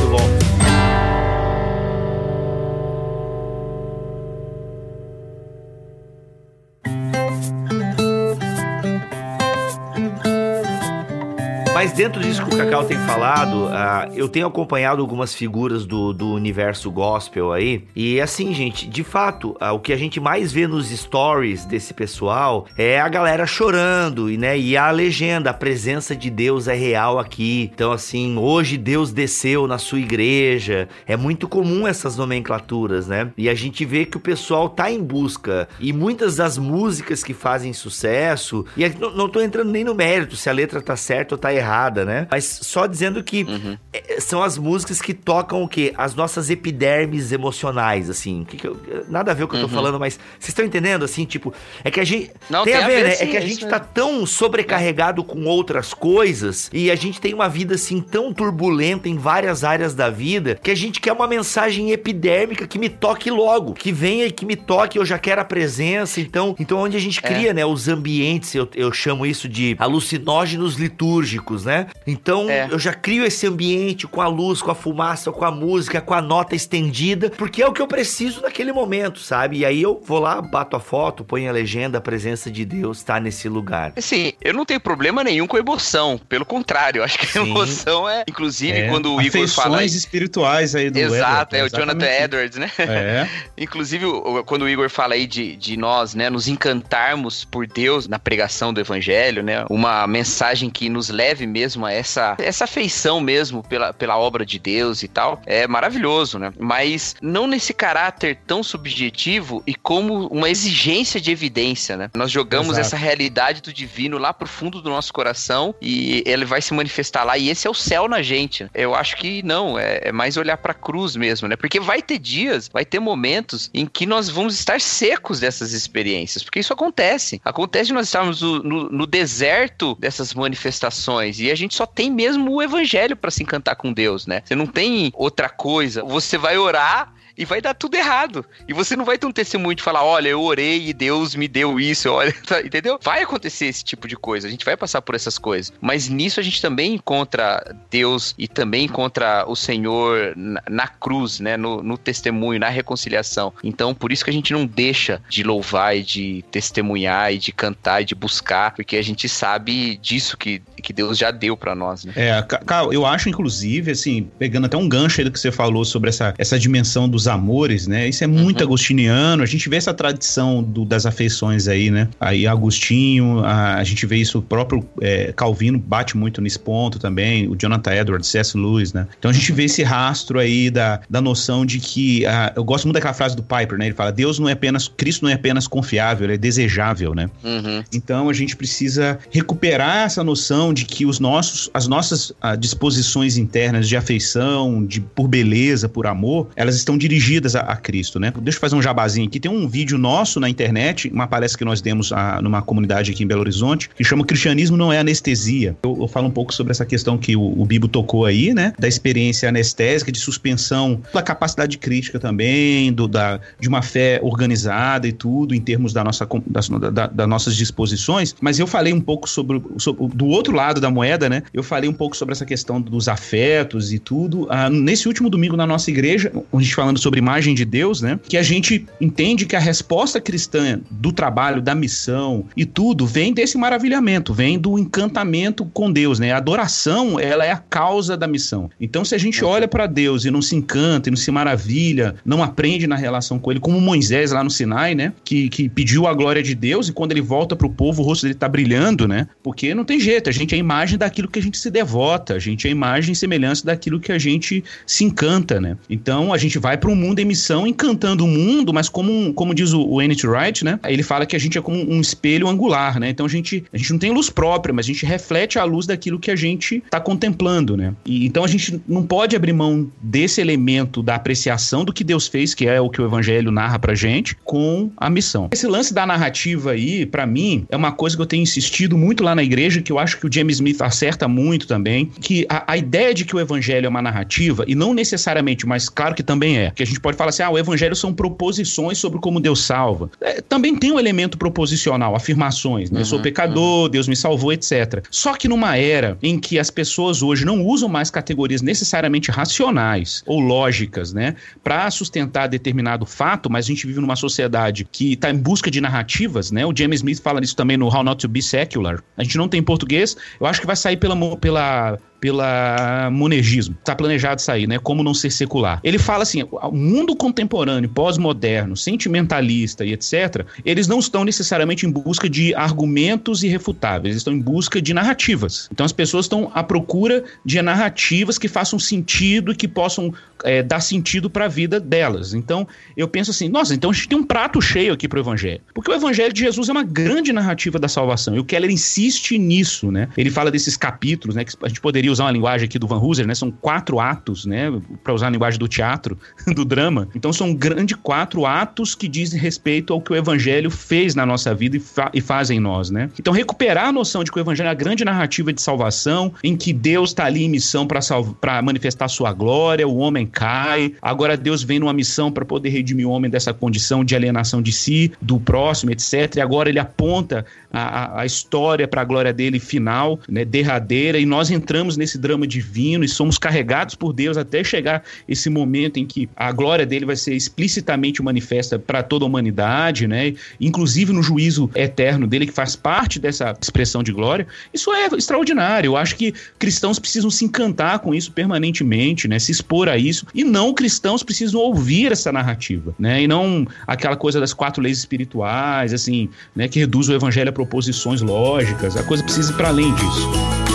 Mas 11.79 11.93
dentro 11.93 12.21
disso 12.21 12.45
que 12.45 12.57
o 12.57 12.59
Cacau 12.59 12.85
tem 12.85 12.99
falado, 13.07 13.67
uh, 13.67 14.13
eu 14.13 14.29
tenho 14.29 14.49
acompanhado 14.49 15.01
algumas 15.01 15.33
figuras 15.33 15.87
do, 15.87 16.13
do 16.13 16.35
universo 16.35 16.91
gospel 16.91 17.53
aí. 17.53 17.85
E 17.95 18.21
assim, 18.21 18.53
gente, 18.53 18.89
de 18.89 19.05
fato, 19.05 19.57
uh, 19.63 19.73
o 19.73 19.79
que 19.79 19.93
a 19.93 19.97
gente 19.97 20.19
mais 20.19 20.51
vê 20.51 20.67
nos 20.67 20.91
stories 20.91 21.65
desse 21.65 21.95
pessoal 21.95 22.67
é 22.77 23.01
a 23.01 23.09
galera 23.09 23.47
chorando, 23.47 24.29
e, 24.29 24.37
né? 24.37 24.59
E 24.59 24.77
a 24.77 24.91
legenda, 24.91 25.51
a 25.51 25.55
presença 25.55 26.17
de 26.17 26.29
Deus 26.31 26.67
é 26.67 26.75
real 26.75 27.17
aqui. 27.17 27.71
Então, 27.73 27.93
assim, 27.93 28.37
hoje 28.37 28.77
Deus 28.77 29.13
desceu 29.13 29.69
na 29.69 29.79
sua 29.79 30.01
igreja. 30.01 30.89
É 31.07 31.17
muito 31.17 31.47
comum 31.47 31.87
essas 31.87 32.17
nomenclaturas, 32.17 33.07
né? 33.07 33.31
E 33.39 33.49
a 33.49 33.55
gente 33.55 33.85
vê 33.85 34.05
que 34.05 34.17
o 34.17 34.21
pessoal 34.21 34.69
tá 34.69 34.91
em 34.91 35.01
busca. 35.01 35.69
E 35.79 35.93
muitas 35.93 36.35
das 36.35 36.59
músicas 36.59 37.23
que 37.23 37.33
fazem 37.33 37.73
sucesso, 37.73 38.67
e 38.77 38.89
não, 38.89 39.13
não 39.13 39.29
tô 39.29 39.41
entrando 39.41 39.71
nem 39.71 39.85
no 39.85 39.95
mérito 39.95 40.35
se 40.35 40.51
a 40.51 40.53
letra 40.53 40.83
tá 40.83 40.97
certa 40.97 41.37
ou 41.37 41.39
tá 41.39 41.55
errada 41.55 41.68
errada, 41.69 42.05
né? 42.05 42.27
Mas 42.31 42.45
só 42.63 42.87
dizendo 42.87 43.23
que 43.23 43.45
uhum. 43.45 43.77
É, 43.93 44.21
são 44.21 44.43
as 44.43 44.59
músicas 44.59 45.01
que 45.01 45.15
tocam 45.15 45.63
o 45.63 45.69
quê? 45.69 45.93
As 45.97 46.15
nossas 46.15 46.51
epidermes 46.51 47.33
emocionais, 47.33 48.11
assim. 48.11 48.45
Que 48.45 48.57
que 48.57 48.67
eu, 48.67 48.77
nada 49.09 49.31
a 49.31 49.35
ver 49.35 49.47
com 49.47 49.47
o 49.47 49.51
que 49.51 49.57
eu 49.57 49.61
tô 49.61 49.67
uhum. 49.67 49.73
falando, 49.73 50.01
mas 50.01 50.19
vocês 50.39 50.49
estão 50.49 50.65
entendendo, 50.65 51.05
assim, 51.05 51.25
tipo, 51.25 51.53
é 51.85 51.91
que 51.91 52.01
a 52.01 52.05
gente. 52.05 52.31
Não, 52.51 52.65
tem, 52.65 52.75
tem 52.75 52.83
a 52.83 52.87
ver, 52.87 53.05
né? 53.05 53.11
Sim, 53.13 53.25
é 53.25 53.27
que 53.27 53.37
a 53.37 53.41
gente 53.41 53.67
tá 53.67 53.79
tão 53.79 54.27
sobrecarregado 54.27 55.23
com 55.23 55.45
outras 55.45 55.95
coisas 55.95 56.71
e 56.73 56.91
a 56.91 56.95
gente 56.95 57.21
tem 57.21 57.35
uma 57.35 57.49
vida, 57.49 57.75
assim, 57.75 58.01
tão 58.01 58.33
turbulenta 58.33 59.09
em 59.09 59.17
várias 59.17 59.65
áreas 59.65 59.95
da 59.95 60.11
vida 60.11 60.59
que 60.63 60.71
a 60.71 60.75
gente 60.75 61.01
quer 61.01 61.13
uma 61.13 61.27
mensagem 61.27 61.91
epidérmica 61.91 62.67
que 62.67 62.79
me 62.79 62.89
toque 62.89 63.31
logo, 63.31 63.73
que 63.75 63.93
venha 63.93 64.27
e 64.27 64.31
que 64.31 64.45
me 64.45 64.57
toque, 64.57 64.99
eu 64.99 65.05
já 65.05 65.19
quero 65.19 65.41
a 65.41 65.45
presença. 65.45 66.21
Então, 66.21 66.55
então 66.59 66.79
onde 66.79 66.97
a 66.97 67.01
gente 67.01 67.21
é. 67.23 67.29
cria, 67.29 67.51
é. 67.51 67.55
né, 67.55 67.67
os 67.67 67.89
ambientes, 67.89 68.55
eu, 68.55 68.69
eu 68.75 68.93
chamo 68.93 69.27
isso 69.27 69.49
de 69.49 69.77
alucinógenos 69.79 70.75
litúrgicos, 70.75 71.58
né? 71.65 71.87
Então, 72.07 72.49
é. 72.49 72.69
eu 72.71 72.79
já 72.79 72.93
crio 72.93 73.25
esse 73.25 73.47
ambiente 73.47 74.07
com 74.07 74.21
a 74.21 74.29
luz, 74.29 74.63
com 74.63 74.71
a 74.71 74.75
fumaça, 74.75 75.33
com 75.33 75.45
a 75.45 75.51
música, 75.51 76.01
com 76.01 76.15
a 76.15 76.23
nota 76.23 76.55
estendida, 76.55 77.31
porque 77.31 77.63
é 77.63 77.67
o 77.67 77.73
que 77.73 77.83
eu 77.83 77.87
preciso 77.87 78.43
naquele 78.43 78.73
momento, 78.73 79.21
sabe? 79.21 79.59
E 79.59 79.65
aí 79.65 79.83
eu 79.83 80.01
vou 80.05 80.19
lá, 80.19 80.41
bato 80.41 80.77
a 80.77 80.81
foto, 80.81 81.25
ponho 81.25 81.49
a 81.49 81.53
legenda, 81.53 81.99
a 81.99 82.01
presença 82.01 82.51
de 82.51 82.65
Deus 82.65 82.99
está 82.99 83.21
nesse 83.21 83.49
lugar. 83.49 83.93
Assim, 83.97 84.33
eu 84.41 84.55
não 84.55 84.65
tenho 84.65 84.81
problema 84.81 85.23
nenhum 85.25 85.47
com 85.47 85.57
emoção, 85.57 86.21
pelo 86.29 86.45
contrário, 86.45 87.03
acho 87.03 87.19
que 87.19 87.39
a 87.39 87.43
emoção 87.43 88.09
é, 88.09 88.25
inclusive, 88.29 88.79
é. 88.79 88.89
quando 88.89 89.15
o 89.15 89.21
Igor 89.21 89.47
fala... 89.49 89.85
espirituais 89.85 90.75
aí 90.75 90.91
do 90.91 90.99
Exato, 90.99 91.57
Edward, 91.57 91.57
é 91.57 91.65
o 91.65 91.81
Jonathan 91.81 92.25
Edwards, 92.25 92.59
né? 92.59 92.71
É. 92.79 93.29
inclusive, 93.57 94.07
quando 94.47 94.63
o 94.63 94.69
Igor 94.69 94.89
fala 94.89 95.15
aí 95.15 95.27
de, 95.27 95.57
de 95.57 95.77
nós, 95.77 96.15
né, 96.15 96.31
nos 96.31 96.49
encantarmos 96.49 97.45
por 97.45 97.67
Deus 97.67 98.09
na 98.09 98.19
pregação 98.19 98.73
do 98.73 98.81
evangelho, 98.81 99.43
né, 99.43 99.65
uma 99.69 100.07
mensagem 100.07 100.71
que 100.71 100.89
nos 100.89 101.09
leve 101.09 101.47
mesmo 101.49 101.85
a 101.85 101.93
essa, 101.93 102.37
essa 102.39 102.65
afeição 102.65 103.21
mesmo 103.21 103.63
pela, 103.63 103.93
pela 103.93 104.19
obra 104.19 104.45
de 104.45 104.59
Deus 104.59 105.03
e 105.03 105.09
tal, 105.09 105.41
é 105.47 105.67
maravilhoso, 105.67 106.39
né? 106.39 106.53
Mas 106.59 107.17
não 107.21 107.47
nesse 107.47 107.73
caráter 107.73 108.39
tão 108.47 108.63
subjetivo 108.63 109.63
e 109.67 109.75
como 109.75 110.27
uma 110.29 110.49
exigência 110.49 111.21
de 111.21 111.31
evidência, 111.31 111.97
né? 111.97 112.11
Nós 112.15 112.31
jogamos 112.31 112.79
Exato. 112.79 112.81
essa 112.81 112.97
realidade 112.97 113.63
do 113.63 113.73
divino 113.73 114.19
lá 114.19 114.33
pro 114.33 114.49
fundo 114.49 114.81
do 114.83 114.91
nosso 114.91 115.13
coração 115.13 115.75
e 115.81 116.23
ele 116.27 116.45
vai 116.45 116.61
se 116.61 116.75
manifestar 116.75 117.25
lá 117.25 117.39
e 117.39 117.49
esse 117.49 117.67
é 117.67 117.71
o 117.71 117.75
céu 117.75 118.09
na 118.09 118.23
gente. 118.23 118.69
Eu 118.75 118.95
acho 118.95 119.17
que 119.17 119.43
não, 119.43 119.79
é, 119.79 120.01
é 120.05 120.13
mais 120.13 120.37
olhar 120.37 120.57
pra 120.59 120.75
cruz 120.75 121.17
mesmo, 121.17 121.49
né? 121.49 121.57
Porque 121.57 121.81
vai 121.81 122.03
ter 122.03 122.19
dias, 122.19 122.69
vai 122.73 122.85
ter 122.85 123.01
momentos 123.01 123.71
em 123.73 123.87
que 123.87 124.07
nós 124.07 124.29
vamos 124.29 124.55
estar 124.55 124.81
secos 124.81 125.41
dessas 125.41 125.73
experiências, 125.73 126.43
porque 126.43 126.61
isso 126.61 126.73
acontece. 126.73 127.41
Acontece 127.45 127.87
de 127.87 127.95
nós 127.95 128.07
estarmos 128.07 128.43
no, 128.43 128.63
no, 128.63 128.91
no 128.91 129.07
deserto 129.07 129.97
dessas 129.99 130.35
manifestações 130.35 131.38
e 131.41 131.51
a 131.51 131.55
gente 131.55 131.75
só 131.75 131.87
tem 131.87 132.11
mesmo 132.11 132.53
o 132.53 132.63
evangelho 132.63 133.17
para 133.17 133.31
se 133.31 133.43
encantar 133.43 133.77
com 133.77 133.93
Deus, 133.93 134.27
né? 134.27 134.43
Você 134.45 134.55
não 134.55 134.67
tem 134.67 135.13
outra 135.15 135.49
coisa. 135.49 136.03
Você 136.03 136.37
vai 136.39 136.59
orar 136.59 137.13
e 137.39 137.45
vai 137.45 137.61
dar 137.61 137.73
tudo 137.73 137.95
errado. 137.95 138.45
E 138.67 138.73
você 138.73 138.97
não 138.97 139.05
vai 139.05 139.17
ter 139.17 139.27
um 139.27 139.33
testemunho 139.33 139.77
de 139.77 139.83
falar, 139.83 140.03
olha, 140.05 140.29
eu 140.29 140.43
orei 140.43 140.89
e 140.89 140.93
Deus 140.93 141.37
me 141.37 141.47
deu 141.47 141.79
isso, 141.79 142.11
olha, 142.13 142.35
tá, 142.45 142.61
entendeu? 142.61 142.99
Vai 143.01 143.23
acontecer 143.23 143.67
esse 143.67 143.85
tipo 143.85 144.09
de 144.09 144.17
coisa, 144.17 144.49
a 144.49 144.51
gente 144.51 144.65
vai 144.65 144.77
passar 144.77 145.01
por 145.01 145.15
essas 145.15 145.39
coisas. 145.39 145.73
Mas 145.81 146.09
nisso 146.09 146.41
a 146.41 146.43
gente 146.43 146.61
também 146.61 146.95
encontra 146.95 147.77
Deus 147.89 148.35
e 148.37 148.49
também 148.49 148.87
encontra 148.87 149.45
o 149.47 149.55
Senhor 149.55 150.33
na, 150.37 150.63
na 150.69 150.89
cruz, 150.89 151.39
né? 151.39 151.57
No, 151.57 151.81
no, 151.83 151.97
testemunho, 151.97 152.59
na 152.59 152.69
reconciliação. 152.69 153.53
Então, 153.63 153.95
por 153.95 154.11
isso 154.11 154.25
que 154.25 154.31
a 154.31 154.33
gente 154.33 154.53
não 154.53 154.67
deixa 154.67 155.23
de 155.29 155.45
louvar 155.45 155.97
e 155.97 156.03
de 156.03 156.45
testemunhar 156.51 157.33
e 157.33 157.39
de 157.39 157.53
cantar 157.53 158.03
e 158.03 158.05
de 158.05 158.15
buscar, 158.15 158.75
porque 158.75 158.97
a 158.97 159.03
gente 159.03 159.29
sabe 159.29 159.97
disso 159.99 160.37
que, 160.37 160.61
que 160.83 160.93
Deus 160.93 161.17
já 161.17 161.31
deu 161.31 161.57
para 161.57 161.75
nós, 161.75 162.05
né? 162.05 162.13
É, 162.17 162.43
Carl, 162.43 162.93
eu 162.93 163.07
acho, 163.07 163.29
inclusive, 163.29 163.93
assim, 163.93 164.29
pegando 164.39 164.65
até 164.65 164.77
um 164.77 164.89
gancho 164.89 165.21
aí 165.21 165.25
do 165.25 165.31
que 165.31 165.39
você 165.39 165.53
falou 165.53 165.85
sobre 165.85 166.09
essa, 166.09 166.35
essa 166.39 166.59
dimensão 166.59 167.09
dos 167.09 167.28
amores, 167.29 167.87
né? 167.87 168.09
Isso 168.09 168.25
é 168.25 168.27
muito 168.27 168.61
uhum. 168.61 168.67
agostiniano. 168.67 169.43
A 169.43 169.47
gente 169.47 169.69
vê 169.69 169.77
essa 169.77 169.95
tradição 169.95 170.63
do, 170.63 170.85
das 170.85 171.07
afeições 171.07 171.69
aí, 171.69 171.91
né? 171.91 172.09
Aí 172.19 172.47
Agostinho, 172.47 173.41
a, 173.45 173.77
a 173.77 173.85
gente 173.85 174.07
vê 174.07 174.17
isso, 174.17 174.39
o 174.39 174.43
próprio 174.43 174.85
é, 175.01 175.33
Calvino 175.33 175.79
bate 175.79 176.17
muito 176.17 176.41
nesse 176.41 176.59
ponto 176.59 176.99
também, 176.99 177.49
o 177.49 177.57
Jonathan 177.57 177.95
Edwards, 177.95 178.29
C.S. 178.29 178.57
Lewis, 178.57 178.93
né? 178.93 179.07
Então 179.19 179.31
a 179.31 179.35
gente 179.35 179.53
vê 179.53 179.65
esse 179.65 179.83
rastro 179.83 180.39
aí 180.39 180.71
da, 180.71 181.01
da 181.09 181.21
noção 181.21 181.65
de 181.65 181.79
que. 181.79 182.25
A, 182.27 182.53
eu 182.57 182.65
gosto 182.65 182.85
muito 182.85 182.95
daquela 182.95 183.15
frase 183.15 183.37
do 183.37 183.43
Piper, 183.43 183.79
né? 183.79 183.87
Ele 183.87 183.95
fala: 183.95 184.11
Deus 184.11 184.39
não 184.39 184.49
é 184.49 184.53
apenas. 184.53 184.89
Cristo 184.89 185.23
não 185.23 185.31
é 185.31 185.35
apenas 185.35 185.67
confiável, 185.67 186.27
ele 186.27 186.35
é 186.35 186.39
desejável, 186.39 187.15
né? 187.15 187.29
Uhum. 187.45 187.85
Então 187.93 188.29
a 188.29 188.33
gente 188.33 188.57
precisa 188.57 189.19
recuperar 189.31 190.07
essa 190.07 190.25
noção 190.25 190.73
de 190.73 190.85
que 190.85 191.05
os 191.05 191.21
nossos, 191.21 191.71
as 191.73 191.87
nossas 191.87 192.33
a, 192.41 192.57
disposições 192.57 193.37
internas 193.37 193.89
de 193.89 193.97
afeição, 193.97 194.85
de 194.85 195.01
por 195.01 195.29
beleza, 195.29 195.89
por 195.89 196.07
amor, 196.07 196.49
elas 196.57 196.77
estão 196.77 196.97
dirigidas 196.97 197.18
dirigidas 197.19 197.57
a, 197.57 197.61
a, 197.61 197.77
Cristo, 197.77 198.21
né? 198.21 198.33
Deixa 198.41 198.57
eu 198.57 198.61
fazer 198.61 198.77
um 198.77 198.83
jabazinho 198.83 199.27
aqui. 199.27 199.41
Tem 199.41 199.51
um 199.51 199.69
vídeo 199.69 199.99
nosso 199.99 200.39
na 200.39 200.49
internet, 200.49 201.11
uma 201.13 201.27
palestra 201.27 201.59
que 201.59 201.65
nós 201.65 201.81
demos 201.81 202.13
a, 202.13 202.41
numa 202.41 202.63
comunidade 202.63 203.11
aqui 203.11 203.25
em 203.25 203.27
Belo 203.27 203.41
Horizonte, 203.41 203.91
que 203.95 204.05
chama 204.05 204.25
Cristianismo 204.25 204.77
não 204.77 204.93
é 204.93 204.99
anestesia. 204.99 205.77
Eu, 205.83 205.99
eu 206.01 206.09
falo 206.09 206.29
um 206.29 206.31
pouco 206.31 206.55
sobre 206.55 206.71
essa 206.71 206.87
questão 206.87 207.19
que 207.19 207.37
o, 207.37 207.61
o 207.61 207.67
Bibo 207.67 207.89
tocou 207.89 208.25
aí, 208.25 208.55
né? 208.55 208.73
Da 208.79 208.87
experiência 208.87 209.49
anestésica, 209.49 210.13
de 210.13 210.19
suspensão, 210.19 211.01
da 211.13 211.23
capacidade 211.23 211.77
crítica 211.79 212.19
também, 212.19 212.93
do, 212.93 213.09
da, 213.09 213.41
de 213.59 213.69
uma 213.69 213.83
fé 213.83 214.21
organizada 214.23 215.09
e 215.09 215.13
tudo, 215.13 215.55
em 215.55 215.61
termos 215.61 215.93
da 215.93 216.05
nossa, 216.05 216.27
das, 216.47 216.69
da, 216.69 217.07
das 217.09 217.29
nossas 217.29 217.57
disposições. 217.57 218.35
Mas 218.41 218.59
eu 218.59 218.67
falei 218.67 218.93
um 218.93 219.01
pouco 219.01 219.29
sobre, 219.29 219.61
sobre, 219.79 220.07
do 220.15 220.27
outro 220.27 220.55
lado 220.55 220.81
da 220.81 220.91
moeda, 220.91 221.29
né? 221.29 221.43
Eu 221.53 221.63
falei 221.63 221.91
um 221.91 221.95
pouco 221.95 222.17
sobre 222.17 222.33
essa 222.33 222.47
questão 222.47 222.81
dos 222.81 223.09
afetos 223.09 223.93
e 223.93 223.99
tudo. 223.99 224.47
Ah, 224.51 224.71
nesse 224.71 225.09
último 225.09 225.29
domingo 225.29 225.57
na 225.57 225.67
nossa 225.67 225.91
igreja, 225.91 226.31
a 226.53 226.61
gente 226.61 226.75
falando 226.75 226.99
sobre 226.99 227.08
sobre 227.09 227.21
imagem 227.21 227.55
de 227.55 227.65
Deus, 227.65 228.03
né? 228.03 228.21
Que 228.29 228.37
a 228.37 228.43
gente 228.43 228.85
entende 229.01 229.47
que 229.47 229.57
a 229.57 229.59
resposta 229.59 230.21
cristã 230.21 230.79
do 230.91 231.11
trabalho, 231.11 231.63
da 231.63 231.75
missão 231.75 232.45
e 232.55 232.67
tudo 232.67 233.07
vem 233.07 233.33
desse 233.33 233.57
maravilhamento, 233.57 234.35
vem 234.35 234.59
do 234.59 234.79
encantamento 234.79 235.65
com 235.65 235.91
Deus, 235.91 236.19
né? 236.19 236.33
A 236.33 236.37
adoração, 236.37 237.19
ela 237.19 237.47
é 237.47 237.51
a 237.51 237.57
causa 237.57 238.15
da 238.15 238.27
missão. 238.27 238.69
Então, 238.79 239.07
se 239.07 239.15
a 239.15 239.19
gente 239.19 239.43
olha 239.43 239.67
para 239.67 239.87
Deus 239.87 240.27
e 240.27 240.31
não 240.31 240.43
se 240.43 240.55
encanta, 240.55 241.09
e 241.09 241.11
não 241.11 241.17
se 241.17 241.31
maravilha, 241.31 242.15
não 242.27 242.43
aprende 242.43 242.87
na 242.87 242.97
relação 242.97 243.39
com 243.39 243.51
ele, 243.51 243.61
como 243.61 243.81
Moisés 243.81 244.31
lá 244.31 244.45
no 244.45 244.51
Sinai, 244.51 244.95
né? 244.95 245.15
Que, 245.25 245.49
que 245.49 245.67
pediu 245.67 246.07
a 246.07 246.13
glória 246.13 246.43
de 246.43 246.55
Deus 246.55 246.89
e 246.89 246.93
quando 246.93 247.13
ele 247.13 247.23
volta 247.23 247.57
pro 247.57 247.71
povo, 247.71 248.03
o 248.03 248.05
rosto 248.05 248.25
dele 248.25 248.35
tá 248.35 248.49
brilhando, 248.49 249.09
né? 249.09 249.29
Porque 249.43 249.75
não 249.75 249.85
tem 249.85 249.99
jeito, 249.99 250.29
a 250.29 250.33
gente 250.33 250.55
é 250.55 250.57
a 250.57 250.61
imagem 250.61 250.99
daquilo 250.99 251.29
que 251.29 251.39
a 251.39 251.43
gente 251.43 251.57
se 251.57 251.71
devota, 251.71 252.35
a 252.35 252.39
gente 252.39 252.67
é 252.67 252.69
a 252.69 252.73
imagem 252.73 253.13
e 253.13 253.17
semelhança 253.17 253.65
daquilo 253.65 253.99
que 253.99 254.13
a 254.13 254.19
gente 254.19 254.63
se 254.87 255.05
encanta, 255.05 255.59
né? 255.59 255.79
Então, 255.89 256.35
a 256.35 256.37
gente 256.37 256.59
vai 256.59 256.77
para 256.89 256.93
um 256.95 256.97
mundo 256.97 257.19
em 257.19 257.25
missão, 257.27 257.67
encantando 257.67 258.25
o 258.25 258.29
mundo, 258.29 258.73
mas 258.73 258.89
como, 258.89 259.35
como 259.35 259.55
diz 259.55 259.75
o, 259.75 259.83
o. 259.83 259.97
Wright, 259.99 260.65
né? 260.65 260.81
Ele 260.87 261.03
fala 261.03 261.27
que 261.27 261.37
a 261.37 261.39
gente 261.39 261.59
é 261.59 261.61
como 261.61 261.79
um 261.79 262.01
espelho 262.01 262.49
angular, 262.49 262.99
né? 262.99 263.11
Então 263.11 263.27
a 263.27 263.29
gente, 263.29 263.63
a 263.73 263.77
gente 263.77 263.93
não 263.93 263.99
tem 263.99 264.11
luz 264.11 264.31
própria, 264.31 264.73
mas 264.73 264.87
a 264.87 264.89
gente 264.89 265.05
reflete 265.05 265.59
a 265.59 265.65
luz 265.65 265.87
daquilo 265.87 266.19
que 266.19 266.31
a 266.31 266.37
gente 266.37 266.77
está 266.77 266.99
contemplando, 266.99 267.77
né? 267.77 267.95
E, 268.07 268.25
então 268.25 268.43
a 268.43 268.49
gente 268.49 268.81
não 268.89 269.03
pode 269.03 269.37
abrir 269.37 269.53
mão 269.53 269.91
desse 270.01 270.41
elemento 270.41 271.03
da 271.03 271.15
apreciação 271.15 271.85
do 271.85 271.93
que 271.93 272.03
Deus 272.03 272.27
fez, 272.27 272.55
que 272.55 272.67
é 272.67 272.81
o 272.81 272.89
que 272.89 273.03
o 273.03 273.05
Evangelho 273.05 273.51
narra 273.51 273.79
pra 273.79 273.95
gente, 273.95 274.35
com 274.45 274.91
a 274.97 275.11
missão. 275.11 275.49
Esse 275.53 275.67
lance 275.67 275.93
da 275.93 276.07
narrativa 276.07 276.71
aí, 276.71 277.05
para 277.05 277.27
mim, 277.27 277.67
é 277.69 277.77
uma 277.77 277.93
coisa 277.93 278.17
que 278.17 278.23
eu 278.23 278.27
tenho 278.27 278.43
insistido 278.43 278.97
muito 278.97 279.23
lá 279.23 279.35
na 279.35 279.43
igreja, 279.43 279.83
que 279.83 279.93
eu 279.93 279.99
acho 279.99 280.19
que 280.19 280.27
o 280.27 280.33
James 280.33 280.57
Smith 280.57 280.81
acerta 280.81 281.29
muito 281.29 281.67
também, 281.67 282.07
que 282.07 282.47
a, 282.49 282.73
a 282.73 282.77
ideia 282.79 283.13
de 283.13 283.27
que 283.27 283.37
o 283.37 283.41
Evangelho 283.41 283.85
é 283.85 283.89
uma 283.89 284.03
narrativa, 284.03 284.65
e 284.67 284.75
não 284.75 284.95
necessariamente, 284.95 285.67
mas 285.67 285.89
claro 285.89 286.15
que 286.15 286.23
também 286.23 286.59
é, 286.59 286.73
que 286.79 286.83
a 286.85 286.87
gente 286.87 287.01
pode 287.01 287.17
falar 287.17 287.31
assim: 287.31 287.43
ah, 287.43 287.51
o 287.51 287.59
evangelho 287.59 287.95
são 287.95 288.15
proposições 288.15 288.99
sobre 288.99 289.19
como 289.19 289.41
Deus 289.41 289.65
salva. 289.65 290.11
É, 290.21 290.41
também 290.41 290.75
tem 290.77 290.93
um 290.93 290.99
elemento 290.99 291.37
proposicional, 291.37 292.15
afirmações, 292.15 292.91
né? 292.91 292.99
Uhum, 292.99 293.03
eu 293.03 293.07
sou 293.07 293.19
uhum, 293.19 293.25
pecador, 293.25 293.85
uhum. 293.85 293.89
Deus 293.89 294.09
me 294.09 294.17
salvou, 294.17 294.53
etc. 294.53 295.05
Só 295.11 295.35
que 295.35 295.49
numa 295.49 295.77
era 295.77 296.17
em 296.23 296.39
que 296.39 296.59
as 296.59 296.71
pessoas 296.71 297.23
hoje 297.23 297.45
não 297.45 297.65
usam 297.65 297.89
mais 297.89 298.11
categorias 298.11 298.63
necessariamente 298.63 299.31
racionais 299.31 300.23
ou 300.25 300.41
lógicas, 300.41 301.13
né, 301.13 301.35
para 301.63 301.91
sustentar 301.91 302.47
determinado 302.47 303.05
fato, 303.05 303.51
mas 303.51 303.67
a 303.67 303.69
gente 303.69 303.87
vive 303.87 304.01
numa 304.01 304.17
sociedade 304.17 304.87
que 304.91 305.15
está 305.15 305.31
em 305.31 305.37
busca 305.37 305.71
de 305.71 305.81
narrativas, 305.81 306.51
né? 306.53 306.65
O 306.65 306.73
James 306.75 307.01
Smith 307.01 307.21
fala 307.21 307.41
isso 307.43 307.57
também 307.57 307.77
no 307.77 307.89
How 307.89 308.05
Not 308.05 308.21
to 308.21 308.29
Be 308.29 308.41
Secular. 308.41 309.03
A 309.17 309.25
gente 309.25 309.37
não 309.37 309.49
tem 309.49 309.61
em 309.61 309.65
português, 309.65 310.17
eu 310.41 310.47
acho 310.47 310.61
que 310.61 310.67
vai 310.67 310.77
sair 310.77 310.97
pela, 310.97 311.37
pela 311.37 311.99
pela 312.21 313.11
monergismo. 313.11 313.77
Está 313.79 313.95
planejado 313.95 314.41
sair, 314.41 314.67
né? 314.67 314.79
Como 314.79 315.03
não 315.03 315.15
ser 315.15 315.31
secular. 315.31 315.81
Ele 315.83 315.99
fala 315.99 316.23
assim: 316.23 316.43
o 316.43 316.71
mundo 316.73 317.15
contemporâneo, 317.17 317.89
pós-moderno, 317.89 318.77
sentimentalista 318.77 319.85
e 319.85 319.93
etc., 319.93 320.45
eles 320.65 320.87
não 320.87 320.99
estão 320.99 321.25
necessariamente 321.25 321.87
em 321.87 321.91
busca 321.91 322.29
de 322.29 322.55
argumentos 322.55 323.43
irrefutáveis, 323.43 324.13
eles 324.13 324.21
estão 324.21 324.33
em 324.33 324.41
busca 324.41 324.81
de 324.81 324.93
narrativas. 324.93 325.69
Então 325.73 325.87
as 325.87 325.93
pessoas 325.93 326.25
estão 326.27 326.51
à 326.55 326.63
procura 326.63 327.25
de 327.45 327.61
narrativas 327.63 328.39
que 328.39 328.49
façam 328.49 328.79
sentido 328.79 329.53
e 329.53 329.55
que 329.55 329.69
possam 329.69 330.13
é, 330.45 330.63
dar 330.63 330.81
sentido 330.81 331.31
para 331.31 331.47
a 331.47 331.49
vida 331.49 331.81
delas. 331.81 332.35
Então 332.35 332.67
eu 332.97 333.09
penso 333.09 333.31
assim: 333.31 333.49
nossa, 333.49 333.75
então 333.75 333.91
a 333.91 333.93
gente 333.93 334.09
tem 334.09 334.19
um 334.19 334.25
prato 334.25 334.61
cheio 334.61 334.93
aqui 334.93 335.09
para 335.09 335.19
o 335.19 335.23
Evangelho. 335.23 335.61
Porque 335.75 335.91
o 335.91 335.95
Evangelho 335.95 336.33
de 336.33 336.41
Jesus 336.41 336.69
é 336.69 336.73
uma 336.73 336.85
grande 336.85 337.33
narrativa 337.33 337.79
da 337.79 337.89
salvação 337.89 338.35
e 338.35 338.39
o 338.39 338.45
Keller 338.45 338.71
insiste 338.71 339.39
nisso, 339.39 339.91
né? 339.91 340.09
Ele 340.17 340.31
fala 340.31 340.51
desses 340.51 340.77
capítulos, 340.77 341.37
né? 341.37 341.45
Que 341.45 341.53
a 341.63 341.69
gente 341.69 341.81
poderia 341.81 342.08
usar 342.11 342.25
uma 342.25 342.31
linguagem 342.31 342.67
aqui 342.67 342.79
do 342.79 342.87
Van 342.87 342.99
Hooser, 342.99 343.27
né? 343.27 343.35
São 343.35 343.51
quatro 343.51 344.01
atos, 344.01 344.45
né? 344.45 344.71
Para 345.03 345.15
usar 345.15 345.29
a 345.29 345.31
linguagem 345.31 345.59
do 345.59 345.69
teatro, 345.69 346.19
do 346.55 346.65
drama. 346.65 347.09
Então 347.15 347.33
são 347.33 347.55
grandes 347.55 347.97
quatro 348.03 348.47
atos 348.47 348.95
que 348.95 349.09
dizem 349.09 349.41
respeito 349.41 349.93
ao 349.93 350.01
que 350.01 350.13
o 350.13 350.17
Evangelho 350.17 350.71
fez 350.71 351.15
na 351.15 351.25
nossa 351.27 351.55
vida 351.55 351.77
e, 351.77 351.81
fa 351.81 352.11
e 352.13 352.21
faz 352.21 352.51
em 352.51 352.61
nós, 352.61 352.91
né? 352.91 353.11
Então 353.19 353.33
recuperar 353.33 353.89
a 353.89 353.93
noção 353.93 354.25
de 354.25 354.31
que 354.31 354.39
o 354.39 354.41
Evangelho 354.41 354.69
é 354.69 354.71
a 354.71 354.75
grande 354.75 355.05
narrativa 355.05 355.53
de 355.53 355.61
salvação, 355.61 356.33
em 356.43 356.57
que 356.57 356.73
Deus 356.73 357.11
está 357.11 357.25
ali 357.25 357.45
em 357.45 357.49
missão 357.49 357.87
para 357.87 358.63
manifestar 358.63 359.09
sua 359.09 359.33
glória, 359.33 359.87
o 359.87 359.97
homem 359.97 360.27
cai, 360.27 360.95
agora 361.03 361.37
Deus 361.37 361.63
vem 361.63 361.79
numa 361.79 361.93
missão 361.93 362.31
para 362.31 362.45
poder 362.45 362.71
redimir 362.71 363.07
o 363.07 363.11
homem 363.11 363.31
dessa 363.31 363.53
condição 363.53 364.05
de 364.05 364.15
alienação 364.15 364.63
de 364.63 364.73
si, 364.73 365.13
do 365.21 365.39
próximo, 365.39 365.93
etc. 365.93 366.37
E 366.37 366.41
agora 366.41 366.69
ele 366.69 366.79
aponta 366.79 367.45
a, 367.73 368.21
a 368.21 368.27
história 368.27 368.89
para 368.89 369.03
a 369.03 369.05
glória 369.05 369.33
dele 369.33 369.59
final, 369.59 370.19
né, 370.29 370.45
derradeira, 370.45 371.19
e 371.19 371.27
nós 371.27 371.51
entramos 371.51 371.97
nesse 371.99 372.17
drama 372.17 372.47
divino 372.47 373.05
e 373.05 373.09
somos 373.09 373.37
carregados 373.37 373.95
por 373.95 374.13
Deus 374.13 374.37
até 374.37 374.63
chegar 374.65 375.03
esse 375.29 375.51
momento 375.51 375.99
em 375.99 376.07
que 376.07 376.29
a 376.37 376.51
glória 376.53 376.87
dele 376.87 377.05
vai 377.05 377.17
ser 377.17 377.35
explicitamente 377.35 378.23
manifesta 378.23 378.79
para 378.79 379.03
toda 379.03 379.25
a 379.25 379.29
humanidade, 379.29 380.07
né, 380.07 380.35
inclusive 380.61 381.13
no 381.13 381.23
juízo 381.23 381.71
eterno 381.75 382.27
dele, 382.27 382.47
que 382.47 382.53
faz 382.53 382.77
parte 382.77 383.19
dessa 383.19 383.57
expressão 383.61 384.03
de 384.03 384.13
glória. 384.13 384.47
Isso 384.73 384.93
é 384.93 385.07
extraordinário. 385.07 385.89
Eu 385.89 385.97
acho 385.97 386.17
que 386.17 386.33
cristãos 386.59 386.99
precisam 386.99 387.31
se 387.31 387.45
encantar 387.45 387.99
com 387.99 388.15
isso 388.15 388.33
permanentemente, 388.33 389.27
né, 389.29 389.39
se 389.39 389.53
expor 389.53 389.89
a 389.89 389.97
isso, 389.97 390.27
e 390.35 390.45
não 390.45 390.73
cristãos 390.73 391.23
precisam 391.23 391.61
ouvir 391.61 392.13
essa 392.13 392.31
narrativa, 392.31 392.95
né, 392.99 393.23
e 393.23 393.29
não 393.29 393.67
aquela 393.87 394.17
coisa 394.17 394.41
das 394.41 394.53
quatro 394.53 394.83
leis 394.83 394.99
espirituais, 394.99 395.93
assim, 395.93 396.29
né, 396.55 396.69
que 396.69 396.79
reduz 396.79 397.09
o 397.09 397.15
evangelho 397.15 397.51
a 397.51 397.53
proposições 397.53 398.21
lógicas. 398.21 398.97
A 398.97 399.03
coisa 399.03 399.23
precisa 399.23 399.53
ir 399.53 399.57
para 399.57 399.69
além 399.69 399.93
disso. 399.95 400.68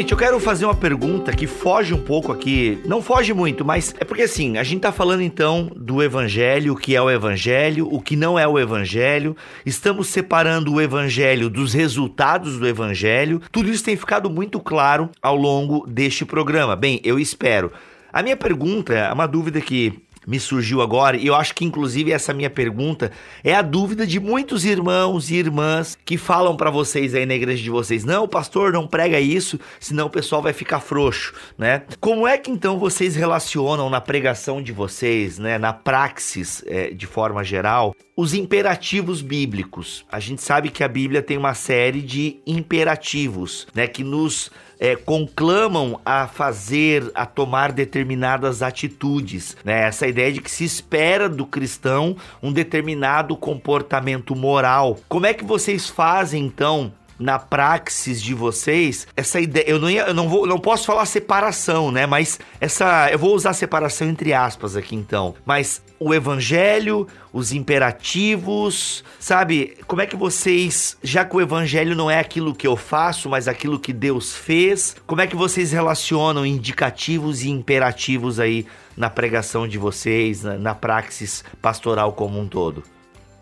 Gente, 0.00 0.12
eu 0.12 0.18
quero 0.18 0.40
fazer 0.40 0.64
uma 0.64 0.74
pergunta 0.74 1.30
que 1.30 1.46
foge 1.46 1.92
um 1.92 2.00
pouco 2.00 2.32
aqui. 2.32 2.80
Não 2.86 3.02
foge 3.02 3.34
muito, 3.34 3.66
mas 3.66 3.94
é 4.00 4.02
porque 4.02 4.22
assim, 4.22 4.56
a 4.56 4.62
gente 4.62 4.80
tá 4.80 4.90
falando 4.90 5.20
então 5.20 5.70
do 5.76 6.02
evangelho, 6.02 6.72
o 6.72 6.76
que 6.76 6.96
é 6.96 7.02
o 7.02 7.10
evangelho, 7.10 7.86
o 7.86 8.00
que 8.00 8.16
não 8.16 8.38
é 8.38 8.48
o 8.48 8.58
evangelho. 8.58 9.36
Estamos 9.66 10.06
separando 10.06 10.72
o 10.72 10.80
evangelho 10.80 11.50
dos 11.50 11.74
resultados 11.74 12.58
do 12.58 12.66
evangelho. 12.66 13.42
Tudo 13.52 13.68
isso 13.68 13.84
tem 13.84 13.94
ficado 13.94 14.30
muito 14.30 14.58
claro 14.58 15.10
ao 15.20 15.36
longo 15.36 15.86
deste 15.86 16.24
programa. 16.24 16.74
Bem, 16.74 16.98
eu 17.04 17.18
espero. 17.18 17.70
A 18.10 18.22
minha 18.22 18.38
pergunta 18.38 18.94
é 18.94 19.12
uma 19.12 19.26
dúvida 19.26 19.60
que 19.60 20.00
me 20.26 20.38
surgiu 20.38 20.82
agora, 20.82 21.16
e 21.16 21.26
eu 21.26 21.34
acho 21.34 21.54
que 21.54 21.64
inclusive 21.64 22.12
essa 22.12 22.34
minha 22.34 22.50
pergunta 22.50 23.10
é 23.42 23.54
a 23.54 23.62
dúvida 23.62 24.06
de 24.06 24.20
muitos 24.20 24.64
irmãos 24.64 25.30
e 25.30 25.36
irmãs 25.36 25.98
que 26.04 26.16
falam 26.16 26.56
para 26.56 26.70
vocês 26.70 27.14
aí 27.14 27.24
na 27.24 27.34
igreja 27.34 27.62
de 27.62 27.70
vocês: 27.70 28.04
"Não, 28.04 28.28
pastor, 28.28 28.72
não 28.72 28.86
prega 28.86 29.18
isso, 29.18 29.58
senão 29.78 30.06
o 30.06 30.10
pessoal 30.10 30.42
vai 30.42 30.52
ficar 30.52 30.80
frouxo", 30.80 31.32
né? 31.56 31.82
Como 32.00 32.26
é 32.26 32.36
que 32.36 32.50
então 32.50 32.78
vocês 32.78 33.16
relacionam 33.16 33.88
na 33.88 34.00
pregação 34.00 34.62
de 34.62 34.72
vocês, 34.72 35.38
né, 35.38 35.58
na 35.58 35.72
praxis 35.72 36.62
é, 36.66 36.90
de 36.90 37.06
forma 37.06 37.42
geral, 37.42 37.94
os 38.16 38.34
imperativos 38.34 39.22
bíblicos? 39.22 40.04
A 40.10 40.20
gente 40.20 40.42
sabe 40.42 40.70
que 40.70 40.84
a 40.84 40.88
Bíblia 40.88 41.22
tem 41.22 41.36
uma 41.36 41.54
série 41.54 42.02
de 42.02 42.40
imperativos, 42.46 43.66
né, 43.74 43.86
que 43.86 44.04
nos 44.04 44.50
é, 44.80 44.96
conclamam 44.96 46.00
a 46.06 46.26
fazer, 46.26 47.12
a 47.14 47.26
tomar 47.26 47.70
determinadas 47.70 48.62
atitudes. 48.62 49.54
Né? 49.62 49.82
Essa 49.82 50.06
ideia 50.06 50.32
de 50.32 50.40
que 50.40 50.50
se 50.50 50.64
espera 50.64 51.28
do 51.28 51.44
cristão 51.44 52.16
um 52.42 52.50
determinado 52.50 53.36
comportamento 53.36 54.34
moral. 54.34 54.98
Como 55.06 55.26
é 55.26 55.34
que 55.34 55.44
vocês 55.44 55.90
fazem 55.90 56.46
então 56.46 56.92
na 57.20 57.38
praxis 57.38 58.20
de 58.20 58.34
vocês 58.34 59.06
essa 59.14 59.38
ideia. 59.38 59.64
Eu 59.68 59.78
não, 59.78 59.90
ia, 59.90 60.06
eu 60.08 60.14
não 60.14 60.28
vou, 60.28 60.46
não 60.46 60.58
posso 60.58 60.86
falar 60.86 61.04
separação, 61.04 61.92
né? 61.92 62.06
Mas 62.06 62.40
essa, 62.60 63.10
eu 63.12 63.18
vou 63.18 63.34
usar 63.34 63.52
separação 63.52 64.08
entre 64.08 64.32
aspas 64.32 64.74
aqui 64.74 64.96
então. 64.96 65.34
Mas 65.44 65.82
o 65.98 66.14
evangelho, 66.14 67.06
os 67.30 67.52
imperativos, 67.52 69.04
sabe? 69.18 69.76
Como 69.86 70.00
é 70.00 70.06
que 70.06 70.16
vocês, 70.16 70.96
já 71.02 71.24
que 71.24 71.36
o 71.36 71.40
evangelho 71.40 71.94
não 71.94 72.10
é 72.10 72.18
aquilo 72.18 72.54
que 72.54 72.66
eu 72.66 72.74
faço, 72.74 73.28
mas 73.28 73.46
aquilo 73.46 73.78
que 73.78 73.92
Deus 73.92 74.34
fez, 74.34 74.96
como 75.06 75.20
é 75.20 75.26
que 75.26 75.36
vocês 75.36 75.72
relacionam 75.72 76.46
indicativos 76.46 77.42
e 77.42 77.50
imperativos 77.50 78.40
aí 78.40 78.66
na 78.96 79.10
pregação 79.10 79.68
de 79.68 79.76
vocês, 79.76 80.42
na, 80.42 80.56
na 80.56 80.74
praxis 80.74 81.44
pastoral 81.60 82.14
como 82.14 82.40
um 82.40 82.48
todo? 82.48 82.82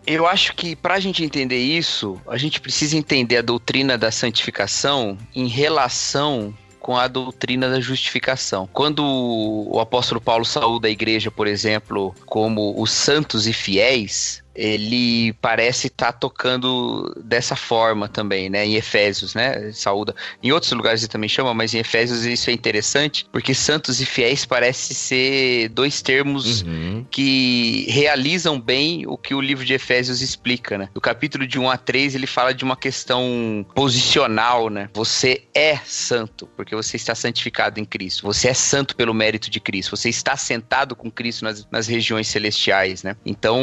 Eu 0.05 0.25
acho 0.25 0.55
que 0.55 0.75
para 0.75 0.95
a 0.95 0.99
gente 0.99 1.23
entender 1.23 1.59
isso, 1.59 2.19
a 2.27 2.37
gente 2.37 2.59
precisa 2.59 2.97
entender 2.97 3.37
a 3.37 3.41
doutrina 3.41 3.97
da 3.97 4.11
santificação 4.11 5.17
em 5.35 5.47
relação 5.47 6.53
com 6.79 6.97
a 6.97 7.07
doutrina 7.07 7.69
da 7.69 7.79
justificação. 7.79 8.67
Quando 8.71 9.03
o 9.05 9.79
apóstolo 9.79 10.19
Paulo 10.19 10.45
saúda 10.45 10.87
a 10.87 10.91
igreja, 10.91 11.29
por 11.29 11.45
exemplo, 11.45 12.15
como 12.25 12.81
os 12.81 12.91
santos 12.91 13.45
e 13.45 13.53
fiéis, 13.53 14.41
ele 14.59 15.31
parece 15.41 15.87
estar 15.87 16.11
tá 16.11 16.11
tocando 16.11 17.15
dessa 17.23 17.55
forma 17.55 18.09
também, 18.09 18.49
né? 18.49 18.65
Em 18.65 18.75
Efésios, 18.75 19.33
né? 19.33 19.71
Saúda. 19.71 20.13
Em 20.43 20.51
outros 20.51 20.73
lugares 20.73 21.01
ele 21.01 21.09
também 21.09 21.29
chama, 21.29 21.53
mas 21.53 21.73
em 21.73 21.79
Efésios 21.79 22.25
isso 22.25 22.49
é 22.49 22.53
interessante, 22.53 23.25
porque 23.31 23.53
santos 23.53 24.01
e 24.01 24.05
fiéis 24.05 24.45
parece 24.45 24.93
ser 24.93 25.69
dois 25.69 26.01
termos 26.01 26.61
uhum. 26.63 27.05
que 27.09 27.85
realizam 27.89 28.59
bem 28.59 29.05
o 29.07 29.17
que 29.17 29.33
o 29.33 29.39
livro 29.39 29.63
de 29.63 29.73
Efésios 29.73 30.21
explica, 30.21 30.77
né? 30.77 30.89
No 30.93 30.99
capítulo 30.99 31.47
de 31.47 31.57
1 31.57 31.69
a 31.69 31.77
3 31.77 32.15
ele 32.15 32.27
fala 32.27 32.53
de 32.53 32.65
uma 32.65 32.75
questão 32.75 33.65
posicional, 33.73 34.69
né? 34.69 34.89
Você 34.93 35.43
é 35.53 35.77
santo, 35.85 36.49
porque 36.57 36.75
você 36.75 36.97
está 36.97 37.15
santificado 37.15 37.79
em 37.79 37.85
Cristo. 37.85 38.23
Você 38.23 38.49
é 38.49 38.53
santo 38.53 38.93
pelo 38.95 39.13
mérito 39.13 39.49
de 39.49 39.61
Cristo. 39.61 39.95
Você 39.95 40.09
está 40.09 40.35
sentado 40.35 40.95
com 40.95 41.09
Cristo 41.09 41.45
nas, 41.45 41.65
nas 41.71 41.87
regiões 41.87 42.27
celestiais, 42.27 43.03
né? 43.03 43.15
Então, 43.25 43.61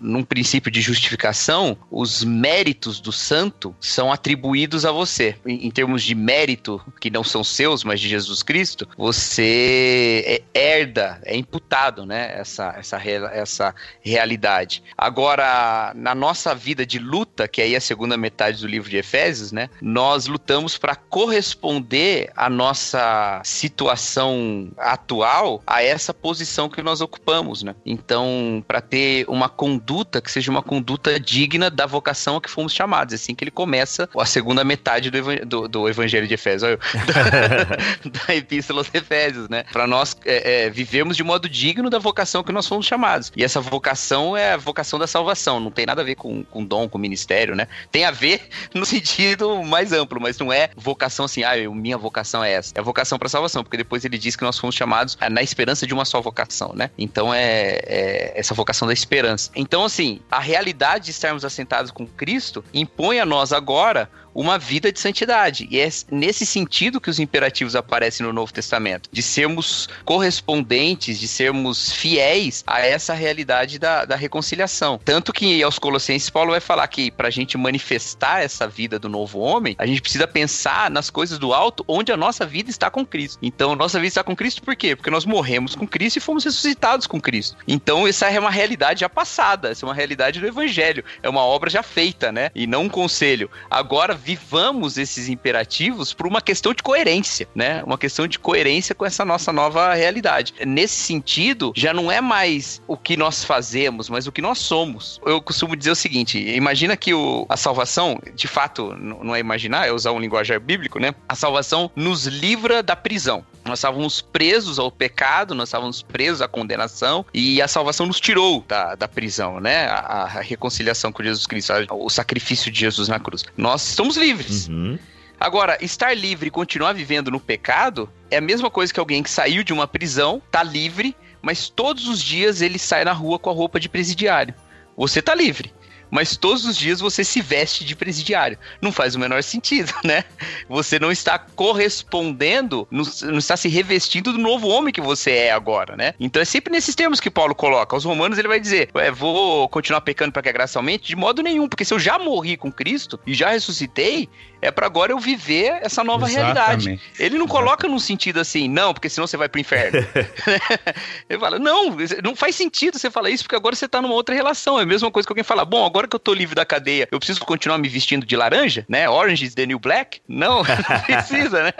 num 0.00 0.25
princípio 0.26 0.70
de 0.70 0.80
justificação, 0.80 1.76
os 1.90 2.24
méritos 2.24 3.00
do 3.00 3.12
santo 3.12 3.74
são 3.80 4.12
atribuídos 4.12 4.84
a 4.84 4.92
você. 4.92 5.36
Em, 5.46 5.66
em 5.66 5.70
termos 5.70 6.02
de 6.02 6.14
mérito, 6.14 6.80
que 7.00 7.10
não 7.10 7.24
são 7.24 7.42
seus, 7.42 7.84
mas 7.84 8.00
de 8.00 8.08
Jesus 8.08 8.42
Cristo, 8.42 8.88
você 8.96 10.42
é, 10.54 10.58
herda, 10.58 11.20
é 11.24 11.36
imputado, 11.36 12.04
né? 12.04 12.38
Essa, 12.38 12.74
essa, 12.78 12.96
essa 13.32 13.74
realidade. 14.00 14.82
Agora, 14.96 15.92
na 15.94 16.14
nossa 16.14 16.54
vida 16.54 16.84
de 16.84 16.98
luta, 16.98 17.48
que 17.48 17.62
aí 17.62 17.74
é 17.74 17.78
a 17.78 17.80
segunda 17.80 18.16
metade 18.16 18.60
do 18.60 18.66
livro 18.66 18.90
de 18.90 18.96
Efésios, 18.96 19.52
né? 19.52 19.68
Nós 19.80 20.26
lutamos 20.26 20.76
para 20.76 20.96
corresponder 20.96 22.30
à 22.36 22.50
nossa 22.50 23.40
situação 23.44 24.70
atual 24.76 25.62
a 25.66 25.82
essa 25.82 26.12
posição 26.12 26.68
que 26.68 26.82
nós 26.82 27.00
ocupamos, 27.00 27.62
né? 27.62 27.74
Então, 27.84 28.64
para 28.66 28.80
ter 28.80 29.24
uma 29.28 29.48
conduta 29.48 30.15
conduta 30.16 30.20
que 30.20 30.30
seja 30.30 30.50
uma 30.50 30.62
conduta 30.62 31.20
digna 31.20 31.70
da 31.70 31.86
vocação 31.86 32.36
a 32.36 32.40
que 32.40 32.50
fomos 32.50 32.72
chamados. 32.72 33.12
É 33.12 33.16
assim 33.16 33.34
que 33.34 33.44
ele 33.44 33.50
começa 33.50 34.08
a 34.16 34.26
segunda 34.26 34.64
metade 34.64 35.10
do, 35.10 35.16
evan 35.16 35.36
do, 35.46 35.68
do 35.68 35.88
Evangelho 35.88 36.26
de 36.26 36.34
Efésios, 36.34 36.62
olha 36.62 36.72
eu, 36.72 36.78
da, 37.06 38.26
da 38.26 38.34
Epístola 38.34 38.80
aos 38.80 38.94
Efésios, 38.94 39.48
né? 39.48 39.64
Para 39.72 39.86
nós 39.86 40.16
é, 40.24 40.64
é, 40.66 40.70
vivemos 40.70 41.16
de 41.16 41.22
modo 41.22 41.48
digno 41.48 41.90
da 41.90 41.98
vocação 41.98 42.42
que 42.42 42.52
nós 42.52 42.66
fomos 42.66 42.86
chamados. 42.86 43.32
E 43.36 43.44
essa 43.44 43.60
vocação 43.60 44.36
é 44.36 44.52
a 44.52 44.56
vocação 44.56 44.98
da 44.98 45.06
salvação, 45.06 45.60
não 45.60 45.70
tem 45.70 45.86
nada 45.86 46.02
a 46.02 46.04
ver 46.04 46.14
com, 46.14 46.42
com 46.44 46.64
dom, 46.64 46.88
com 46.88 46.98
ministério, 46.98 47.54
né? 47.54 47.68
Tem 47.90 48.04
a 48.04 48.10
ver 48.10 48.48
no 48.74 48.86
sentido 48.86 49.62
mais 49.64 49.92
amplo, 49.92 50.20
mas 50.20 50.38
não 50.38 50.52
é 50.52 50.70
vocação 50.76 51.24
assim, 51.24 51.42
ah, 51.44 51.56
eu, 51.58 51.74
minha 51.74 51.98
vocação 51.98 52.42
é 52.42 52.52
essa. 52.52 52.72
É 52.74 52.82
vocação 52.82 53.18
para 53.18 53.28
salvação, 53.28 53.62
porque 53.62 53.76
depois 53.76 54.04
ele 54.04 54.18
diz 54.18 54.36
que 54.36 54.42
nós 54.42 54.58
fomos 54.58 54.74
chamados 54.74 55.16
na 55.30 55.42
esperança 55.42 55.86
de 55.86 55.94
uma 55.94 56.04
só 56.04 56.20
vocação, 56.20 56.72
né? 56.74 56.90
Então 56.98 57.32
é, 57.32 57.80
é 57.84 58.32
essa 58.36 58.54
vocação 58.54 58.86
da 58.86 58.94
esperança. 58.94 59.50
Então, 59.54 59.84
assim, 59.84 60.05
assim, 60.06 60.20
a 60.30 60.38
realidade 60.38 61.06
de 61.06 61.10
estarmos 61.10 61.44
assentados 61.44 61.90
com 61.90 62.06
Cristo 62.06 62.64
impõe 62.72 63.18
a 63.18 63.26
nós 63.26 63.52
agora 63.52 64.08
uma 64.36 64.58
vida 64.58 64.92
de 64.92 65.00
santidade. 65.00 65.66
E 65.70 65.80
é 65.80 65.88
nesse 66.10 66.44
sentido 66.44 67.00
que 67.00 67.08
os 67.08 67.18
imperativos 67.18 67.74
aparecem 67.74 68.26
no 68.26 68.32
Novo 68.32 68.52
Testamento, 68.52 69.08
de 69.10 69.22
sermos 69.22 69.88
correspondentes, 70.04 71.18
de 71.18 71.26
sermos 71.26 71.90
fiéis 71.90 72.62
a 72.66 72.80
essa 72.80 73.14
realidade 73.14 73.78
da, 73.78 74.04
da 74.04 74.14
reconciliação. 74.14 75.00
Tanto 75.02 75.32
que 75.32 75.62
aos 75.62 75.78
Colossenses, 75.78 76.28
Paulo 76.28 76.50
vai 76.50 76.60
falar 76.60 76.86
que 76.88 77.10
para 77.10 77.28
a 77.28 77.30
gente 77.30 77.56
manifestar 77.56 78.42
essa 78.42 78.68
vida 78.68 78.98
do 78.98 79.08
novo 79.08 79.38
homem, 79.38 79.74
a 79.78 79.86
gente 79.86 80.02
precisa 80.02 80.28
pensar 80.28 80.90
nas 80.90 81.08
coisas 81.08 81.38
do 81.38 81.54
alto, 81.54 81.82
onde 81.88 82.12
a 82.12 82.16
nossa 82.16 82.44
vida 82.44 82.68
está 82.68 82.90
com 82.90 83.06
Cristo. 83.06 83.38
Então, 83.40 83.74
nossa 83.74 83.98
vida 83.98 84.08
está 84.08 84.24
com 84.24 84.36
Cristo 84.36 84.62
por 84.62 84.76
quê? 84.76 84.94
Porque 84.94 85.10
nós 85.10 85.24
morremos 85.24 85.74
com 85.74 85.86
Cristo 85.86 86.18
e 86.18 86.20
fomos 86.20 86.44
ressuscitados 86.44 87.06
com 87.06 87.20
Cristo. 87.20 87.56
Então, 87.66 88.06
essa 88.06 88.28
é 88.28 88.38
uma 88.38 88.50
realidade 88.50 89.00
já 89.00 89.08
passada, 89.08 89.70
essa 89.70 89.84
é 89.84 89.88
uma 89.88 89.94
realidade 89.94 90.40
do 90.40 90.46
Evangelho, 90.46 91.04
é 91.22 91.28
uma 91.28 91.42
obra 91.42 91.70
já 91.70 91.82
feita, 91.82 92.30
né? 92.30 92.50
E 92.54 92.66
não 92.66 92.82
um 92.82 92.88
conselho. 92.88 93.50
Agora, 93.70 94.14
vivamos 94.26 94.98
esses 94.98 95.28
imperativos 95.28 96.12
por 96.12 96.26
uma 96.26 96.42
questão 96.42 96.74
de 96.74 96.82
coerência, 96.82 97.46
né? 97.54 97.80
Uma 97.84 97.96
questão 97.96 98.26
de 98.26 98.40
coerência 98.40 98.92
com 98.92 99.06
essa 99.06 99.24
nossa 99.24 99.52
nova 99.52 99.94
realidade. 99.94 100.52
Nesse 100.66 100.96
sentido, 100.96 101.72
já 101.76 101.94
não 101.94 102.10
é 102.10 102.20
mais 102.20 102.82
o 102.88 102.96
que 102.96 103.16
nós 103.16 103.44
fazemos, 103.44 104.08
mas 104.10 104.26
o 104.26 104.32
que 104.32 104.42
nós 104.42 104.58
somos. 104.58 105.20
Eu 105.24 105.40
costumo 105.40 105.76
dizer 105.76 105.92
o 105.92 105.94
seguinte: 105.94 106.40
imagina 106.40 106.96
que 106.96 107.14
o, 107.14 107.46
a 107.48 107.56
salvação, 107.56 108.18
de 108.34 108.48
fato, 108.48 108.96
não 108.98 109.32
é 109.32 109.38
imaginar, 109.38 109.86
é 109.86 109.92
usar 109.92 110.10
um 110.10 110.18
linguajar 110.18 110.58
bíblico, 110.58 110.98
né? 110.98 111.14
A 111.28 111.36
salvação 111.36 111.88
nos 111.94 112.26
livra 112.26 112.82
da 112.82 112.96
prisão. 112.96 113.44
Nós 113.66 113.80
estávamos 113.80 114.20
presos 114.20 114.78
ao 114.78 114.90
pecado, 114.90 115.54
nós 115.54 115.68
estávamos 115.68 116.02
presos 116.02 116.40
à 116.40 116.48
condenação 116.48 117.26
e 117.34 117.60
a 117.60 117.68
salvação 117.68 118.06
nos 118.06 118.20
tirou 118.20 118.64
da, 118.66 118.94
da 118.94 119.08
prisão, 119.08 119.60
né? 119.60 119.86
A, 119.88 119.98
a 119.98 120.40
reconciliação 120.40 121.10
com 121.12 121.22
Jesus 121.22 121.46
Cristo, 121.46 121.72
o 121.90 122.08
sacrifício 122.08 122.70
de 122.70 122.80
Jesus 122.80 123.08
na 123.08 123.18
cruz. 123.18 123.44
Nós 123.56 123.88
estamos 123.88 124.16
livres. 124.16 124.68
Uhum. 124.68 124.98
Agora, 125.38 125.76
estar 125.82 126.16
livre 126.16 126.48
e 126.48 126.50
continuar 126.50 126.94
vivendo 126.94 127.30
no 127.30 127.38
pecado 127.40 128.08
é 128.30 128.38
a 128.38 128.40
mesma 128.40 128.70
coisa 128.70 128.92
que 128.92 129.00
alguém 129.00 129.22
que 129.22 129.30
saiu 129.30 129.62
de 129.62 129.72
uma 129.72 129.86
prisão, 129.86 130.40
tá 130.50 130.62
livre, 130.62 131.14
mas 131.42 131.68
todos 131.68 132.08
os 132.08 132.22
dias 132.22 132.62
ele 132.62 132.78
sai 132.78 133.04
na 133.04 133.12
rua 133.12 133.38
com 133.38 133.50
a 133.50 133.52
roupa 133.52 133.78
de 133.78 133.88
presidiário. 133.88 134.54
Você 134.96 135.20
tá 135.20 135.34
livre 135.34 135.74
mas 136.10 136.36
todos 136.36 136.64
os 136.64 136.76
dias 136.76 137.00
você 137.00 137.24
se 137.24 137.40
veste 137.40 137.84
de 137.84 137.96
presidiário. 137.96 138.58
Não 138.80 138.92
faz 138.92 139.14
o 139.14 139.18
menor 139.18 139.42
sentido, 139.42 139.92
né? 140.04 140.24
Você 140.68 140.98
não 140.98 141.10
está 141.10 141.38
correspondendo, 141.38 142.86
não, 142.90 143.04
não, 143.22 143.38
está 143.38 143.56
se 143.56 143.68
revestindo 143.68 144.32
do 144.32 144.38
novo 144.38 144.68
homem 144.68 144.92
que 144.92 145.00
você 145.00 145.30
é 145.32 145.52
agora, 145.52 145.96
né? 145.96 146.14
Então 146.18 146.40
é 146.40 146.44
sempre 146.44 146.72
nesses 146.72 146.94
termos 146.94 147.20
que 147.20 147.30
Paulo 147.30 147.54
coloca. 147.54 147.94
Aos 147.96 148.04
romanos 148.04 148.38
ele 148.38 148.48
vai 148.48 148.60
dizer: 148.60 148.90
vou 149.14 149.68
continuar 149.68 150.00
pecando 150.00 150.32
para 150.32 150.42
que 150.42 150.48
a 150.48 150.52
graça 150.52 150.78
aumente? 150.78 151.06
De 151.06 151.16
modo 151.16 151.42
nenhum, 151.42 151.68
porque 151.68 151.84
se 151.84 151.94
eu 151.94 151.98
já 151.98 152.18
morri 152.18 152.56
com 152.56 152.72
Cristo 152.72 153.18
e 153.26 153.34
já 153.34 153.50
ressuscitei, 153.50 154.28
é 154.60 154.70
para 154.70 154.86
agora 154.86 155.12
eu 155.12 155.18
viver 155.18 155.78
essa 155.82 156.02
nova 156.02 156.28
Exatamente. 156.28 156.86
realidade. 156.86 157.00
Ele 157.18 157.38
não 157.38 157.46
coloca 157.46 157.86
num 157.86 157.98
sentido 157.98 158.40
assim, 158.40 158.68
não, 158.68 158.92
porque 158.92 159.08
senão 159.08 159.26
você 159.26 159.36
vai 159.36 159.48
pro 159.48 159.60
inferno. 159.60 159.98
ele 161.28 161.38
fala, 161.38 161.58
não, 161.58 161.96
não 162.22 162.34
faz 162.34 162.56
sentido 162.56 162.98
você 162.98 163.10
falar 163.10 163.30
isso, 163.30 163.44
porque 163.44 163.54
agora 163.54 163.76
você 163.76 163.86
tá 163.86 164.00
numa 164.00 164.14
outra 164.14 164.34
relação. 164.34 164.78
É 164.78 164.82
a 164.82 164.86
mesma 164.86 165.10
coisa 165.10 165.26
que 165.26 165.32
alguém 165.32 165.44
fala, 165.44 165.64
bom, 165.64 165.84
agora 165.84 165.95
que 166.08 166.16
eu 166.16 166.20
tô 166.20 166.34
livre 166.34 166.54
da 166.54 166.64
cadeia, 166.64 167.08
eu 167.10 167.18
preciso 167.18 167.40
continuar 167.40 167.78
me 167.78 167.88
vestindo 167.88 168.26
de 168.26 168.36
laranja, 168.36 168.84
né? 168.88 169.08
Orange 169.08 169.44
is 169.44 169.54
the 169.54 169.66
new 169.66 169.78
black? 169.78 170.20
Não, 170.28 170.62
não 170.88 171.00
precisa, 171.06 171.64
né? 171.64 171.72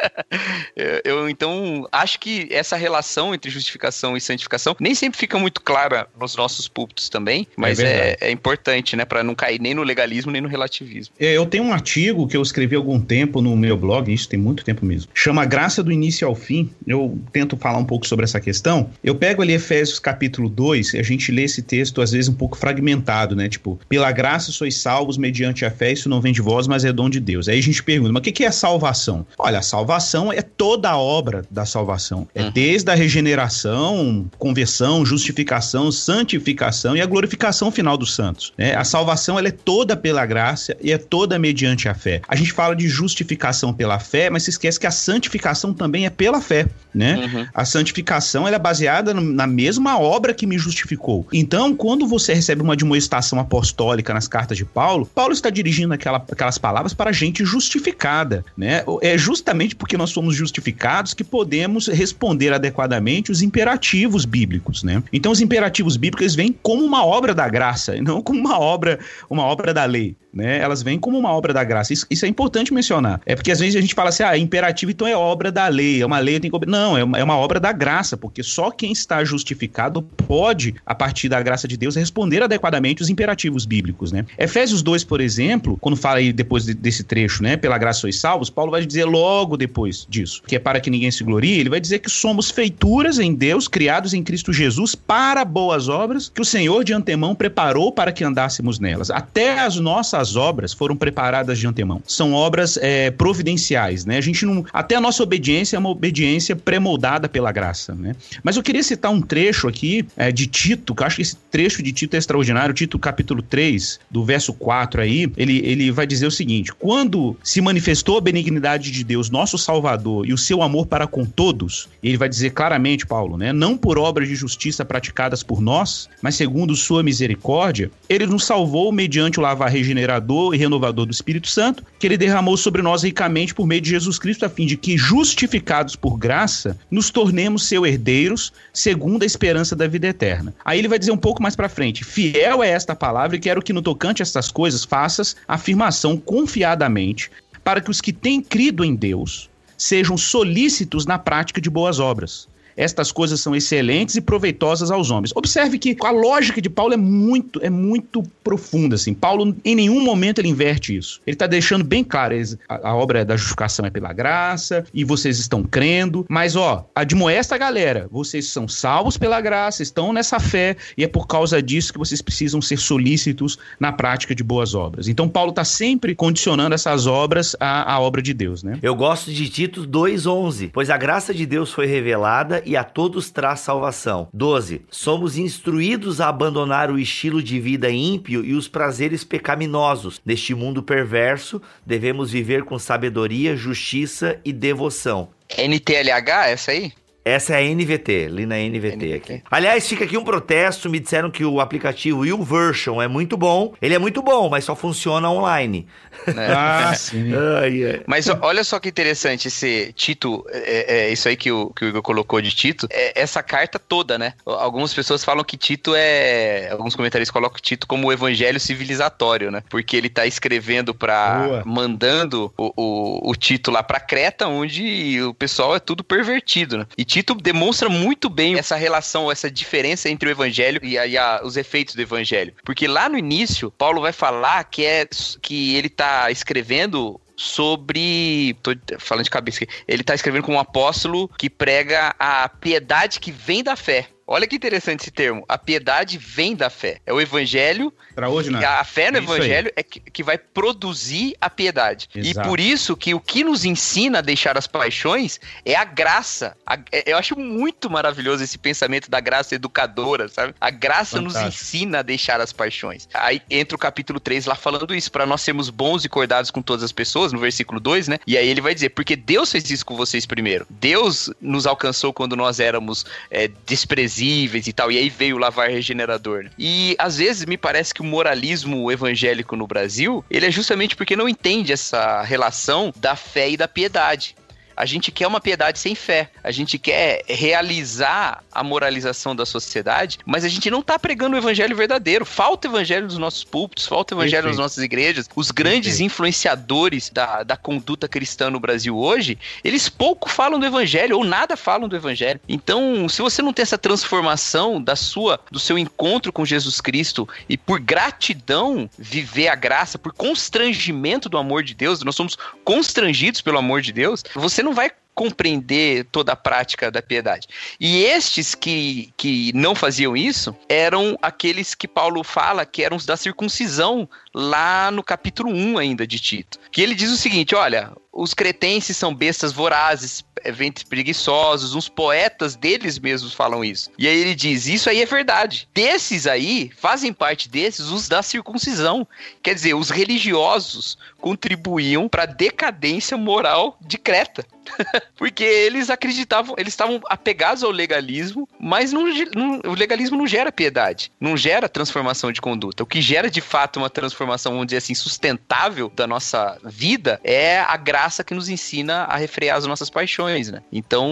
Eu, 1.05 1.29
então 1.29 1.89
acho 1.91 2.21
que 2.21 2.49
essa 2.51 2.77
relação 2.77 3.35
entre 3.35 3.51
justificação 3.51 4.17
e 4.17 4.21
santificação 4.21 4.77
nem 4.79 4.95
sempre 4.95 5.19
fica 5.19 5.39
muito 5.39 5.61
clara 5.61 6.07
nos 6.19 6.37
nossos 6.37 6.69
púlpitos 6.69 7.09
também, 7.09 7.47
mas 7.57 7.81
é, 7.81 8.17
é, 8.21 8.29
é 8.29 8.31
importante, 8.31 8.97
né, 8.97 9.05
para 9.05 9.23
não 9.23 9.35
cair 9.35 9.61
nem 9.61 9.75
no 9.75 9.83
legalismo 9.83 10.31
nem 10.31 10.41
no 10.41 10.49
relativismo. 10.49 11.15
É, 11.19 11.33
eu 11.33 11.47
tenho 11.47 11.65
um 11.65 11.73
artigo 11.73 12.27
que 12.27 12.37
eu 12.37 12.43
escrevi 12.43 12.67
escrevi 12.67 12.75
algum 12.75 13.01
tempo 13.01 13.41
no 13.41 13.57
meu 13.57 13.77
blog, 13.77 14.13
isso 14.13 14.29
tem 14.29 14.39
muito 14.39 14.65
tempo 14.65 14.85
mesmo. 14.85 15.11
Chama 15.15 15.45
Graça 15.45 15.83
do 15.83 15.93
Início 15.93 16.27
ao 16.27 16.35
Fim. 16.35 16.71
Eu 16.87 17.19
tento 17.33 17.57
falar 17.57 17.79
um 17.79 17.85
pouco 17.85 18.07
sobre 18.07 18.25
essa 18.25 18.41
questão. 18.41 18.91
Eu 19.05 19.15
pego 19.15 19.43
ali 19.43 19.53
Efésios 19.53 19.99
capítulo 19.99 20.49
2 20.49 20.95
e 20.95 20.99
a 20.99 21.03
gente 21.03 21.31
lê 21.31 21.45
esse 21.45 21.63
texto 21.63 22.03
às 22.03 22.11
vezes 22.11 22.29
um 22.29 22.35
pouco 22.35 22.57
fragmentado, 22.57 23.37
né? 23.37 23.49
Tipo, 23.49 23.79
pela 23.89 24.06
graça 24.13 24.53
sois 24.53 24.79
salvos 24.79 25.19
mediante 25.19 25.65
a 25.65 25.71
fé, 25.71 25.93
isso 25.93 26.09
não 26.09 26.21
vem 26.21 26.33
de 26.33 26.41
vós, 26.41 26.67
mas 26.67 26.85
é 26.85 26.93
dom 26.93 27.09
de 27.09 27.21
Deus. 27.21 27.49
Aí 27.49 27.59
a 27.59 27.63
gente 27.63 27.83
pergunta, 27.83 28.13
mas 28.13 28.21
o 28.21 28.25
que 28.25 28.45
é 28.45 28.51
salvação? 28.51 29.27
Olha, 29.39 29.59
a 29.59 29.63
salvação 29.63 30.33
é 30.33 30.43
toda 30.43 30.91
a 30.91 30.99
obra 30.99 31.45
da 31.51 31.65
salvação. 31.65 32.29
É 32.35 32.45
uhum. 32.45 32.51
desde 32.51 32.91
a 32.91 32.95
regeneração, 32.95 34.27
conversão, 34.39 35.05
justificação, 35.05 35.91
santificação 35.91 36.97
e 36.97 37.01
a 37.01 37.07
glorificação 37.07 37.71
final 37.71 37.97
dos 37.97 38.15
santos. 38.15 38.53
Né? 38.57 38.75
A 38.75 38.85
salvação 38.85 39.39
ela 39.39 39.49
é 39.49 39.53
toda 39.53 39.97
pela 39.97 40.25
graça 40.27 40.77
e 40.81 40.93
é 40.93 40.99
toda 40.99 41.39
mediante 41.39 41.89
a 41.89 41.95
fé. 41.95 42.21
A 42.29 42.37
gente 42.37 42.53
fala 42.53 42.75
de 42.75 42.89
justificação 42.89 43.73
pela 43.73 43.99
fé, 43.99 44.31
mas 44.31 44.45
se 44.45 44.51
esquece 44.51 44.79
que 44.79 44.87
a 44.87 44.91
santificação 44.91 45.73
também 45.73 46.07
é 46.07 46.11
pela 46.11 46.41
fé, 46.41 46.67
né? 46.95 47.17
Uhum. 47.17 47.47
A 47.55 47.65
santificação 47.65 48.47
ela 48.47 48.57
é 48.57 48.59
baseada 48.59 49.15
na 49.15 49.47
mesma 49.47 49.99
obra 49.99 50.35
que 50.35 50.47
me 50.47 50.59
justificou. 50.59 51.27
Então, 51.33 51.75
quando 51.75 52.07
você 52.07 52.35
recebe 52.35 52.63
uma 52.63 52.73
admoestação 52.73 53.39
apostólica 53.39 53.96
nas 54.15 54.29
cartas 54.29 54.57
de 54.57 54.65
Paulo, 54.65 55.07
Paulo 55.07 55.33
está 55.33 55.51
dirigindo 55.51 55.93
aquela, 55.95 56.19
aquelas 56.19 56.59
palavras 56.59 56.95
para 56.95 57.13
gente 57.13 57.45
justificada, 57.45 58.45
né? 58.57 58.85
É 59.03 59.17
justamente 59.17 59.75
porque 59.75 59.97
nós 59.97 60.11
somos 60.11 60.35
justificados 60.35 61.15
que 61.15 61.25
podemos 61.25 61.89
responder 61.89 62.53
adequadamente 62.53 63.31
os 63.31 63.43
imperativos 63.43 64.25
bíblicos, 64.25 64.83
né? 64.83 65.03
Então, 65.13 65.33
os 65.33 65.41
imperativos 65.41 65.97
bíblicos 65.97 66.35
vêm 66.35 66.55
como 66.63 66.85
uma 66.85 67.05
obra 67.05 67.35
da 67.35 67.49
graça, 67.49 68.01
não 68.01 68.23
como 68.23 68.41
uma 68.41 68.59
obra, 68.59 68.99
uma 69.29 69.45
obra 69.45 69.73
da 69.73 69.85
lei 69.85 70.17
né? 70.33 70.59
Elas 70.59 70.83
vêm 70.83 70.99
como 70.99 71.19
uma 71.19 71.33
obra 71.33 71.53
da 71.53 71.65
graça. 71.65 71.93
Isso, 71.93 72.07
isso, 72.11 72.25
é 72.25 72.29
importante 72.29 72.73
mencionar. 72.73 73.21
É 73.25 73.35
porque 73.35 73.51
às 73.51 73.59
vezes 73.59 73.77
a 73.77 73.81
gente 73.81 73.95
fala 73.95 74.11
assim, 74.11 74.23
ah, 74.23 74.37
imperativo 74.37 74.93
então 74.93 75.07
é 75.07 75.17
obra 75.17 75.51
da 75.51 75.67
lei, 75.69 76.03
é 76.03 76.07
uma 76.07 76.19
lei, 76.19 76.39
tem 76.39 76.51
que... 76.51 76.67
Não, 76.67 76.97
é 76.97 77.05
uma, 77.05 77.19
é 77.19 77.25
uma 77.25 77.37
obra 77.37 77.59
da 77.59 77.73
graça, 77.73 78.17
porque 78.17 78.43
só 78.43 78.71
quem 78.71 78.93
está 78.93 79.25
justificado 79.25 80.03
pode, 80.03 80.75
a 80.85 80.95
partir 80.95 81.29
da 81.29 81.41
graça 81.41 81.67
de 81.67 81.77
Deus, 81.77 81.97
responder 81.97 82.43
adequadamente 82.43 83.03
os 83.03 83.09
imperativos 83.09 83.65
bíblicos, 83.65 84.13
né? 84.13 84.25
Efésios 84.39 84.83
2, 84.83 85.05
por 85.05 85.21
exemplo, 85.21 85.77
quando 85.81 85.97
fala 85.97 86.19
aí 86.19 86.33
depois 86.33 86.65
de, 86.65 86.75
desse 86.75 87.05
trecho, 87.05 87.43
né, 87.43 87.57
pela 87.57 87.79
graça 87.79 88.01
sois 88.01 88.19
salvos, 88.19 88.51
Paulo 88.51 88.71
vai 88.71 88.85
dizer 88.85 89.05
logo 89.05 89.57
depois 89.57 90.07
disso, 90.09 90.43
que 90.47 90.57
é 90.57 90.59
para 90.59 90.81
que 90.81 90.91
ninguém 90.91 91.11
se 91.11 91.25
glorie, 91.25 91.61
ele 91.61 91.71
vai 91.71 91.81
dizer 91.81 91.99
que 92.01 92.11
somos 92.11 92.51
feituras 92.51 93.19
em 93.19 93.35
Deus, 93.35 93.69
criados 93.69 94.13
em 94.15 94.23
Cristo 94.23 94.53
Jesus 94.53 94.95
para 94.95 95.45
boas 95.45 95.89
obras, 95.89 96.31
que 96.35 96.41
o 96.41 96.45
Senhor 96.45 96.85
de 96.85 96.93
antemão 96.93 97.35
preparou 97.35 97.91
para 97.93 98.13
que 98.13 98.25
andássemos 98.25 98.79
nelas. 98.79 99.11
Até 99.11 99.61
as 99.61 99.77
nossas 99.77 100.26
as 100.27 100.35
obras 100.35 100.73
foram 100.73 100.97
preparadas 100.97 101.59
de 101.59 101.67
antemão. 101.67 102.03
São 102.07 102.33
obras 102.33 102.77
é, 102.83 103.11
providenciais, 103.13 104.05
né? 104.05 104.19
A 104.19 104.21
gente 104.21 104.45
não. 104.45 104.65
Até 104.73 104.97
a 104.97 105.01
nossa 105.01 105.23
obediência 105.23 105.77
é 105.77 105.79
uma 105.79 105.89
obediência 105.89 106.57
pré-moldada 106.57 107.29
pela 107.29 107.53
graça, 107.53 107.95
né? 107.95 108.15
Mas 108.43 108.57
eu 108.57 108.63
queria 108.63 108.83
citar 108.83 109.13
um 109.13 109.21
trecho 109.21 109.69
aqui 109.69 110.05
é, 110.17 110.33
de 110.33 110.47
Tito, 110.47 110.95
que 110.95 111.03
eu 111.03 111.07
acho 111.07 111.17
que 111.17 111.23
esse 111.23 111.37
trecho 111.51 111.83
de 111.83 111.93
Tito 111.93 112.17
é 112.17 112.19
extraordinário. 112.19 112.75
Tito, 112.75 112.99
capítulo 112.99 113.41
3, 113.41 114.01
do 114.11 114.25
verso 114.25 114.53
4 114.53 115.01
aí, 115.01 115.31
ele, 115.37 115.61
ele 115.65 115.91
vai 115.93 116.07
dizer 116.07 116.27
o 116.27 116.31
seguinte: 116.31 116.73
Quando 116.75 117.37
se 117.43 117.61
manifestou 117.61 118.19
a 118.19 118.21
benignidade 118.21 118.91
de 118.91 119.05
Deus, 119.05 119.31
nosso 119.31 119.57
Salvador, 119.57 120.27
e 120.27 120.33
o 120.33 120.39
seu 120.39 120.63
amor 120.63 120.87
para 120.87 121.07
com 121.07 121.25
todos, 121.25 121.89
ele 122.03 122.17
vai 122.17 122.29
dizer 122.29 122.51
claramente, 122.51 123.07
Paulo, 123.07 123.37
né? 123.37 123.53
Não 123.53 123.77
por 123.77 123.99
obras 123.99 124.29
de 124.29 124.35
justiça 124.35 124.85
praticadas 124.85 125.43
por 125.43 125.61
nós, 125.61 126.09
mas 126.21 126.35
segundo 126.35 126.75
sua 126.75 127.03
misericórdia, 127.03 127.91
ele 128.09 128.27
nos 128.27 128.45
salvou 128.45 128.91
mediante 128.91 129.39
o 129.39 129.43
lavar 129.43 129.71
regenerado 129.71 130.06
e 130.55 130.57
renovador 130.57 131.07
do 131.07 131.13
Espírito 131.13 131.49
Santo, 131.49 131.85
que 131.99 132.07
ele 132.07 132.17
derramou 132.17 132.57
sobre 132.57 132.83
nós 132.83 133.03
ricamente 133.03 133.55
por 133.55 133.67
meio 133.67 133.81
de 133.81 133.91
Jesus 133.91 134.19
Cristo, 134.19 134.45
a 134.45 134.49
fim 134.49 134.67
de 134.67 134.77
que, 134.77 134.97
justificados 134.97 135.97
por 135.97 136.19
graça, 136.19 136.79
nos 136.91 137.11
tornemos 137.11 137.67
seus 137.67 137.87
herdeiros, 137.87 138.53
segundo 138.73 139.23
a 139.23 139.27
esperança 139.27 139.75
da 139.75 139.87
vida 139.87 140.07
eterna. 140.07 140.55
Aí 140.65 140.79
ele 140.79 140.89
vai 140.89 140.99
dizer 140.99 141.13
um 141.13 141.17
pouco 141.17 141.43
mais 141.43 141.57
para 141.57 141.69
frente: 141.69 142.05
fiel 142.05 142.63
é 142.63 142.69
esta 142.69 142.95
palavra 142.95 143.37
e 143.37 143.41
quero 143.41 143.63
que 143.63 143.73
no 143.73 143.83
tocante 143.83 144.23
a 144.23 144.25
estas 144.25 144.51
coisas 144.51 144.85
faças 144.85 145.37
afirmação 145.47 146.17
confiadamente, 146.17 147.31
para 147.65 147.81
que 147.81 147.91
os 147.91 148.01
que 148.01 148.13
têm 148.13 148.41
crido 148.41 148.85
em 148.85 148.95
Deus 148.95 149.51
sejam 149.77 150.17
solícitos 150.17 151.05
na 151.05 151.19
prática 151.19 151.61
de 151.61 151.69
boas 151.69 151.99
obras 151.99 152.49
estas 152.77 153.11
coisas 153.11 153.41
são 153.41 153.57
excelentes 153.57 154.17
e 154.17 154.21
proveitosas 154.21 154.91
aos 154.91 155.11
homens. 155.11 155.33
Observe 155.35 155.79
que 155.79 155.97
a 156.03 156.11
lógica 156.11 156.61
de 156.61 156.69
Paulo 156.69 156.95
é 156.95 156.97
muito, 156.97 157.61
é 157.63 157.71
muito 157.71 158.23
profunda, 158.45 158.95
assim. 158.97 159.15
Paulo, 159.15 159.57
em 159.65 159.75
nenhum 159.75 160.03
momento, 160.03 160.41
ele 160.41 160.49
inverte 160.49 160.97
isso. 160.97 161.21
Ele 161.27 161.35
está 161.35 161.47
deixando 161.47 161.85
bem 161.85 162.05
claro, 162.05 162.27
a, 162.69 162.89
a, 162.89 162.95
obra 162.95 163.25
da 163.25 163.37
justificação 163.37 163.87
é 163.87 163.91
pela 163.91 164.13
graça, 164.13 164.85
e 164.93 165.05
vocês 165.05 165.39
estão 165.39 165.63
crendo, 165.63 166.27
mas, 166.29 166.57
ó, 166.57 166.89
admoesta 166.95 167.55
a 167.55 167.59
galera, 167.59 168.09
vocês 168.11 168.49
são 168.49 168.67
salvos 168.67 169.17
pela 169.17 169.41
graça, 169.41 169.83
estão 169.83 170.13
nessa 170.13 170.41
fé, 170.41 170.77
e 170.99 171.05
é 171.05 171.09
por 171.09 171.27
causa 171.27 171.63
disso 171.63 171.93
que 171.93 171.99
vocês 171.99 172.21
precisam 172.21 172.61
ser 172.61 172.79
solícitos 172.79 173.59
na 173.79 173.93
prática 173.93 174.35
de 174.35 174.43
boas 174.43 174.75
obras. 174.75 175.09
Então, 175.09 175.29
Paulo 175.29 175.51
está 175.51 175.65
sempre 175.65 176.15
condicionando 176.15 176.75
essas 176.75 177.07
obras 177.07 177.57
à, 177.61 177.93
à 177.93 178.01
obra 178.01 178.21
de 178.21 178.35
Deus, 178.35 178.63
né? 178.63 178.79
Eu 178.83 178.95
gosto 178.95 179.33
de 179.33 179.49
Tito 179.49 179.87
2,11, 179.87 180.71
pois 180.73 180.91
a 180.91 180.97
graça 180.97 181.33
de 181.33 181.47
Deus 181.47 181.71
foi 181.71 181.87
revelada 181.87 182.63
e 182.67 182.77
a 182.77 182.85
todos 182.85 183.31
traz 183.31 183.61
salvação. 183.61 184.29
12. 184.33 184.83
Somos 184.91 185.39
instruídos 185.39 186.21
a 186.21 186.29
abandonar 186.29 186.91
o 186.91 186.99
estilo 186.99 187.43
de 187.43 187.61
vida 187.61 187.91
ímpio 187.91 188.45
e 188.45 188.55
os 188.55 188.69
prazeres 188.69 189.25
pecaminosos. 189.25 190.21
Neste 190.25 190.55
mundo 190.55 190.83
perverso, 190.83 191.63
devemos 191.85 192.33
viver 192.33 192.65
com 192.65 192.79
sabedoria, 192.79 193.57
justiça 193.57 194.41
e 194.45 194.53
devoção. 194.53 195.29
NTLH, 195.57 196.49
essa 196.49 196.73
aí? 196.73 196.93
Essa 197.27 197.55
é 197.55 197.57
a 197.59 197.75
NVT, 197.75 198.29
li 198.29 198.47
na 198.47 198.55
NVT, 198.57 198.95
NVT. 198.97 199.15
aqui. 199.15 199.43
Aliás, 199.51 199.89
fica 199.89 200.05
aqui 200.05 200.17
um 200.17 200.23
protesto, 200.23 200.89
me 200.89 201.01
disseram 201.01 201.29
que 201.29 201.45
o 201.45 201.61
aplicativo 201.61 202.25
YouVersion 202.25 203.03
é 203.03 203.09
muito 203.09 203.37
bom. 203.37 203.75
Ele 203.83 203.97
é 203.97 203.99
muito 203.99 204.23
bom, 204.23 204.49
mas 204.49 204.63
só 204.63 204.77
funciona 204.77 205.29
online. 205.29 205.89
Né? 206.33 206.47
Ah, 206.57 206.95
sim. 206.95 207.33
Ai, 207.35 207.85
ai. 207.85 208.01
Mas 208.07 208.29
olha 208.29 208.63
só 208.63 208.79
que 208.79 208.89
interessante 208.89 209.49
esse 209.49 209.93
Tito, 209.95 210.45
é, 210.51 211.07
é 211.07 211.13
isso 211.13 211.29
aí 211.29 211.37
que 211.37 211.51
o, 211.51 211.71
que 211.71 211.85
o 211.85 211.89
Igor 211.89 212.03
colocou 212.03 212.41
de 212.41 212.51
Tito, 212.51 212.87
é 212.91 213.21
essa 213.21 213.43
carta 213.43 213.79
toda, 213.79 214.17
né? 214.19 214.35
Algumas 214.45 214.95
pessoas 214.95 215.25
falam 215.25 215.43
que 215.43 215.57
Tito 215.57 215.95
é. 215.97 216.69
Alguns 216.71 216.95
comentaristas 216.95 217.33
colocam 217.33 217.61
Tito 217.61 217.87
como 217.87 218.07
o 218.07 218.13
evangelho 218.13 218.61
civilizatório, 218.61 219.51
né? 219.51 219.63
Porque 219.69 219.97
ele 219.97 220.09
tá 220.09 220.27
escrevendo 220.27 220.95
para 220.95 221.47
Boa. 221.47 221.63
mandando 221.67 222.53
o, 222.57 222.73
o, 222.77 223.31
o 223.31 223.35
Tito 223.35 223.71
lá 223.71 223.83
pra 223.83 223.99
Creta, 223.99 224.47
onde 224.47 225.21
o 225.23 225.35
pessoal 225.35 225.75
é 225.75 225.81
tudo 225.81 226.05
pervertido, 226.05 226.79
né? 226.79 226.87
E 226.97 227.05
Tito 227.17 227.35
demonstra 227.35 227.89
muito 227.89 228.29
bem 228.29 228.59
essa 228.59 228.77
relação, 228.77 229.33
essa 229.33 229.51
diferença 229.51 230.07
entre 230.11 230.29
o 230.29 230.33
evangelho 230.33 230.79
e, 230.83 230.99
a- 230.99 231.07
e 231.07 231.17
a- 231.17 231.41
os 231.43 231.57
efeitos 231.57 231.95
do 231.95 232.03
evangelho. 232.03 232.53
Porque 232.63 232.87
lá 232.87 233.09
no 233.09 233.17
início, 233.17 233.71
Paulo 233.71 234.03
vai 234.03 234.13
falar 234.13 234.63
que 234.65 234.85
é 234.85 235.09
que 235.41 235.75
ele 235.77 235.89
tá 235.89 236.31
escrevendo 236.31 237.19
sobre. 237.35 238.55
Tô 238.63 238.73
falando 238.99 239.25
de 239.25 239.31
cabeça 239.31 239.65
aqui. 239.65 239.73
Ele 239.89 240.03
tá 240.05 240.15
escrevendo 240.15 240.43
com 240.43 240.53
um 240.57 240.61
apóstolo 240.61 241.27
que 241.39 241.49
prega 241.49 242.15
a 242.19 242.51
piedade 242.51 243.19
que 243.19 243.33
vem 243.33 243.63
da 243.65 243.77
fé. 243.77 244.09
Olha 244.27 244.47
que 244.47 244.57
interessante 244.57 245.01
esse 245.01 245.11
termo. 245.11 245.43
A 245.49 245.57
piedade 245.57 246.19
vem 246.19 246.55
da 246.55 246.69
fé. 246.69 246.99
É 247.07 247.15
o 247.15 247.21
evangelho 247.21 247.91
Pra 248.17 248.29
hoje, 248.31 248.51
e 248.51 248.65
a 248.65 248.83
fé 248.83 249.11
no 249.13 249.19
É 249.19 249.21
isso 249.23 249.31
aí. 249.33 249.39
evangelho 249.39 249.73
é 249.77 249.83
que, 249.83 250.01
que 250.01 250.23
vai 250.25 250.37
produzir 250.39 251.37
a 251.41 251.49
piedade. 251.49 252.09
E 252.15 252.31
Exato. 252.31 252.49
por 252.49 252.59
isso 252.59 252.97
que 252.97 253.15
o 253.15 253.21
que 253.21 253.45
nos 253.45 253.65
ensina 253.65 254.19
a 254.19 254.23
deixar 254.23 254.57
as 254.59 254.67
paixões 254.67 255.39
é 255.65 255.77
a 255.77 255.85
graça. 255.85 256.57
A- 256.67 256.79
é- 256.91 257.13
eu 257.13 257.17
acho 257.19 257.39
muito 257.39 257.89
maravilhoso 257.91 258.43
esse 258.43 258.57
pensamento 258.59 259.11
da 259.11 259.21
graça 259.21 259.55
educadora, 259.55 260.29
sabe? 260.29 260.55
A 260.61 260.71
graça 260.71 261.21
nos 261.21 261.35
Fantástico. 261.35 261.63
ensina 261.63 261.99
a 261.99 262.03
deixar 262.03 262.41
as 262.41 262.53
paixões. 262.53 263.07
Aí 263.15 263.41
entra 263.51 263.77
o 263.77 263.79
capítulo 263.79 264.19
3 264.19 264.47
lá 264.47 264.55
falando 264.55 264.95
isso, 264.95 265.13
para 265.13 265.27
nós 265.27 265.43
sermos 265.43 265.69
bons 265.71 266.05
e 266.05 266.09
cordados 266.09 266.51
com 266.51 266.63
todas 266.63 266.83
as 266.83 266.93
pessoas, 266.93 267.33
no 267.35 267.39
versículo 267.39 267.79
2, 267.79 268.09
né? 268.09 268.19
E 268.27 268.37
aí 268.39 268.49
ele 268.49 268.63
vai 268.63 268.75
dizer, 268.75 268.89
porque 268.91 269.15
Deus 269.15 269.53
fez 269.53 269.71
isso 269.71 269.85
com 269.85 269.95
vocês 269.95 270.25
primeiro. 270.25 270.67
Deus 270.71 271.31
nos 271.41 271.67
alcançou 271.67 272.13
quando 272.15 272.35
nós 272.35 272.61
éramos 272.61 273.05
é, 273.31 273.49
desprezíveis 273.67 274.67
e 274.67 274.73
tal, 274.73 274.91
e 274.91 274.99
aí 274.99 275.09
veio 275.09 275.37
o 275.37 275.39
lavar 275.39 275.69
regenerador. 275.69 276.45
né? 276.45 276.51
E 276.59 276.97
às 276.99 277.19
vezes 277.19 277.45
me 277.45 277.57
parece 277.57 277.93
que 277.95 278.03
moralismo 278.07 278.91
evangélico 278.91 279.57
no 279.57 279.67
Brasil, 279.67 280.25
ele 280.31 280.47
é 280.47 280.51
justamente 280.51 280.97
porque 280.97 281.17
não 281.17 281.29
entende 281.29 281.73
essa 281.73 282.23
relação 282.23 282.93
da 282.97 283.15
fé 283.15 283.51
e 283.51 283.57
da 283.57 283.69
piedade. 283.69 284.35
A 284.77 284.85
gente 284.85 285.11
quer 285.11 285.27
uma 285.27 285.41
piedade 285.41 285.79
sem 285.79 285.95
fé. 285.95 286.31
A 286.45 286.51
gente 286.51 286.79
quer 286.79 287.23
realizar 287.27 288.45
a 288.53 288.63
moralização 288.63 289.35
da 289.35 289.47
sociedade, 289.47 290.19
mas 290.27 290.45
a 290.45 290.49
gente 290.49 290.71
não 290.71 290.83
tá 290.83 290.99
pregando 290.99 291.35
o 291.35 291.39
evangelho 291.39 291.75
verdadeiro. 291.75 292.25
Falta 292.25 292.69
evangelho 292.69 293.07
nos 293.07 293.17
nossos 293.17 293.43
púlpitos, 293.43 293.87
falta 293.87 294.15
evangelho 294.15 294.43
Perfeito. 294.43 294.57
nas 294.57 294.63
nossas 294.63 294.85
igrejas. 294.85 295.31
Os 295.35 295.51
grandes 295.51 295.93
Perfeito. 295.93 296.07
influenciadores 296.07 297.11
da, 297.11 297.43
da 297.43 297.57
conduta 297.57 298.07
cristã 298.07 298.51
no 298.51 298.61
Brasil 298.61 298.97
hoje, 298.97 299.39
eles 299.65 299.89
pouco 299.89 300.29
falam 300.29 300.61
do 300.61 300.67
evangelho 300.67 301.17
ou 301.17 301.25
nada 301.25 301.57
falam 301.57 301.89
do 301.89 301.97
evangelho. 301.97 302.41
Então, 302.47 303.09
se 303.09 303.23
você 303.23 303.41
não 303.41 303.53
tem 303.53 303.63
essa 303.63 303.79
transformação 303.79 304.83
da 304.83 304.95
sua, 304.95 305.41
do 305.51 305.59
seu 305.59 305.79
encontro 305.79 306.33
com 306.33 306.45
Jesus 306.45 306.81
Cristo 306.81 307.27
e 307.49 307.57
por 307.57 307.81
gratidão 307.81 308.91
viver 308.99 309.49
a 309.49 309.55
graça, 309.55 309.99
por 309.99 310.13
constrangimento 310.13 311.29
do 311.29 311.39
amor 311.39 311.63
de 311.63 311.73
Deus, 311.73 312.03
nós 312.03 312.15
somos 312.15 312.37
constrangidos 312.65 313.41
pelo 313.41 313.59
amor 313.59 313.81
de 313.81 313.93
Deus, 313.93 314.23
você 314.35 314.63
não 314.67 314.75
vai 314.75 314.91
compreender 315.15 316.05
toda 316.13 316.33
a 316.33 316.37
prática 316.37 316.91
da 316.91 317.01
piedade. 317.01 317.49
E 317.81 318.05
estes 318.05 318.55
que, 318.55 319.11
que 319.17 319.51
não 319.55 319.75
faziam 319.75 320.15
isso 320.15 320.55
eram 320.69 321.17
aqueles 321.23 321.75
que 321.75 321.89
Paulo 321.89 322.23
fala 322.23 322.67
que 322.67 322.85
eram 322.85 322.99
os 322.99 323.07
da 323.07 323.17
circuncisão 323.17 324.07
lá 324.35 324.91
no 324.91 325.03
capítulo 325.03 325.51
1 325.51 325.79
ainda 325.79 326.07
de 326.07 326.19
Tito. 326.19 326.59
Que 326.71 326.83
ele 326.83 326.95
diz 326.95 327.11
o 327.11 327.17
seguinte, 327.17 327.55
olha, 327.55 327.93
os 328.17 328.33
cretenses 328.33 328.97
são 328.97 329.15
bestas 329.15 329.53
vorazes, 329.53 330.25
é, 330.43 330.51
ventres 330.51 330.85
preguiçosos, 330.85 331.75
uns 331.75 331.89
poetas 331.89 332.57
deles 332.57 332.99
mesmos 332.99 333.35
falam 333.35 333.65
isso. 333.65 333.91
E 333.99 334.09
aí 334.09 334.19
ele 334.19 334.35
diz, 334.35 334.67
isso 334.67 334.89
aí 334.89 335.03
é 335.03 335.07
verdade. 335.07 335.69
Desses 335.75 336.27
aí, 336.27 336.71
fazem 336.77 337.13
parte 337.13 337.49
desses 337.49 337.87
os 337.87 338.09
da 338.09 338.23
circuncisão. 338.23 339.07
Quer 339.43 339.55
dizer, 339.55 339.75
os 339.75 339.91
religiosos 339.91 340.97
contribuíam 341.21 342.09
para 342.09 342.23
a 342.23 342.27
decadência 342.27 343.17
moral 343.17 343.79
de 343.81 343.99
Creta. 343.99 344.45
Porque 345.17 345.45
eles 345.45 345.91
acreditavam, 345.91 346.57
eles 346.59 346.73
estavam 346.73 347.01
apegados 347.09 347.63
ao 347.63 347.71
legalismo, 347.71 348.49
mas 348.59 348.93
não, 348.93 349.05
não- 349.35 349.61
o 349.65 349.75
legalismo 349.75 350.17
não 350.17 350.27
gera 350.27 350.51
piedade, 350.51 351.13
não 351.21 351.37
gera 351.37 351.69
transformação 351.69 352.33
de 352.33 352.41
conduta. 352.41 352.83
O 352.83 352.87
que 352.87 353.01
gera 353.01 353.31
de 353.31 353.41
fato 353.41 353.79
uma 353.79 353.89
transformação, 353.89 354.53
vamos 354.53 354.67
dizer 354.67 354.79
assim, 354.79 354.95
sustentável 354.95 355.91
da 355.95 356.07
nossa 356.07 356.59
vida 356.65 357.21
é 357.23 357.61
a 357.61 357.77
graça 357.77 358.06
que 358.25 358.35
nos 358.35 358.49
ensina 358.49 359.05
a 359.05 359.17
refrear 359.17 359.57
as 359.57 359.67
nossas 359.67 359.89
paixões, 359.91 360.51
né? 360.51 360.61
Então, 360.73 361.09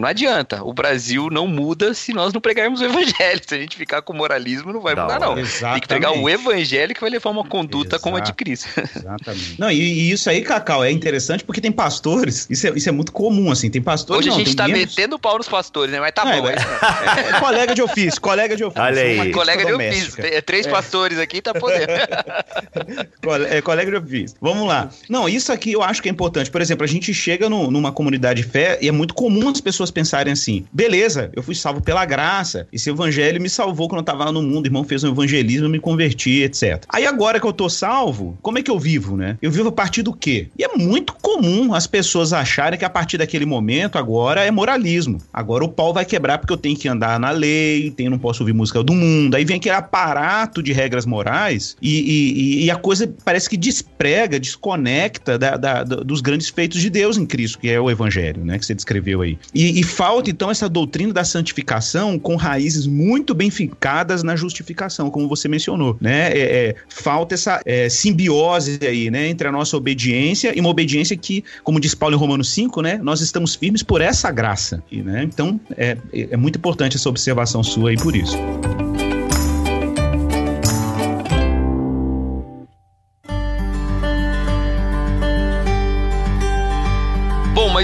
não 0.00 0.06
adianta. 0.08 0.62
O 0.64 0.72
Brasil 0.72 1.28
não 1.30 1.46
muda 1.46 1.92
se 1.94 2.12
nós 2.12 2.32
não 2.32 2.40
pregarmos 2.40 2.80
o 2.80 2.84
evangelho. 2.84 3.40
Se 3.46 3.54
a 3.54 3.58
gente 3.58 3.76
ficar 3.76 4.02
com 4.02 4.12
moralismo, 4.12 4.72
não 4.72 4.80
vai 4.80 4.94
Da 4.94 5.02
mudar, 5.02 5.14
hora. 5.16 5.26
não. 5.26 5.34
Tem 5.72 5.80
que 5.80 5.88
pregar 5.88 6.12
o 6.12 6.28
evangelho 6.28 6.94
que 6.94 7.00
vai 7.00 7.10
levar 7.10 7.30
uma 7.30 7.44
conduta 7.44 7.98
como 7.98 8.16
a 8.16 8.20
de 8.20 8.26
Exato. 8.30 8.36
Cristo. 8.36 8.68
Exatamente. 8.96 9.54
Não, 9.58 9.70
e, 9.70 9.76
e 9.80 10.10
isso 10.10 10.28
aí, 10.30 10.42
Cacau, 10.42 10.82
é 10.84 10.90
interessante 10.90 11.44
porque 11.44 11.60
tem 11.60 11.72
pastores, 11.72 12.46
isso 12.50 12.66
é, 12.66 12.70
isso 12.70 12.88
é 12.88 12.92
muito 12.92 13.12
comum, 13.12 13.50
assim, 13.50 13.70
tem 13.70 13.82
pastores. 13.82 14.20
Hoje 14.20 14.28
a 14.28 14.32
não, 14.32 14.38
gente 14.38 14.48
tem 14.48 14.56
tá 14.56 14.66
membros- 14.68 14.96
metendo 14.96 15.16
o 15.16 15.18
pau 15.18 15.36
nos 15.38 15.48
pastores, 15.48 15.92
né? 15.92 16.00
Mas 16.00 16.12
tá 16.12 16.22
Ah, 16.22 16.40
bom. 16.40 16.48
é, 16.48 16.54
é- 16.54 17.30
É 17.36 17.40
colega 17.40 17.74
de 17.74 17.82
ofício, 17.82 18.20
colega 18.20 18.56
de 18.56 18.64
ofício. 18.64 18.82
Olha 18.82 19.02
aí. 19.02 19.30
Colega 19.32 19.64
de 19.64 19.72
ofício. 19.72 19.90
doméstica. 19.90 20.22
Tem- 20.22 20.42
Três 20.42 20.66
pastores 20.66 21.18
aqui, 21.18 21.40
tá 21.42 21.52
podendo. 21.54 21.92
Cole- 23.22 23.46
é, 23.46 23.60
colega 23.62 23.90
de 23.90 23.96
ofício. 23.96 24.36
Vamos 24.40 24.66
lá. 24.66 24.88
Não, 25.08 25.28
isso 25.28 25.52
aqui 25.52 25.72
eu 25.72 25.82
acho 25.82 26.02
que 26.02 26.08
é 26.08 26.12
importante. 26.12 26.29
Por 26.50 26.60
exemplo, 26.60 26.84
a 26.84 26.86
gente 26.88 27.12
chega 27.12 27.48
no- 27.48 27.70
numa 27.70 27.92
comunidade 27.92 28.42
de 28.42 28.48
fé 28.48 28.78
e 28.80 28.88
é 28.88 28.92
muito 28.92 29.14
comum 29.14 29.48
as 29.48 29.60
pessoas 29.60 29.90
pensarem 29.90 30.32
assim: 30.32 30.64
beleza, 30.72 31.30
eu 31.34 31.42
fui 31.42 31.54
salvo 31.54 31.80
pela 31.80 32.04
graça, 32.04 32.66
esse 32.72 32.88
evangelho 32.90 33.40
me 33.40 33.48
salvou 33.48 33.88
quando 33.88 34.00
eu 34.00 34.04
tava 34.04 34.24
lá 34.24 34.32
no 34.32 34.42
mundo, 34.42 34.64
o 34.64 34.68
irmão 34.68 34.84
fez 34.84 35.02
um 35.04 35.08
evangelismo, 35.10 35.66
eu 35.66 35.70
me 35.70 35.80
converti, 35.80 36.42
etc. 36.42 36.84
Aí 36.88 37.06
agora 37.06 37.40
que 37.40 37.46
eu 37.46 37.52
tô 37.52 37.68
salvo, 37.68 38.38
como 38.42 38.58
é 38.58 38.62
que 38.62 38.70
eu 38.70 38.78
vivo, 38.78 39.16
né? 39.16 39.36
Eu 39.42 39.50
vivo 39.50 39.68
a 39.68 39.72
partir 39.72 40.02
do 40.02 40.12
quê? 40.12 40.48
E 40.58 40.64
é 40.64 40.68
muito 40.76 41.14
comum 41.20 41.74
as 41.74 41.86
pessoas 41.86 42.32
acharem 42.32 42.78
que 42.78 42.84
a 42.84 42.90
partir 42.90 43.18
daquele 43.18 43.44
momento 43.46 43.98
agora 43.98 44.44
é 44.44 44.50
moralismo. 44.50 45.18
Agora 45.32 45.64
o 45.64 45.68
pau 45.68 45.92
vai 45.92 46.04
quebrar 46.04 46.38
porque 46.38 46.52
eu 46.52 46.56
tenho 46.56 46.76
que 46.76 46.88
andar 46.88 47.18
na 47.18 47.30
lei, 47.30 47.90
tenho, 47.90 48.10
não 48.10 48.18
posso 48.18 48.42
ouvir 48.42 48.52
música 48.52 48.82
do 48.82 48.92
mundo. 48.94 49.34
Aí 49.34 49.44
vem 49.44 49.56
aquele 49.56 49.74
aparato 49.74 50.62
de 50.62 50.72
regras 50.72 51.06
morais 51.06 51.76
e, 51.80 52.00
e- 52.00 52.64
e 52.64 52.70
a 52.70 52.76
coisa 52.76 53.12
parece 53.24 53.48
que 53.48 53.56
desprega, 53.56 54.38
desconecta 54.38 55.38
da- 55.38 55.56
da- 55.56 55.82
da- 55.84 55.96
dos 56.20 56.22
grandes 56.22 56.48
feitos 56.48 56.80
de 56.80 56.90
Deus 56.90 57.16
em 57.16 57.26
Cristo, 57.26 57.58
que 57.58 57.68
é 57.68 57.80
o 57.80 57.90
evangelho, 57.90 58.44
né? 58.44 58.58
Que 58.58 58.66
você 58.66 58.74
descreveu 58.74 59.22
aí. 59.22 59.38
E, 59.54 59.80
e 59.80 59.82
falta 59.82 60.30
então 60.30 60.50
essa 60.50 60.68
doutrina 60.68 61.12
da 61.12 61.24
santificação 61.24 62.18
com 62.18 62.36
raízes 62.36 62.86
muito 62.86 63.34
bem 63.34 63.50
fincadas 63.50 64.22
na 64.22 64.36
justificação, 64.36 65.10
como 65.10 65.28
você 65.28 65.48
mencionou, 65.48 65.96
né? 66.00 66.30
É, 66.32 66.68
é, 66.68 66.74
falta 66.88 67.34
essa 67.34 67.60
é, 67.64 67.88
simbiose 67.88 68.78
aí, 68.82 69.10
né? 69.10 69.28
Entre 69.28 69.48
a 69.48 69.52
nossa 69.52 69.76
obediência 69.76 70.52
e 70.54 70.60
uma 70.60 70.68
obediência 70.68 71.16
que, 71.16 71.42
como 71.64 71.80
diz 71.80 71.94
Paulo 71.94 72.14
em 72.14 72.18
Romanos 72.18 72.50
5, 72.50 72.82
né? 72.82 73.00
Nós 73.02 73.20
estamos 73.20 73.54
firmes 73.54 73.82
por 73.82 74.00
essa 74.00 74.30
graça, 74.30 74.82
né? 74.92 75.24
Então 75.24 75.58
é, 75.76 75.96
é 76.12 76.36
muito 76.36 76.58
importante 76.58 76.96
essa 76.96 77.08
observação 77.08 77.62
sua 77.62 77.90
aí 77.90 77.96
por 77.96 78.14
isso. 78.14 78.36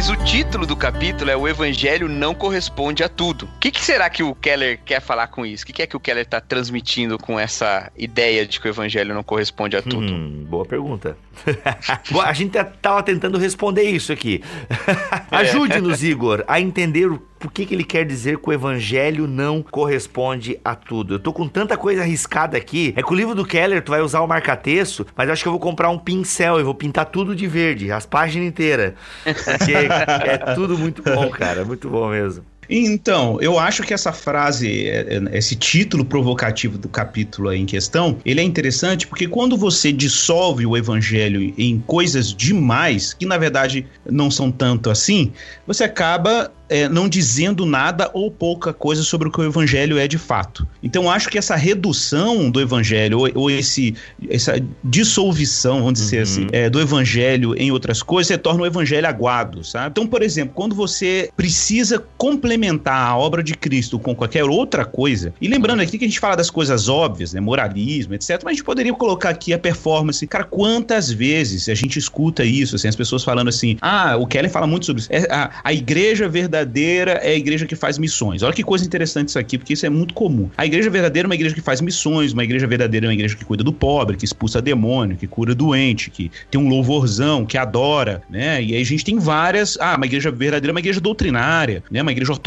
Mas 0.07 0.11
o 0.11 0.25
título 0.25 0.67
do 0.67 0.77
capítulo 0.77 1.31
é 1.31 1.37
O 1.37 1.49
Evangelho 1.49 2.09
não 2.09 2.33
corresponde 2.33 3.03
a 3.03 3.09
tudo. 3.09 3.47
O 3.47 3.59
que, 3.59 3.73
que 3.73 3.83
será 3.83 4.09
que 4.09 4.23
o 4.23 4.37
Keller 4.37 4.79
quer 4.85 5.01
falar 5.01 5.27
com 5.27 5.45
isso? 5.45 5.65
O 5.65 5.67
que, 5.67 5.73
que 5.73 5.83
é 5.83 5.87
que 5.87 5.97
o 5.97 6.01
Keller 6.01 6.23
está 6.23 6.41
transmitindo 6.41 7.19
com 7.19 7.41
essa 7.41 7.91
ideia 7.97 8.47
de 8.47 8.61
que 8.61 8.69
o 8.69 8.71
Evangelho 8.71 9.13
não 9.13 9.25
corresponde 9.25 9.77
a 9.77 9.83
tudo? 9.83 10.13
Hum, 10.13 10.47
boa 10.49 10.65
pergunta. 10.65 11.17
A 12.25 12.33
gente 12.33 12.57
tava 12.81 13.03
tentando 13.03 13.37
responder 13.37 13.83
isso 13.83 14.13
aqui. 14.13 14.45
Ajude-nos, 15.31 16.05
Igor, 16.05 16.45
a 16.47 16.61
entender 16.61 17.11
o 17.11 17.19
por 17.47 17.53
que, 17.53 17.65
que 17.65 17.75
ele 17.75 17.85
quer 17.85 18.05
dizer 18.05 18.39
que 18.39 18.49
o 18.49 18.53
evangelho 18.53 19.29
não 19.29 19.63
corresponde 19.63 20.59
a 20.65 20.75
tudo. 20.75 21.15
Eu 21.15 21.19
tô 21.21 21.33
com 21.33 21.47
tanta 21.47 21.77
coisa 21.77 22.03
arriscada 22.03 22.57
aqui. 22.57 22.93
É 22.97 23.03
que 23.03 23.13
o 23.13 23.15
livro 23.15 23.37
do 23.37 23.45
Keller, 23.45 23.83
tu 23.83 23.93
vai 23.93 24.01
usar 24.01 24.21
o 24.21 24.27
marca-texto, 24.27 25.07
mas 25.15 25.29
eu 25.29 25.33
acho 25.33 25.43
que 25.43 25.49
eu 25.49 25.53
vou 25.53 25.61
comprar 25.61 25.89
um 25.89 25.99
pincel 25.99 26.59
e 26.59 26.65
vou 26.65 26.75
pintar 26.75 27.07
tudo 27.07 27.37
de 27.37 27.47
verde, 27.47 27.93
as 27.93 28.05
páginas 28.05 28.49
inteiras. 28.49 28.95
Porque 29.23 29.73
é 30.29 30.39
tudo 30.57 30.77
muito 30.77 31.05
bom, 31.05 31.31
cara. 31.31 31.65
Muito 31.65 31.89
bom 31.89 32.09
mesmo. 32.11 32.45
Então, 32.69 33.39
eu 33.41 33.59
acho 33.59 33.83
que 33.83 33.95
essa 33.95 34.13
frase, 34.13 34.89
é, 34.89 35.21
é, 35.33 35.39
esse 35.39 35.55
título 35.57 36.05
provocativo 36.05 36.79
do 36.79 36.89
capítulo 36.89 37.53
em 37.53 37.67
questão, 37.67 38.19
ele 38.25 38.41
é 38.41 38.45
interessante 38.45 39.07
porque 39.07 39.29
quando 39.29 39.57
você 39.57 39.93
dissolve 39.93 40.67
o 40.67 40.77
evangelho 40.77 41.55
em 41.57 41.79
coisas 41.87 42.33
demais, 42.33 43.15
que 43.15 43.27
na 43.27 43.39
verdade 43.39 43.87
não 44.05 44.31
são 44.31 44.51
tanto 44.51 44.91
assim, 44.91 45.33
você 45.67 45.85
acaba 45.85 46.51
é, 46.69 46.89
não 46.89 47.09
dizendo 47.09 47.65
nada 47.65 48.11
ou 48.13 48.31
pouca 48.31 48.73
coisa 48.73 49.03
sobre 49.03 49.29
o 49.29 49.31
que 49.31 49.41
o 49.41 49.45
evangelho 49.45 49.99
é 49.99 50.09
de 50.09 50.19
fato. 50.19 50.67
Então 50.83 51.11
acho 51.11 51.29
que 51.29 51.39
essa 51.39 51.55
redução 51.55 52.51
do 52.51 52.61
evangelho, 52.61 53.21
ou, 53.21 53.31
ou 53.35 53.51
esse, 53.51 53.95
essa 54.29 54.61
dissolução, 54.83 55.79
vamos 55.81 56.01
dizer 56.01 56.17
uhum. 56.17 56.23
assim, 56.23 56.47
é, 56.53 56.69
do 56.69 56.81
evangelho 56.81 57.55
em 57.57 57.71
outras 57.71 58.03
coisas, 58.03 58.37
torna 58.39 58.63
o 58.63 58.67
evangelho 58.67 59.07
aguado, 59.07 59.63
sabe? 59.65 59.91
Então, 59.91 60.07
por 60.07 60.23
exemplo, 60.23 60.55
quando 60.55 60.75
você 60.75 61.31
precisa 61.37 62.05
complementar 62.19 62.56
a 62.87 63.17
obra 63.17 63.43
de 63.43 63.55
Cristo 63.55 63.99
com 63.99 64.15
qualquer 64.15 64.45
outra 64.45 64.85
coisa, 64.85 65.33
e 65.41 65.49
lembrando 65.49 65.81
aqui 65.81 65.99
que 65.99 66.05
a 66.05 66.09
gente 66.09 66.21
fala 66.21 66.37
das 66.37 66.51
coisas 66.51 66.89
óbvias, 66.89 67.33
né, 67.33 67.41
moralismo, 67.41 68.15
etc., 68.15 68.41
mas 68.45 68.53
a 68.53 68.55
gente 68.55 68.65
poderia 68.65 68.93
colocar 68.93 69.31
aqui 69.31 69.53
a 69.53 69.59
performance. 69.59 70.27
Cara, 70.27 70.45
quantas 70.45 71.11
vezes 71.11 71.69
a 71.69 71.75
gente 71.75 71.99
escuta 71.99 72.45
isso, 72.45 72.77
assim, 72.77 72.89
as 72.89 72.97
pessoas 72.97 73.25
falando 73.25 73.49
assim, 73.49 73.77
ah, 73.81 74.17
o 74.17 74.27
Kelly 74.27 74.49
fala 74.49 74.67
muito 74.67 74.87
sobre 74.87 75.03
isso, 75.03 75.13
é, 75.13 75.27
a, 75.31 75.51
a 75.63 75.73
igreja 75.73 76.29
verdadeira 76.29 76.57
verdadeira 76.67 77.13
é 77.13 77.31
a 77.31 77.37
igreja 77.37 77.67
que 77.67 77.77
faz 77.77 77.99
missões. 77.99 78.43
Olha 78.43 78.53
que 78.53 78.63
coisa 78.63 78.85
interessante 78.85 79.29
isso 79.29 79.39
aqui, 79.39 79.59
porque 79.59 79.73
isso 79.73 79.85
é 79.85 79.91
muito 79.91 80.15
comum. 80.15 80.49
A 80.57 80.65
igreja 80.65 80.89
verdadeira 80.89 81.27
é 81.27 81.29
uma 81.29 81.35
igreja 81.35 81.55
que 81.55 81.61
faz 81.61 81.81
missões, 81.81 82.33
uma 82.33 82.45
igreja 82.45 82.67
verdadeira 82.67 83.07
é 83.07 83.09
uma 83.09 83.15
igreja 83.15 83.37
que 83.37 83.45
cuida 83.45 83.63
do 83.63 83.73
pobre, 83.73 84.17
que 84.17 84.25
expulsa 84.25 84.63
demônio, 84.63 85.17
que 85.17 85.27
cura 85.27 85.55
doente, 85.55 86.11
que 86.11 86.31
tem 86.51 86.61
um 86.61 86.69
louvorzão, 86.69 87.45
que 87.45 87.59
adora, 87.59 88.23
né? 88.31 88.63
E 88.63 88.75
aí 88.75 88.81
a 88.81 88.85
gente 88.85 89.05
tem 89.05 89.19
várias. 89.19 89.77
Ah, 89.81 89.97
uma 89.97 90.07
igreja 90.07 90.31
verdadeira 90.31 90.71
é 90.71 90.75
uma 90.75 90.81
igreja 90.81 91.01
doutrinária, 91.01 91.83
né? 91.91 92.03
Uma 92.03 92.13
igreja 92.13 92.33
ortodoxa 92.33 92.46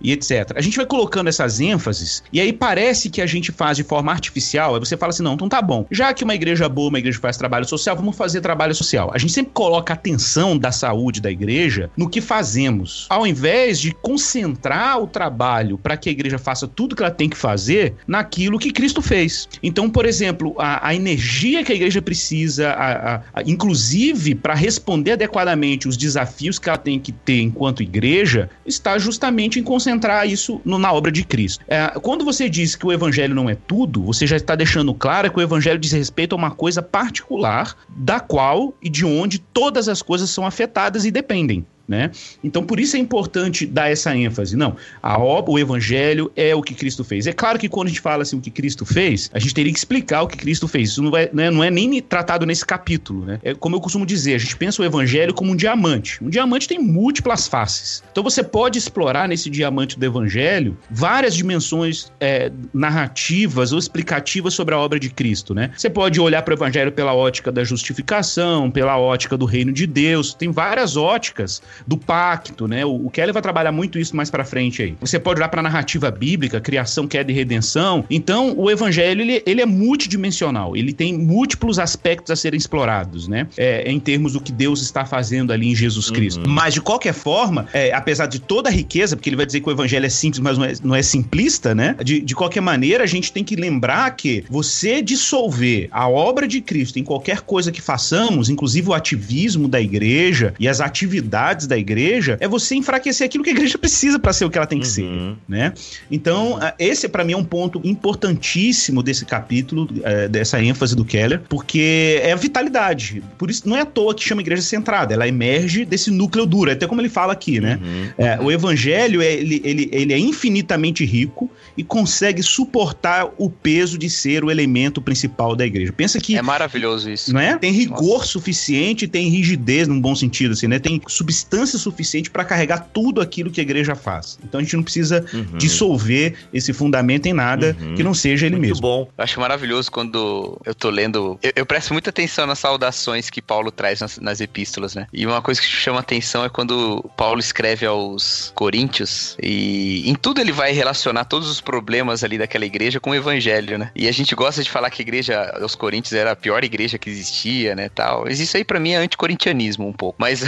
e 0.00 0.12
etc. 0.12 0.52
A 0.56 0.60
gente 0.60 0.76
vai 0.76 0.86
colocando 0.86 1.28
essas 1.28 1.60
ênfases 1.60 2.22
e 2.32 2.40
aí 2.40 2.52
parece 2.52 3.08
que 3.08 3.20
a 3.20 3.26
gente 3.26 3.52
faz 3.52 3.76
de 3.76 3.84
forma 3.84 4.10
artificial. 4.10 4.74
Aí 4.74 4.80
você 4.80 4.96
fala 4.96 5.10
assim: 5.10 5.22
não, 5.22 5.34
então 5.34 5.48
tá 5.48 5.62
bom. 5.62 5.86
Já 5.90 6.12
que 6.12 6.24
uma 6.24 6.34
igreja 6.34 6.68
boa, 6.68 6.88
uma 6.88 6.98
igreja 6.98 7.18
faz 7.18 7.36
trabalho 7.36 7.66
social, 7.66 7.96
vamos 7.96 8.16
fazer 8.16 8.40
trabalho 8.40 8.74
social. 8.74 9.10
A 9.14 9.18
gente 9.18 9.32
sempre 9.32 9.52
coloca 9.52 9.92
a 9.92 9.94
atenção 9.94 10.58
da 10.58 10.72
saúde 10.72 11.20
da 11.20 11.30
igreja 11.30 11.90
no 11.96 12.08
que 12.08 12.20
fazemos. 12.20 13.06
Ao 13.08 13.20
ao 13.20 13.26
invés 13.26 13.78
de 13.78 13.92
concentrar 13.92 14.98
o 14.98 15.06
trabalho 15.06 15.76
para 15.76 15.94
que 15.94 16.08
a 16.08 16.12
igreja 16.12 16.38
faça 16.38 16.66
tudo 16.66 16.96
que 16.96 17.02
ela 17.02 17.10
tem 17.10 17.28
que 17.28 17.36
fazer 17.36 17.94
naquilo 18.06 18.58
que 18.58 18.72
Cristo 18.72 19.02
fez. 19.02 19.46
Então, 19.62 19.90
por 19.90 20.06
exemplo, 20.06 20.54
a, 20.58 20.88
a 20.88 20.94
energia 20.94 21.62
que 21.62 21.70
a 21.70 21.74
igreja 21.74 22.00
precisa, 22.00 22.70
a, 22.70 23.16
a, 23.16 23.42
inclusive 23.44 24.34
para 24.34 24.54
responder 24.54 25.12
adequadamente 25.12 25.86
os 25.86 25.98
desafios 25.98 26.58
que 26.58 26.70
ela 26.70 26.78
tem 26.78 26.98
que 26.98 27.12
ter 27.12 27.42
enquanto 27.42 27.82
igreja, 27.82 28.48
está 28.64 28.98
justamente 29.10 29.58
em 29.58 29.62
concentrar 29.62 30.28
isso 30.28 30.60
no, 30.64 30.78
na 30.78 30.92
obra 30.92 31.10
de 31.10 31.24
Cristo. 31.24 31.64
É, 31.68 31.88
quando 32.00 32.24
você 32.24 32.48
diz 32.48 32.76
que 32.76 32.86
o 32.86 32.92
evangelho 32.92 33.34
não 33.34 33.50
é 33.50 33.54
tudo, 33.54 34.02
você 34.02 34.26
já 34.26 34.36
está 34.36 34.54
deixando 34.54 34.94
claro 34.94 35.30
que 35.30 35.38
o 35.38 35.42
evangelho 35.42 35.78
diz 35.78 35.92
respeito 35.92 36.34
a 36.34 36.38
uma 36.38 36.50
coisa 36.50 36.80
particular 36.80 37.76
da 37.88 38.20
qual 38.20 38.72
e 38.80 38.88
de 38.88 39.04
onde 39.04 39.38
todas 39.38 39.88
as 39.88 40.00
coisas 40.00 40.30
são 40.30 40.46
afetadas 40.46 41.04
e 41.04 41.10
dependem. 41.10 41.66
Né? 41.90 42.12
Então, 42.44 42.62
por 42.62 42.78
isso 42.78 42.96
é 42.96 43.00
importante 43.00 43.66
dar 43.66 43.90
essa 43.90 44.16
ênfase. 44.16 44.56
Não, 44.56 44.76
a 45.02 45.18
obra, 45.18 45.50
o 45.50 45.58
evangelho 45.58 46.30
é 46.36 46.54
o 46.54 46.62
que 46.62 46.72
Cristo 46.72 47.02
fez. 47.02 47.26
É 47.26 47.32
claro 47.32 47.58
que 47.58 47.68
quando 47.68 47.88
a 47.88 47.90
gente 47.90 48.00
fala 48.00 48.22
assim 48.22 48.36
o 48.36 48.40
que 48.40 48.48
Cristo 48.48 48.86
fez, 48.86 49.28
a 49.34 49.40
gente 49.40 49.52
teria 49.52 49.72
que 49.72 49.78
explicar 49.78 50.22
o 50.22 50.28
que 50.28 50.36
Cristo 50.36 50.68
fez. 50.68 50.90
Isso 50.90 51.02
não 51.02 51.16
é, 51.16 51.28
não 51.32 51.42
é, 51.42 51.50
não 51.50 51.64
é 51.64 51.68
nem 51.68 52.00
tratado 52.00 52.46
nesse 52.46 52.64
capítulo, 52.64 53.24
né? 53.24 53.40
É 53.42 53.54
como 53.54 53.74
eu 53.74 53.80
costumo 53.80 54.06
dizer, 54.06 54.36
a 54.36 54.38
gente 54.38 54.56
pensa 54.56 54.80
o 54.80 54.84
evangelho 54.84 55.34
como 55.34 55.50
um 55.50 55.56
diamante. 55.56 56.22
Um 56.22 56.30
diamante 56.30 56.68
tem 56.68 56.78
múltiplas 56.78 57.48
faces. 57.48 58.04
Então 58.12 58.22
você 58.22 58.44
pode 58.44 58.78
explorar 58.78 59.28
nesse 59.28 59.50
diamante 59.50 59.98
do 59.98 60.06
evangelho 60.06 60.78
várias 60.88 61.34
dimensões 61.34 62.12
é, 62.20 62.52
narrativas 62.72 63.72
ou 63.72 63.80
explicativas 63.80 64.54
sobre 64.54 64.76
a 64.76 64.78
obra 64.78 65.00
de 65.00 65.10
Cristo, 65.10 65.54
né? 65.54 65.72
Você 65.76 65.90
pode 65.90 66.20
olhar 66.20 66.42
para 66.42 66.52
o 66.52 66.56
evangelho 66.56 66.92
pela 66.92 67.12
ótica 67.12 67.50
da 67.50 67.64
justificação, 67.64 68.70
pela 68.70 68.96
ótica 68.96 69.36
do 69.36 69.44
reino 69.44 69.72
de 69.72 69.88
Deus. 69.88 70.34
Tem 70.34 70.52
várias 70.52 70.96
óticas 70.96 71.60
do 71.86 71.96
pacto, 71.96 72.66
né? 72.66 72.84
O, 72.84 73.06
o 73.06 73.10
Kelly 73.10 73.32
vai 73.32 73.42
trabalhar 73.42 73.72
muito 73.72 73.98
isso 73.98 74.14
mais 74.16 74.30
para 74.30 74.44
frente 74.44 74.82
aí. 74.82 74.94
Você 75.00 75.18
pode 75.18 75.40
olhar 75.40 75.48
para 75.48 75.60
a 75.60 75.62
narrativa 75.62 76.10
bíblica, 76.10 76.60
criação, 76.60 77.06
queda 77.06 77.30
e 77.30 77.34
redenção. 77.34 78.04
Então, 78.10 78.54
o 78.56 78.70
evangelho 78.70 79.20
ele, 79.20 79.42
ele 79.46 79.60
é 79.60 79.66
multidimensional. 79.66 80.76
Ele 80.76 80.92
tem 80.92 81.16
múltiplos 81.16 81.78
aspectos 81.78 82.30
a 82.30 82.36
serem 82.36 82.58
explorados, 82.58 83.28
né? 83.28 83.46
É, 83.56 83.90
em 83.90 83.98
termos 83.98 84.32
do 84.32 84.40
que 84.40 84.52
Deus 84.52 84.82
está 84.82 85.04
fazendo 85.04 85.52
ali 85.52 85.70
em 85.70 85.74
Jesus 85.74 86.10
Cristo. 86.10 86.46
Uhum. 86.46 86.52
Mas 86.52 86.74
de 86.74 86.80
qualquer 86.80 87.14
forma, 87.14 87.66
é, 87.72 87.92
apesar 87.92 88.26
de 88.26 88.38
toda 88.38 88.68
a 88.68 88.72
riqueza, 88.72 89.16
porque 89.16 89.28
ele 89.28 89.36
vai 89.36 89.46
dizer 89.46 89.60
que 89.60 89.68
o 89.68 89.72
evangelho 89.72 90.06
é 90.06 90.08
simples, 90.08 90.40
mas 90.40 90.58
não 90.58 90.64
é, 90.64 90.72
não 90.82 90.94
é 90.94 91.02
simplista, 91.02 91.74
né? 91.74 91.96
De, 92.02 92.20
de 92.20 92.34
qualquer 92.34 92.60
maneira, 92.60 93.04
a 93.04 93.06
gente 93.06 93.32
tem 93.32 93.44
que 93.44 93.56
lembrar 93.56 94.10
que 94.16 94.44
você 94.48 95.02
dissolver 95.02 95.88
a 95.90 96.08
obra 96.08 96.46
de 96.46 96.60
Cristo 96.60 96.98
em 96.98 97.04
qualquer 97.04 97.40
coisa 97.42 97.72
que 97.72 97.80
façamos, 97.80 98.48
inclusive 98.48 98.88
o 98.88 98.94
ativismo 98.94 99.68
da 99.68 99.80
igreja 99.80 100.54
e 100.58 100.68
as 100.68 100.80
atividades 100.80 101.59
da 101.66 101.76
igreja 101.76 102.36
é 102.40 102.48
você 102.48 102.74
enfraquecer 102.74 103.26
aquilo 103.26 103.44
que 103.44 103.50
a 103.50 103.52
igreja 103.52 103.78
precisa 103.78 104.18
para 104.18 104.32
ser 104.32 104.44
o 104.44 104.50
que 104.50 104.58
ela 104.58 104.66
tem 104.66 104.78
que 104.78 104.86
uhum. 104.86 105.36
ser, 105.36 105.36
né? 105.48 105.72
Então, 106.10 106.58
esse 106.78 107.08
para 107.08 107.24
mim 107.24 107.32
é 107.32 107.36
um 107.36 107.44
ponto 107.44 107.80
importantíssimo 107.84 109.02
desse 109.02 109.24
capítulo, 109.24 109.88
é, 110.02 110.28
dessa 110.28 110.62
ênfase 110.62 110.94
do 110.94 111.04
Keller, 111.04 111.42
porque 111.48 112.20
é 112.22 112.32
a 112.32 112.36
vitalidade. 112.36 113.22
Por 113.38 113.50
isso, 113.50 113.68
não 113.68 113.76
é 113.76 113.80
à 113.80 113.84
toa 113.84 114.14
que 114.14 114.22
chama 114.22 114.40
igreja 114.40 114.62
centrada, 114.62 115.14
ela 115.14 115.26
emerge 115.26 115.84
desse 115.84 116.10
núcleo 116.10 116.46
duro, 116.46 116.70
até 116.70 116.86
como 116.86 117.00
ele 117.00 117.08
fala 117.08 117.32
aqui, 117.32 117.60
né? 117.60 117.78
Uhum. 117.82 118.08
É, 118.18 118.40
o 118.40 118.50
evangelho, 118.50 119.22
é, 119.22 119.32
ele, 119.32 119.60
ele, 119.64 119.88
ele 119.92 120.12
é 120.12 120.18
infinitamente 120.18 121.04
rico 121.04 121.50
e 121.76 121.84
consegue 121.84 122.42
suportar 122.42 123.28
o 123.38 123.48
peso 123.48 123.96
de 123.98 124.08
ser 124.10 124.44
o 124.44 124.50
elemento 124.50 125.00
principal 125.00 125.54
da 125.56 125.66
igreja. 125.66 125.92
Pensa 125.92 126.18
que... 126.18 126.36
É 126.36 126.42
maravilhoso 126.42 127.10
isso. 127.10 127.32
Não 127.32 127.40
é? 127.40 127.56
Tem 127.56 127.72
rigor 127.72 128.18
Nossa. 128.18 128.26
suficiente, 128.26 129.06
tem 129.06 129.28
rigidez 129.28 129.88
num 129.88 130.00
bom 130.00 130.14
sentido, 130.14 130.52
assim, 130.52 130.66
né? 130.66 130.78
Tem 130.78 131.00
substância 131.06 131.49
substância 131.50 131.78
suficiente 131.78 132.30
para 132.30 132.44
carregar 132.44 132.88
tudo 132.92 133.20
aquilo 133.20 133.50
que 133.50 133.60
a 133.60 133.62
igreja 133.62 133.94
faz. 133.94 134.38
Então 134.44 134.60
a 134.60 134.62
gente 134.62 134.76
não 134.76 134.82
precisa 134.82 135.24
uhum. 135.32 135.58
dissolver 135.58 136.34
esse 136.54 136.72
fundamento 136.72 137.26
em 137.26 137.32
nada 137.32 137.76
uhum. 137.80 137.94
que 137.94 138.02
não 138.02 138.14
seja 138.14 138.46
ele 138.46 138.56
Muito 138.56 138.68
mesmo. 138.68 138.82
bom. 138.82 139.08
Eu 139.18 139.24
acho 139.24 139.40
maravilhoso 139.40 139.90
quando 139.90 140.60
eu 140.64 140.74
tô 140.74 140.90
lendo. 140.90 141.38
Eu, 141.42 141.52
eu 141.56 141.66
presto 141.66 141.92
muita 141.92 142.10
atenção 142.10 142.46
nas 142.46 142.58
saudações 142.58 143.28
que 143.28 143.42
Paulo 143.42 143.70
traz 143.70 144.00
nas, 144.00 144.18
nas, 144.18 144.40
epístolas, 144.40 144.94
né? 144.94 145.06
E 145.12 145.26
uma 145.26 145.42
coisa 145.42 145.60
que 145.60 145.66
chama 145.66 145.98
atenção 145.98 146.44
é 146.44 146.48
quando 146.48 147.04
Paulo 147.16 147.40
escreve 147.40 147.84
aos 147.84 148.52
Coríntios 148.54 149.36
e 149.42 150.08
em 150.08 150.14
tudo 150.14 150.40
ele 150.40 150.52
vai 150.52 150.72
relacionar 150.72 151.24
todos 151.24 151.50
os 151.50 151.60
problemas 151.60 152.22
ali 152.22 152.38
daquela 152.38 152.64
igreja 152.64 153.00
com 153.00 153.10
o 153.10 153.14
evangelho, 153.14 153.76
né? 153.76 153.90
E 153.94 154.08
a 154.08 154.12
gente 154.12 154.34
gosta 154.34 154.62
de 154.62 154.70
falar 154.70 154.90
que 154.90 155.02
a 155.02 155.04
igreja 155.04 155.58
aos 155.60 155.74
Coríntios 155.74 156.12
era 156.12 156.32
a 156.32 156.36
pior 156.36 156.62
igreja 156.64 156.98
que 156.98 157.10
existia, 157.10 157.74
né? 157.74 157.88
Tal. 157.88 158.24
Mas 158.24 158.38
isso 158.38 158.56
aí 158.56 158.64
para 158.64 158.78
mim 158.78 158.92
é 158.92 158.96
anticorintianismo 158.96 159.86
um 159.86 159.92
pouco. 159.92 160.16
Mas 160.18 160.42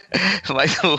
Mas 0.54 0.76
o, 0.82 0.94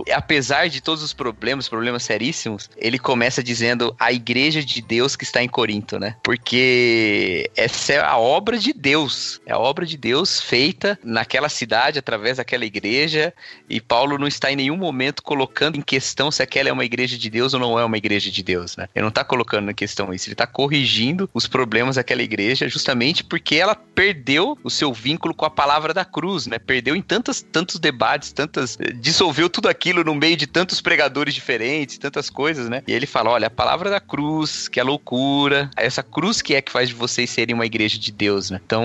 o, 0.00 0.04
apesar 0.14 0.68
de 0.68 0.80
todos 0.80 1.02
os 1.02 1.12
problemas, 1.12 1.68
problemas 1.68 2.02
seríssimos, 2.02 2.70
ele 2.76 2.98
começa 2.98 3.42
dizendo 3.42 3.94
a 3.98 4.12
igreja 4.12 4.62
de 4.62 4.80
Deus 4.80 5.16
que 5.16 5.24
está 5.24 5.42
em 5.42 5.48
Corinto, 5.48 5.98
né? 5.98 6.16
Porque 6.22 7.50
essa 7.56 7.92
é 7.92 8.00
a 8.00 8.16
obra 8.16 8.58
de 8.58 8.72
Deus. 8.72 9.40
É 9.46 9.52
a 9.52 9.58
obra 9.58 9.86
de 9.86 9.96
Deus 9.96 10.40
feita 10.40 10.98
naquela 11.02 11.48
cidade, 11.48 11.98
através 11.98 12.36
daquela 12.36 12.64
igreja. 12.64 13.32
E 13.68 13.80
Paulo 13.80 14.18
não 14.18 14.26
está 14.26 14.50
em 14.50 14.56
nenhum 14.56 14.76
momento 14.76 15.22
colocando 15.22 15.76
em 15.76 15.82
questão 15.82 16.30
se 16.30 16.42
aquela 16.42 16.68
é 16.68 16.72
uma 16.72 16.84
igreja 16.84 17.16
de 17.16 17.30
Deus 17.30 17.54
ou 17.54 17.60
não 17.60 17.78
é 17.78 17.84
uma 17.84 17.96
igreja 17.96 18.30
de 18.30 18.42
Deus, 18.42 18.76
né? 18.76 18.88
Ele 18.94 19.02
não 19.02 19.08
está 19.08 19.24
colocando 19.24 19.70
em 19.70 19.74
questão 19.74 20.12
isso. 20.12 20.28
Ele 20.28 20.34
está 20.34 20.46
corrigindo 20.46 21.28
os 21.32 21.46
problemas 21.46 21.96
daquela 21.96 22.22
igreja 22.22 22.68
justamente 22.68 23.24
porque 23.24 23.56
ela 23.56 23.74
perdeu 23.74 24.58
o 24.62 24.70
seu 24.70 24.92
vínculo 24.92 25.34
com 25.34 25.44
a 25.44 25.50
palavra 25.50 25.94
da 25.94 26.04
cruz, 26.04 26.46
né? 26.46 26.58
Perdeu 26.58 26.94
em 26.94 27.02
tantos, 27.02 27.42
tantos 27.42 27.78
debates 27.78 28.09
tantas. 28.18 28.78
dissolveu 28.96 29.48
tudo 29.48 29.68
aquilo 29.68 30.04
no 30.04 30.14
meio 30.14 30.36
de 30.36 30.46
tantos 30.46 30.80
pregadores 30.80 31.34
diferentes, 31.34 31.98
tantas 31.98 32.30
coisas, 32.30 32.68
né? 32.68 32.82
E 32.86 32.92
ele 32.92 33.06
fala: 33.06 33.30
olha, 33.30 33.46
a 33.46 33.50
palavra 33.50 33.90
da 33.90 34.00
cruz, 34.00 34.68
que 34.68 34.80
é 34.80 34.82
loucura, 34.82 35.70
essa 35.76 36.02
cruz 36.02 36.42
que 36.42 36.54
é 36.54 36.62
que 36.62 36.72
faz 36.72 36.88
de 36.88 36.94
vocês 36.94 37.30
serem 37.30 37.54
uma 37.54 37.66
igreja 37.66 37.98
de 37.98 38.10
Deus, 38.10 38.50
né? 38.50 38.60
Então, 38.64 38.84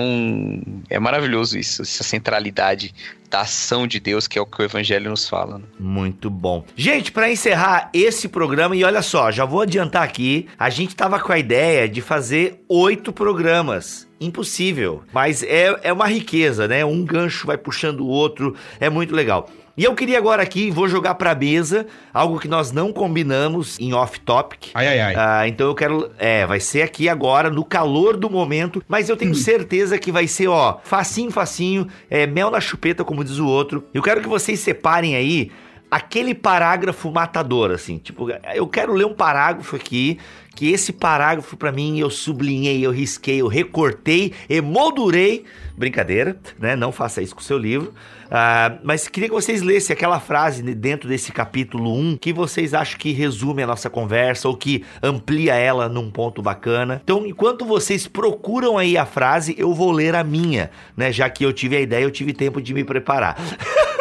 é 0.88 0.98
maravilhoso 0.98 1.58
isso, 1.58 1.82
essa 1.82 2.04
centralidade 2.04 2.94
da 3.28 3.42
ação 3.42 3.86
de 3.86 4.00
Deus, 4.00 4.26
que 4.26 4.38
é 4.38 4.42
o 4.42 4.46
que 4.46 4.60
o 4.60 4.64
evangelho 4.64 5.10
nos 5.10 5.28
fala. 5.28 5.58
Né? 5.58 5.64
Muito 5.78 6.30
bom. 6.30 6.64
Gente, 6.76 7.12
para 7.12 7.30
encerrar 7.30 7.90
esse 7.92 8.28
programa, 8.28 8.76
e 8.76 8.84
olha 8.84 9.02
só, 9.02 9.30
já 9.30 9.44
vou 9.44 9.62
adiantar 9.62 10.02
aqui, 10.02 10.46
a 10.58 10.70
gente 10.70 10.94
tava 10.94 11.18
com 11.20 11.32
a 11.32 11.38
ideia 11.38 11.88
de 11.88 12.00
fazer 12.00 12.62
oito 12.68 13.12
programas. 13.12 14.06
Impossível. 14.18 15.02
Mas 15.12 15.42
é, 15.42 15.78
é 15.82 15.92
uma 15.92 16.06
riqueza, 16.06 16.66
né? 16.66 16.84
Um 16.84 17.04
gancho 17.04 17.46
vai 17.46 17.58
puxando 17.58 18.00
o 18.00 18.06
outro, 18.06 18.54
é 18.80 18.88
muito 18.88 19.14
legal. 19.14 19.50
E 19.76 19.84
eu 19.84 19.94
queria 19.94 20.16
agora 20.16 20.42
aqui, 20.42 20.70
vou 20.70 20.88
jogar 20.88 21.16
pra 21.16 21.34
mesa, 21.34 21.86
algo 22.12 22.40
que 22.40 22.48
nós 22.48 22.72
não 22.72 22.94
combinamos 22.94 23.78
em 23.78 23.92
off-topic. 23.92 24.70
Ai, 24.72 24.86
ai, 24.86 25.00
ai. 25.00 25.14
Ah, 25.14 25.46
então 25.46 25.66
eu 25.66 25.74
quero. 25.74 26.10
É, 26.18 26.46
vai 26.46 26.60
ser 26.60 26.80
aqui 26.80 27.10
agora, 27.10 27.50
no 27.50 27.62
calor 27.62 28.16
do 28.16 28.30
momento, 28.30 28.82
mas 28.88 29.10
eu 29.10 29.18
tenho 29.18 29.32
hum. 29.32 29.34
certeza 29.34 29.98
que 29.98 30.10
vai 30.10 30.26
ser, 30.26 30.48
ó, 30.48 30.78
facinho, 30.82 31.30
facinho, 31.30 31.86
é, 32.08 32.26
mel 32.26 32.50
na 32.50 32.58
chupeta, 32.58 33.04
como 33.04 33.22
diz 33.22 33.38
o 33.38 33.46
outro. 33.46 33.84
Eu 33.92 34.02
quero 34.02 34.22
que 34.22 34.28
vocês 34.28 34.60
separem 34.60 35.14
aí 35.14 35.50
aquele 35.90 36.34
parágrafo 36.34 37.10
matador, 37.10 37.70
assim. 37.70 37.98
Tipo, 37.98 38.28
eu 38.54 38.66
quero 38.66 38.94
ler 38.94 39.04
um 39.04 39.14
parágrafo 39.14 39.76
aqui, 39.76 40.18
que 40.54 40.72
esse 40.72 40.90
parágrafo 40.90 41.54
para 41.54 41.70
mim 41.70 41.98
eu 41.98 42.08
sublinhei, 42.08 42.84
eu 42.84 42.90
risquei, 42.90 43.42
eu 43.42 43.46
recortei, 43.46 44.32
emoldurei. 44.48 45.44
Brincadeira, 45.76 46.38
né? 46.58 46.74
Não 46.74 46.90
faça 46.90 47.20
isso 47.20 47.34
com 47.34 47.42
o 47.42 47.44
seu 47.44 47.58
livro. 47.58 47.92
Uh, 48.26 48.78
mas 48.82 49.08
queria 49.08 49.28
que 49.28 49.34
vocês 49.34 49.62
lessem 49.62 49.94
aquela 49.94 50.18
frase 50.18 50.62
dentro 50.62 51.08
desse 51.08 51.30
capítulo 51.30 51.94
1 51.94 52.16
que 52.16 52.32
vocês 52.32 52.74
acham 52.74 52.98
que 52.98 53.12
resume 53.12 53.62
a 53.62 53.66
nossa 53.66 53.88
conversa 53.88 54.48
ou 54.48 54.56
que 54.56 54.84
amplia 55.02 55.54
ela 55.54 55.88
num 55.88 56.10
ponto 56.10 56.42
bacana. 56.42 57.00
Então, 57.04 57.26
enquanto 57.26 57.64
vocês 57.64 58.06
procuram 58.06 58.76
aí 58.76 58.98
a 58.98 59.06
frase, 59.06 59.54
eu 59.58 59.72
vou 59.72 59.92
ler 59.92 60.14
a 60.14 60.24
minha, 60.24 60.70
né? 60.96 61.12
Já 61.12 61.30
que 61.30 61.44
eu 61.44 61.52
tive 61.52 61.76
a 61.76 61.80
ideia, 61.80 62.02
eu 62.02 62.10
tive 62.10 62.32
tempo 62.32 62.60
de 62.60 62.74
me 62.74 62.84
preparar. 62.84 63.36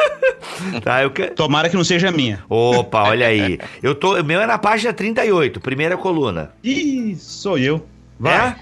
tá, 0.84 1.04
eu 1.04 1.12
que... 1.12 1.28
Tomara 1.28 1.70
que 1.70 1.76
não 1.76 1.84
seja 1.84 2.10
a 2.10 2.12
minha. 2.12 2.44
Opa, 2.50 3.04
olha 3.04 3.28
aí. 3.28 3.60
Eu 3.82 3.94
tô, 3.94 4.20
o 4.20 4.24
meu 4.24 4.42
é 4.42 4.48
na 4.48 4.58
página 4.58 4.92
38, 4.94 5.60
primeira 5.60 5.98
coluna. 5.98 6.52
Ih, 6.64 7.16
sou 7.16 7.58
eu. 7.58 7.86
Vai. 8.20 8.50
É? 8.50 8.56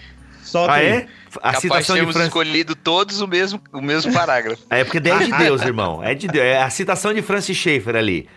Solta 0.43 0.73
ah, 0.73 0.75
aí. 0.75 0.87
É? 0.87 1.07
A 1.37 1.53
Capaz 1.53 1.59
citação 1.61 1.95
de 1.95 2.01
Francis... 2.03 2.23
escolhido 2.23 2.75
todos 2.75 3.21
o 3.21 3.27
mesmo, 3.27 3.61
o 3.71 3.81
mesmo 3.81 4.11
parágrafo. 4.13 4.61
É 4.69 4.83
porque 4.83 4.97
é 4.97 5.01
de 5.01 5.31
Deus, 5.31 5.61
irmão. 5.61 6.03
É 6.03 6.13
de 6.13 6.27
Deus. 6.27 6.45
É 6.45 6.61
a 6.61 6.69
citação 6.69 7.13
de 7.13 7.21
Francis 7.21 7.55
Schaeffer 7.55 7.95
ali. 7.95 8.27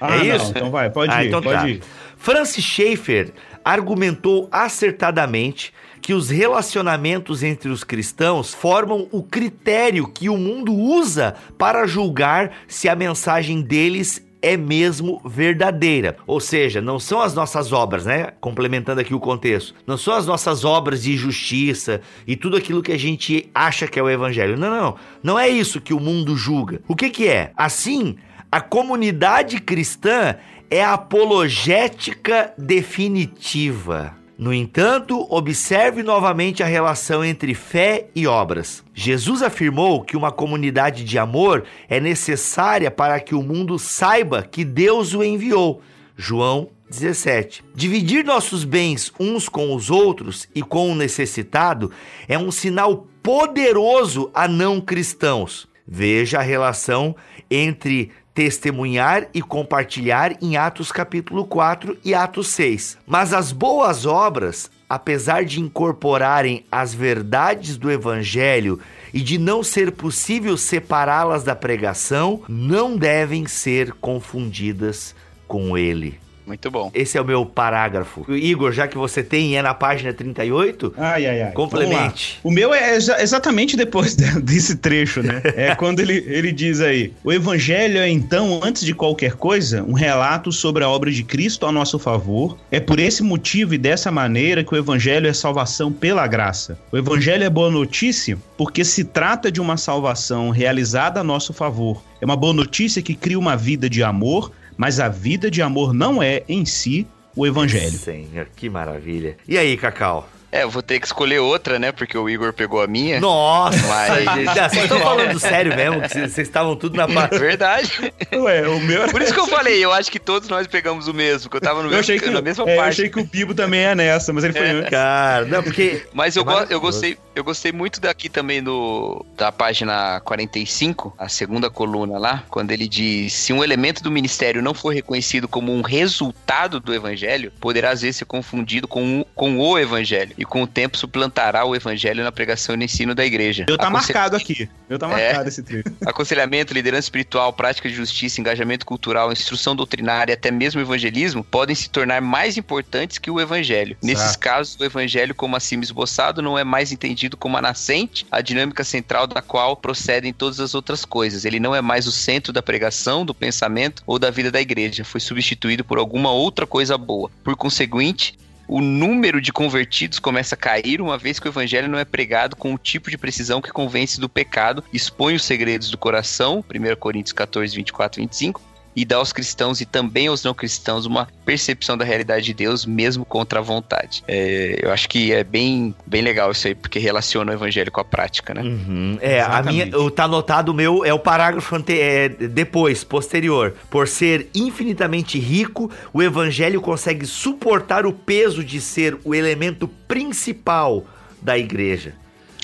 Ah, 0.00 0.16
é 0.16 0.36
isso? 0.36 0.44
Não, 0.44 0.50
então 0.50 0.70
vai, 0.70 0.90
pode 0.90 1.12
ah, 1.12 1.24
ir, 1.24 1.28
então 1.28 1.40
pode 1.40 1.60
tá. 1.60 1.68
ir. 1.68 1.80
Francis 2.16 2.64
Schaeffer 2.64 3.32
argumentou 3.64 4.48
acertadamente 4.50 5.72
que 6.04 6.12
os 6.12 6.28
relacionamentos 6.28 7.42
entre 7.42 7.70
os 7.70 7.82
cristãos 7.82 8.52
formam 8.52 9.08
o 9.10 9.22
critério 9.22 10.06
que 10.06 10.28
o 10.28 10.36
mundo 10.36 10.74
usa 10.74 11.34
para 11.56 11.86
julgar 11.86 12.52
se 12.68 12.90
a 12.90 12.94
mensagem 12.94 13.62
deles 13.62 14.22
é 14.44 14.58
mesmo 14.58 15.22
verdadeira. 15.24 16.18
Ou 16.26 16.38
seja, 16.38 16.82
não 16.82 16.98
são 17.00 17.22
as 17.22 17.32
nossas 17.32 17.72
obras, 17.72 18.04
né? 18.04 18.32
Complementando 18.42 19.00
aqui 19.00 19.14
o 19.14 19.18
contexto. 19.18 19.74
Não 19.86 19.96
são 19.96 20.12
as 20.12 20.26
nossas 20.26 20.66
obras 20.66 21.02
de 21.04 21.16
justiça 21.16 22.02
e 22.26 22.36
tudo 22.36 22.58
aquilo 22.58 22.82
que 22.82 22.92
a 22.92 22.98
gente 22.98 23.48
acha 23.54 23.86
que 23.86 23.98
é 23.98 24.02
o 24.02 24.10
evangelho. 24.10 24.58
Não, 24.58 24.70
não. 24.70 24.96
Não 25.22 25.38
é 25.38 25.48
isso 25.48 25.80
que 25.80 25.94
o 25.94 26.00
mundo 26.00 26.36
julga. 26.36 26.82
O 26.86 26.94
que 26.94 27.08
que 27.08 27.26
é? 27.26 27.52
Assim, 27.56 28.16
a 28.52 28.60
comunidade 28.60 29.58
cristã 29.62 30.36
é 30.70 30.84
a 30.84 30.92
apologética 30.92 32.52
definitiva. 32.58 34.23
No 34.44 34.52
entanto, 34.52 35.26
observe 35.30 36.02
novamente 36.02 36.62
a 36.62 36.66
relação 36.66 37.24
entre 37.24 37.54
fé 37.54 38.08
e 38.14 38.26
obras. 38.26 38.84
Jesus 38.92 39.40
afirmou 39.40 40.02
que 40.02 40.18
uma 40.18 40.30
comunidade 40.30 41.02
de 41.02 41.18
amor 41.18 41.64
é 41.88 41.98
necessária 41.98 42.90
para 42.90 43.18
que 43.20 43.34
o 43.34 43.42
mundo 43.42 43.78
saiba 43.78 44.42
que 44.42 44.62
Deus 44.62 45.14
o 45.14 45.24
enviou. 45.24 45.80
João 46.14 46.68
17. 46.90 47.64
Dividir 47.74 48.22
nossos 48.22 48.64
bens 48.64 49.10
uns 49.18 49.48
com 49.48 49.74
os 49.74 49.90
outros 49.90 50.46
e 50.54 50.60
com 50.60 50.92
o 50.92 50.94
necessitado 50.94 51.90
é 52.28 52.36
um 52.36 52.50
sinal 52.50 53.06
poderoso 53.22 54.30
a 54.34 54.46
não 54.46 54.78
cristãos. 54.78 55.66
Veja 55.88 56.40
a 56.40 56.42
relação 56.42 57.16
entre 57.50 58.10
testemunhar 58.34 59.28
e 59.32 59.40
compartilhar 59.40 60.36
em 60.42 60.56
Atos 60.56 60.90
capítulo 60.90 61.46
4 61.46 61.96
e 62.04 62.12
Atos 62.12 62.48
6. 62.48 62.98
Mas 63.06 63.32
as 63.32 63.52
boas 63.52 64.04
obras, 64.04 64.70
apesar 64.88 65.44
de 65.44 65.60
incorporarem 65.60 66.66
as 66.70 66.92
verdades 66.92 67.76
do 67.76 67.90
evangelho 67.90 68.80
e 69.12 69.20
de 69.20 69.38
não 69.38 69.62
ser 69.62 69.92
possível 69.92 70.56
separá-las 70.56 71.44
da 71.44 71.54
pregação, 71.54 72.42
não 72.48 72.96
devem 72.96 73.46
ser 73.46 73.92
confundidas 73.92 75.14
com 75.46 75.78
ele. 75.78 76.23
Muito 76.46 76.70
bom. 76.70 76.90
Esse 76.94 77.16
é 77.16 77.20
o 77.20 77.24
meu 77.24 77.46
parágrafo. 77.46 78.24
Igor, 78.32 78.72
já 78.72 78.86
que 78.86 78.98
você 78.98 79.22
tem, 79.22 79.56
é 79.56 79.62
na 79.62 79.72
página 79.72 80.12
38, 80.12 80.94
ai, 80.96 81.26
ai, 81.26 81.42
ai. 81.42 81.52
complemente. 81.52 82.38
O 82.42 82.50
meu 82.50 82.74
é 82.74 82.96
exa 82.96 83.22
exatamente 83.22 83.76
depois 83.76 84.14
desse 84.42 84.76
trecho, 84.76 85.22
né? 85.22 85.40
É 85.56 85.74
quando 85.74 86.00
ele, 86.00 86.24
ele 86.26 86.52
diz 86.52 86.80
aí: 86.80 87.12
O 87.24 87.32
evangelho 87.32 87.98
é 87.98 88.08
então, 88.08 88.60
antes 88.62 88.84
de 88.84 88.94
qualquer 88.94 89.34
coisa, 89.34 89.82
um 89.82 89.94
relato 89.94 90.52
sobre 90.52 90.84
a 90.84 90.88
obra 90.88 91.10
de 91.10 91.22
Cristo 91.24 91.66
a 91.66 91.72
nosso 91.72 91.98
favor. 91.98 92.58
É 92.70 92.78
por 92.78 92.98
esse 92.98 93.22
motivo 93.22 93.74
e 93.74 93.78
dessa 93.78 94.10
maneira 94.10 94.62
que 94.62 94.74
o 94.74 94.76
evangelho 94.76 95.26
é 95.26 95.32
salvação 95.32 95.92
pela 95.92 96.26
graça. 96.26 96.78
O 96.92 96.98
evangelho 96.98 97.44
é 97.44 97.50
boa 97.50 97.70
notícia 97.70 98.36
porque 98.56 98.84
se 98.84 99.04
trata 99.04 99.50
de 99.50 99.60
uma 99.60 99.76
salvação 99.76 100.50
realizada 100.50 101.20
a 101.20 101.24
nosso 101.24 101.52
favor. 101.52 102.02
É 102.20 102.24
uma 102.24 102.36
boa 102.36 102.52
notícia 102.52 103.02
que 103.02 103.14
cria 103.14 103.38
uma 103.38 103.56
vida 103.56 103.88
de 103.88 104.02
amor 104.02 104.50
mas 104.76 105.00
a 105.00 105.08
vida 105.08 105.50
de 105.50 105.62
amor 105.62 105.92
não 105.92 106.22
é, 106.22 106.42
em 106.48 106.64
si, 106.64 107.06
o 107.36 107.46
evangelho. 107.46 107.90
Senhor, 107.90 108.48
que 108.56 108.68
maravilha. 108.68 109.36
E 109.46 109.58
aí, 109.58 109.76
Cacau? 109.76 110.28
É, 110.54 110.62
eu 110.62 110.70
vou 110.70 110.82
ter 110.82 111.00
que 111.00 111.06
escolher 111.06 111.40
outra, 111.40 111.80
né? 111.80 111.90
Porque 111.90 112.16
o 112.16 112.30
Igor 112.30 112.52
pegou 112.52 112.80
a 112.80 112.86
minha. 112.86 113.18
Nossa! 113.18 113.76
Mas... 113.88 114.44
Vocês 114.70 114.84
estão 114.84 115.00
falando 115.00 115.36
sério 115.40 115.74
mesmo? 115.74 116.00
Que 116.02 116.08
vocês 116.08 116.38
estavam 116.38 116.76
tudo 116.76 116.96
na 116.96 117.08
parte. 117.08 117.36
Verdade. 117.36 117.90
Ué, 118.32 118.68
o 118.68 118.78
meu 118.78 119.08
Por 119.08 119.20
isso 119.20 119.34
que 119.34 119.40
eu 119.40 119.48
falei, 119.48 119.84
eu 119.84 119.92
acho 119.92 120.12
que 120.12 120.20
todos 120.20 120.48
nós 120.48 120.68
pegamos 120.68 121.08
o 121.08 121.12
mesmo, 121.12 121.50
que 121.50 121.56
eu 121.56 121.60
tava 121.60 121.82
no 121.82 121.88
eu 121.88 121.96
mesmo, 121.96 122.20
que, 122.20 122.30
na 122.30 122.40
mesma 122.40 122.62
é, 122.70 122.76
parte. 122.76 123.00
Eu 123.00 123.06
achei 123.06 123.08
que 123.08 123.18
o 123.18 123.24
Bibo 123.24 123.52
também 123.52 123.80
é 123.80 123.96
nessa, 123.96 124.32
mas 124.32 124.44
ele 124.44 124.52
foi 124.52 124.64
é. 124.64 124.82
Cara, 124.82 125.44
não, 125.44 125.60
porque... 125.60 126.06
Mas 126.12 126.36
eu, 126.36 126.42
é 126.42 126.44
go 126.44 126.66
eu, 126.70 126.80
gostei, 126.80 127.18
eu 127.34 127.42
gostei 127.42 127.72
muito 127.72 128.00
daqui 128.00 128.28
também 128.28 128.62
do, 128.62 129.24
da 129.36 129.50
página 129.50 130.20
45, 130.20 131.14
a 131.18 131.28
segunda 131.28 131.68
coluna 131.68 132.18
lá, 132.18 132.44
quando 132.48 132.70
ele 132.70 132.86
diz, 132.86 133.32
se 133.32 133.52
um 133.52 133.62
elemento 133.62 134.02
do 134.02 134.10
ministério 134.10 134.62
não 134.62 134.72
for 134.72 134.94
reconhecido 134.94 135.48
como 135.48 135.72
um 135.72 135.82
resultado 135.82 136.78
do 136.78 136.94
evangelho, 136.94 137.52
poderá 137.60 137.90
às 137.90 138.02
vezes 138.02 138.16
ser 138.16 138.24
confundido 138.24 138.86
com, 138.86 139.24
com 139.34 139.58
o 139.58 139.78
evangelho. 139.78 140.34
E 140.38 140.44
com 140.44 140.62
o 140.62 140.66
tempo 140.66 140.96
suplantará 140.96 141.64
o 141.64 141.74
evangelho 141.74 142.22
na 142.22 142.30
pregação 142.30 142.74
e 142.74 142.78
no 142.78 142.84
ensino 142.84 143.14
da 143.14 143.24
igreja. 143.24 143.66
Eu 143.68 143.76
tá 143.76 143.90
marcado 143.90 144.36
aqui. 144.36 144.68
Eu 144.88 144.98
tá 144.98 145.06
é. 145.06 145.10
marcado 145.10 145.46
é, 145.46 145.48
esse 145.48 145.62
trecho. 145.62 145.84
Aconselhamento, 146.06 146.72
liderança 146.72 147.06
espiritual, 147.06 147.52
prática 147.52 147.88
de 147.88 147.94
justiça, 147.94 148.40
engajamento 148.40 148.86
cultural, 148.86 149.32
instrução 149.32 149.74
doutrinária 149.74 150.32
e 150.32 150.34
até 150.34 150.50
mesmo 150.50 150.80
evangelismo 150.80 151.42
podem 151.42 151.74
se 151.74 151.90
tornar 151.90 152.20
mais 152.20 152.56
importantes 152.56 153.18
que 153.18 153.30
o 153.30 153.40
evangelho. 153.40 153.96
Nesses 154.02 154.36
casos, 154.36 154.78
o 154.78 154.84
evangelho, 154.84 155.34
como 155.34 155.56
acima 155.56 155.82
esboçado, 155.82 156.40
não 156.40 156.58
é 156.58 156.62
mais 156.62 156.92
entendido 156.92 157.23
como 157.36 157.56
a 157.56 157.62
nascente, 157.62 158.26
a 158.30 158.40
dinâmica 158.40 158.84
central 158.84 159.26
da 159.26 159.40
qual 159.40 159.76
procedem 159.76 160.32
todas 160.32 160.60
as 160.60 160.74
outras 160.74 161.04
coisas. 161.04 161.44
Ele 161.44 161.58
não 161.58 161.74
é 161.74 161.80
mais 161.80 162.06
o 162.06 162.12
centro 162.12 162.52
da 162.52 162.62
pregação, 162.62 163.24
do 163.24 163.34
pensamento 163.34 164.02
ou 164.06 164.18
da 164.18 164.30
vida 164.30 164.50
da 164.50 164.60
igreja. 164.60 165.04
Foi 165.04 165.20
substituído 165.20 165.84
por 165.84 165.98
alguma 165.98 166.30
outra 166.30 166.66
coisa 166.66 166.98
boa. 166.98 167.30
Por 167.42 167.56
conseguinte, 167.56 168.36
o 168.66 168.80
número 168.80 169.40
de 169.40 169.52
convertidos 169.52 170.18
começa 170.18 170.54
a 170.54 170.58
cair, 170.58 171.00
uma 171.00 171.18
vez 171.18 171.38
que 171.38 171.46
o 171.46 171.50
evangelho 171.50 171.88
não 171.88 171.98
é 171.98 172.04
pregado 172.04 172.56
com 172.56 172.72
o 172.72 172.78
tipo 172.78 173.10
de 173.10 173.18
precisão 173.18 173.60
que 173.60 173.70
convence 173.70 174.18
do 174.18 174.28
pecado, 174.28 174.82
expõe 174.92 175.34
os 175.34 175.44
segredos 175.44 175.90
do 175.90 175.98
coração, 175.98 176.64
1 176.68 176.96
Coríntios 176.96 177.32
14, 177.32 177.76
24 177.76 178.20
e 178.20 178.24
25, 178.24 178.62
e 178.96 179.04
dá 179.04 179.16
aos 179.16 179.32
cristãos 179.32 179.80
e 179.80 179.84
também 179.84 180.26
aos 180.26 180.42
não 180.44 180.54
cristãos 180.54 181.06
uma 181.06 181.28
percepção 181.44 181.96
da 181.96 182.04
realidade 182.04 182.44
de 182.46 182.54
Deus, 182.54 182.86
mesmo 182.86 183.24
contra 183.24 183.58
a 183.58 183.62
vontade. 183.62 184.22
É, 184.26 184.78
eu 184.80 184.92
acho 184.92 185.08
que 185.08 185.32
é 185.32 185.42
bem, 185.42 185.94
bem 186.06 186.22
legal 186.22 186.50
isso 186.50 186.66
aí, 186.66 186.74
porque 186.74 186.98
relaciona 186.98 187.52
o 187.52 187.54
evangelho 187.54 187.90
com 187.90 188.00
a 188.00 188.04
prática, 188.04 188.54
né? 188.54 188.62
Uhum. 188.62 189.18
É, 189.20 189.38
Exatamente. 189.38 189.82
a 189.82 189.86
minha, 189.86 189.98
o 189.98 190.10
tá 190.10 190.24
anotado 190.24 190.72
o 190.72 190.74
meu, 190.74 191.04
é 191.04 191.12
o 191.12 191.18
parágrafo 191.18 191.74
ante, 191.74 191.98
é, 191.98 192.28
depois, 192.28 193.02
posterior. 193.04 193.74
Por 193.90 194.08
ser 194.08 194.48
infinitamente 194.54 195.38
rico, 195.38 195.90
o 196.12 196.22
evangelho 196.22 196.80
consegue 196.80 197.26
suportar 197.26 198.06
o 198.06 198.12
peso 198.12 198.62
de 198.62 198.80
ser 198.80 199.18
o 199.24 199.34
elemento 199.34 199.88
principal 199.88 201.04
da 201.42 201.58
igreja. 201.58 202.14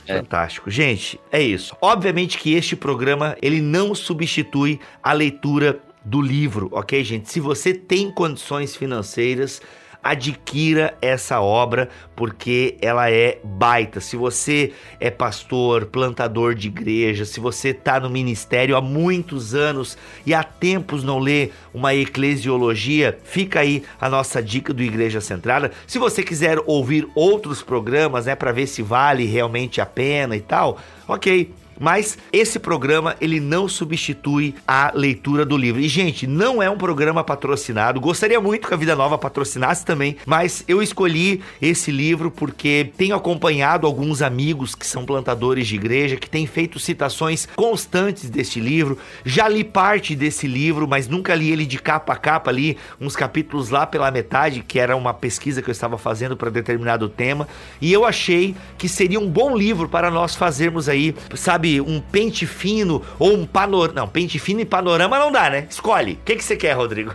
É. 0.06 0.16
Fantástico. 0.16 0.70
Gente, 0.70 1.20
é 1.30 1.40
isso. 1.40 1.76
Obviamente 1.80 2.38
que 2.38 2.54
este 2.54 2.74
programa, 2.74 3.36
ele 3.40 3.60
não 3.60 3.94
substitui 3.94 4.80
a 5.02 5.12
leitura 5.12 5.78
do 6.04 6.20
livro, 6.20 6.68
ok, 6.72 7.02
gente? 7.04 7.30
Se 7.30 7.40
você 7.40 7.74
tem 7.74 8.10
condições 8.10 8.74
financeiras, 8.74 9.60
adquira 10.02 10.96
essa 11.00 11.40
obra 11.40 11.88
porque 12.16 12.76
ela 12.80 13.10
é 13.10 13.38
baita. 13.44 14.00
Se 14.00 14.16
você 14.16 14.72
é 14.98 15.10
pastor, 15.10 15.86
plantador 15.86 16.54
de 16.54 16.68
igreja, 16.68 17.24
se 17.24 17.38
você 17.38 17.68
está 17.68 18.00
no 18.00 18.10
ministério 18.10 18.76
há 18.76 18.80
muitos 18.80 19.54
anos 19.54 19.96
e 20.24 20.34
há 20.34 20.42
tempos 20.42 21.04
não 21.04 21.18
lê 21.18 21.50
uma 21.72 21.94
eclesiologia, 21.94 23.18
fica 23.24 23.60
aí 23.60 23.82
a 24.00 24.08
nossa 24.08 24.42
dica 24.42 24.72
do 24.72 24.82
Igreja 24.82 25.20
Centrada. 25.20 25.70
Se 25.86 25.98
você 25.98 26.22
quiser 26.22 26.58
ouvir 26.66 27.08
outros 27.14 27.62
programas, 27.62 28.26
né, 28.26 28.34
para 28.34 28.52
ver 28.52 28.66
se 28.66 28.82
vale 28.82 29.24
realmente 29.26 29.80
a 29.80 29.86
pena 29.86 30.36
e 30.36 30.40
tal, 30.40 30.78
ok 31.06 31.52
Mas 31.80 32.18
esse 32.30 32.58
programa, 32.58 33.16
ele 33.22 33.40
não 33.40 33.66
substitui 33.66 34.54
a 34.68 34.92
leitura 34.94 35.46
do 35.46 35.56
livro. 35.56 35.80
E, 35.80 35.88
gente, 35.88 36.26
não 36.26 36.62
é 36.62 36.68
um 36.68 36.76
programa 36.76 37.24
patrocinado. 37.24 37.98
Gostaria 37.98 38.38
muito 38.38 38.68
que 38.68 38.74
a 38.74 38.76
Vida 38.76 38.94
Nova 38.94 39.16
patrocinasse 39.16 39.84
também, 39.84 40.18
mas 40.26 40.62
eu 40.68 40.82
escolhi 40.82 41.40
esse 41.60 41.90
livro 41.90 42.30
porque 42.30 42.92
tenho 42.98 43.16
acompanhado 43.16 43.86
alguns 43.86 44.20
amigos 44.20 44.74
que 44.74 44.86
são 44.86 45.06
plantadores 45.06 45.66
de 45.66 45.76
igreja, 45.76 46.16
que 46.16 46.28
têm 46.28 46.46
feito 46.46 46.78
citações 46.78 47.48
constantes 47.56 48.28
deste 48.28 48.60
livro. 48.60 48.98
Já 49.24 49.48
li 49.48 49.64
parte 49.64 50.14
desse 50.14 50.46
livro, 50.46 50.86
mas 50.86 51.08
nunca 51.08 51.34
li 51.34 51.50
ele 51.50 51.64
de 51.64 51.78
capa 51.78 52.12
a 52.12 52.16
capa 52.16 52.50
ali, 52.50 52.76
uns 53.00 53.16
capítulos 53.16 53.70
lá 53.70 53.86
pela 53.86 54.10
metade, 54.10 54.62
que 54.66 54.78
era 54.78 54.94
uma 54.94 55.14
pesquisa 55.14 55.62
que 55.62 55.70
eu 55.70 55.72
estava 55.72 55.96
fazendo 55.96 56.36
para 56.36 56.50
determinado 56.50 57.08
tema, 57.08 57.48
e 57.80 57.90
eu 57.90 58.04
achei 58.04 58.54
que 58.76 58.88
seria 58.88 59.18
um 59.18 59.28
bom 59.28 59.56
livro 59.56 59.88
para 59.88 60.10
nós 60.10 60.34
fazermos 60.34 60.88
aí, 60.88 61.14
sabe, 61.34 61.69
um 61.78 62.00
pente 62.00 62.46
fino 62.46 63.02
ou 63.18 63.34
um 63.34 63.44
panorama. 63.44 64.00
Não, 64.00 64.08
pente 64.08 64.38
fino 64.38 64.60
e 64.60 64.64
panorama 64.64 65.18
não 65.18 65.30
dá, 65.30 65.50
né? 65.50 65.66
Escolhe. 65.68 66.12
O 66.14 66.24
que, 66.24 66.36
que 66.36 66.42
você 66.42 66.56
quer, 66.56 66.72
Rodrigo? 66.72 67.14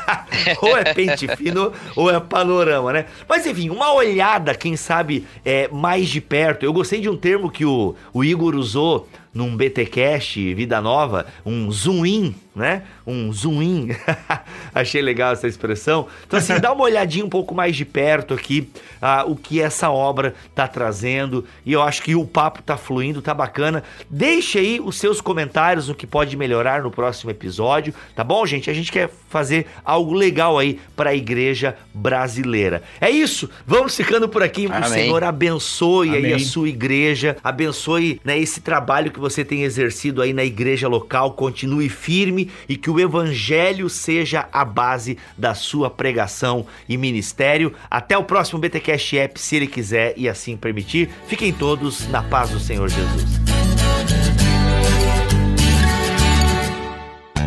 ou 0.60 0.76
é 0.76 0.92
pente 0.92 1.26
fino 1.36 1.72
ou 1.96 2.10
é 2.10 2.20
panorama, 2.20 2.92
né? 2.92 3.06
Mas 3.26 3.46
enfim, 3.46 3.70
uma 3.70 3.94
olhada, 3.94 4.54
quem 4.54 4.76
sabe, 4.76 5.26
é, 5.42 5.68
mais 5.72 6.08
de 6.10 6.20
perto. 6.20 6.64
Eu 6.64 6.72
gostei 6.74 7.00
de 7.00 7.08
um 7.08 7.16
termo 7.16 7.50
que 7.50 7.64
o, 7.64 7.94
o 8.12 8.22
Igor 8.22 8.54
usou 8.54 9.08
num 9.38 9.56
BTcast 9.56 10.52
Vida 10.52 10.80
Nova, 10.80 11.24
um 11.46 11.70
zoom 11.70 12.04
in, 12.04 12.34
né? 12.56 12.82
Um 13.06 13.32
zoom 13.32 13.62
in. 13.62 13.88
Achei 14.74 15.00
legal 15.00 15.32
essa 15.32 15.46
expressão. 15.46 16.08
Então 16.26 16.40
assim, 16.40 16.58
dá 16.58 16.72
uma 16.72 16.82
olhadinha 16.82 17.24
um 17.24 17.28
pouco 17.28 17.54
mais 17.54 17.76
de 17.76 17.84
perto 17.84 18.34
aqui 18.34 18.68
uh, 19.00 19.30
o 19.30 19.36
que 19.36 19.60
essa 19.60 19.90
obra 19.90 20.34
tá 20.56 20.66
trazendo 20.66 21.44
e 21.64 21.72
eu 21.72 21.80
acho 21.80 22.02
que 22.02 22.16
o 22.16 22.26
papo 22.26 22.62
tá 22.62 22.76
fluindo, 22.76 23.22
tá 23.22 23.32
bacana. 23.32 23.84
Deixe 24.10 24.58
aí 24.58 24.80
os 24.80 24.98
seus 24.98 25.20
comentários 25.20 25.86
no 25.86 25.94
que 25.94 26.06
pode 26.06 26.36
melhorar 26.36 26.82
no 26.82 26.90
próximo 26.90 27.30
episódio, 27.30 27.94
tá 28.16 28.24
bom, 28.24 28.44
gente? 28.44 28.68
A 28.68 28.74
gente 28.74 28.90
quer 28.90 29.08
fazer 29.28 29.66
algo 29.84 30.12
legal 30.12 30.58
aí 30.58 30.78
para 30.96 31.10
a 31.10 31.14
igreja 31.14 31.76
brasileira. 31.92 32.82
É 33.00 33.10
isso. 33.10 33.48
Vamos 33.66 33.96
ficando 33.96 34.28
por 34.28 34.42
aqui. 34.42 34.66
Amém. 34.66 34.82
O 34.82 34.92
Senhor 34.92 35.24
abençoe 35.24 36.08
Amém. 36.10 36.26
aí 36.26 36.32
a 36.34 36.38
sua 36.38 36.68
igreja, 36.68 37.36
abençoe 37.42 38.20
né, 38.24 38.38
esse 38.38 38.60
trabalho 38.60 39.10
que 39.10 39.20
você 39.20 39.44
tem 39.44 39.62
exercido 39.62 40.22
aí 40.22 40.32
na 40.32 40.44
igreja 40.44 40.88
local, 40.88 41.32
continue 41.32 41.88
firme 41.88 42.50
e 42.68 42.76
que 42.76 42.90
o 42.90 42.98
evangelho 42.98 43.88
seja 43.88 44.48
a 44.52 44.64
base 44.64 45.18
da 45.36 45.54
sua 45.54 45.90
pregação 45.90 46.66
e 46.88 46.96
ministério. 46.96 47.72
Até 47.90 48.16
o 48.16 48.24
próximo 48.24 48.58
BTcast 48.58 49.18
App, 49.18 49.40
se 49.40 49.56
ele 49.56 49.66
quiser 49.66 50.14
e 50.16 50.28
assim 50.28 50.56
permitir. 50.56 51.10
Fiquem 51.26 51.52
todos 51.52 52.08
na 52.08 52.22
paz 52.22 52.50
do 52.50 52.60
Senhor 52.60 52.88
Jesus. 52.88 53.57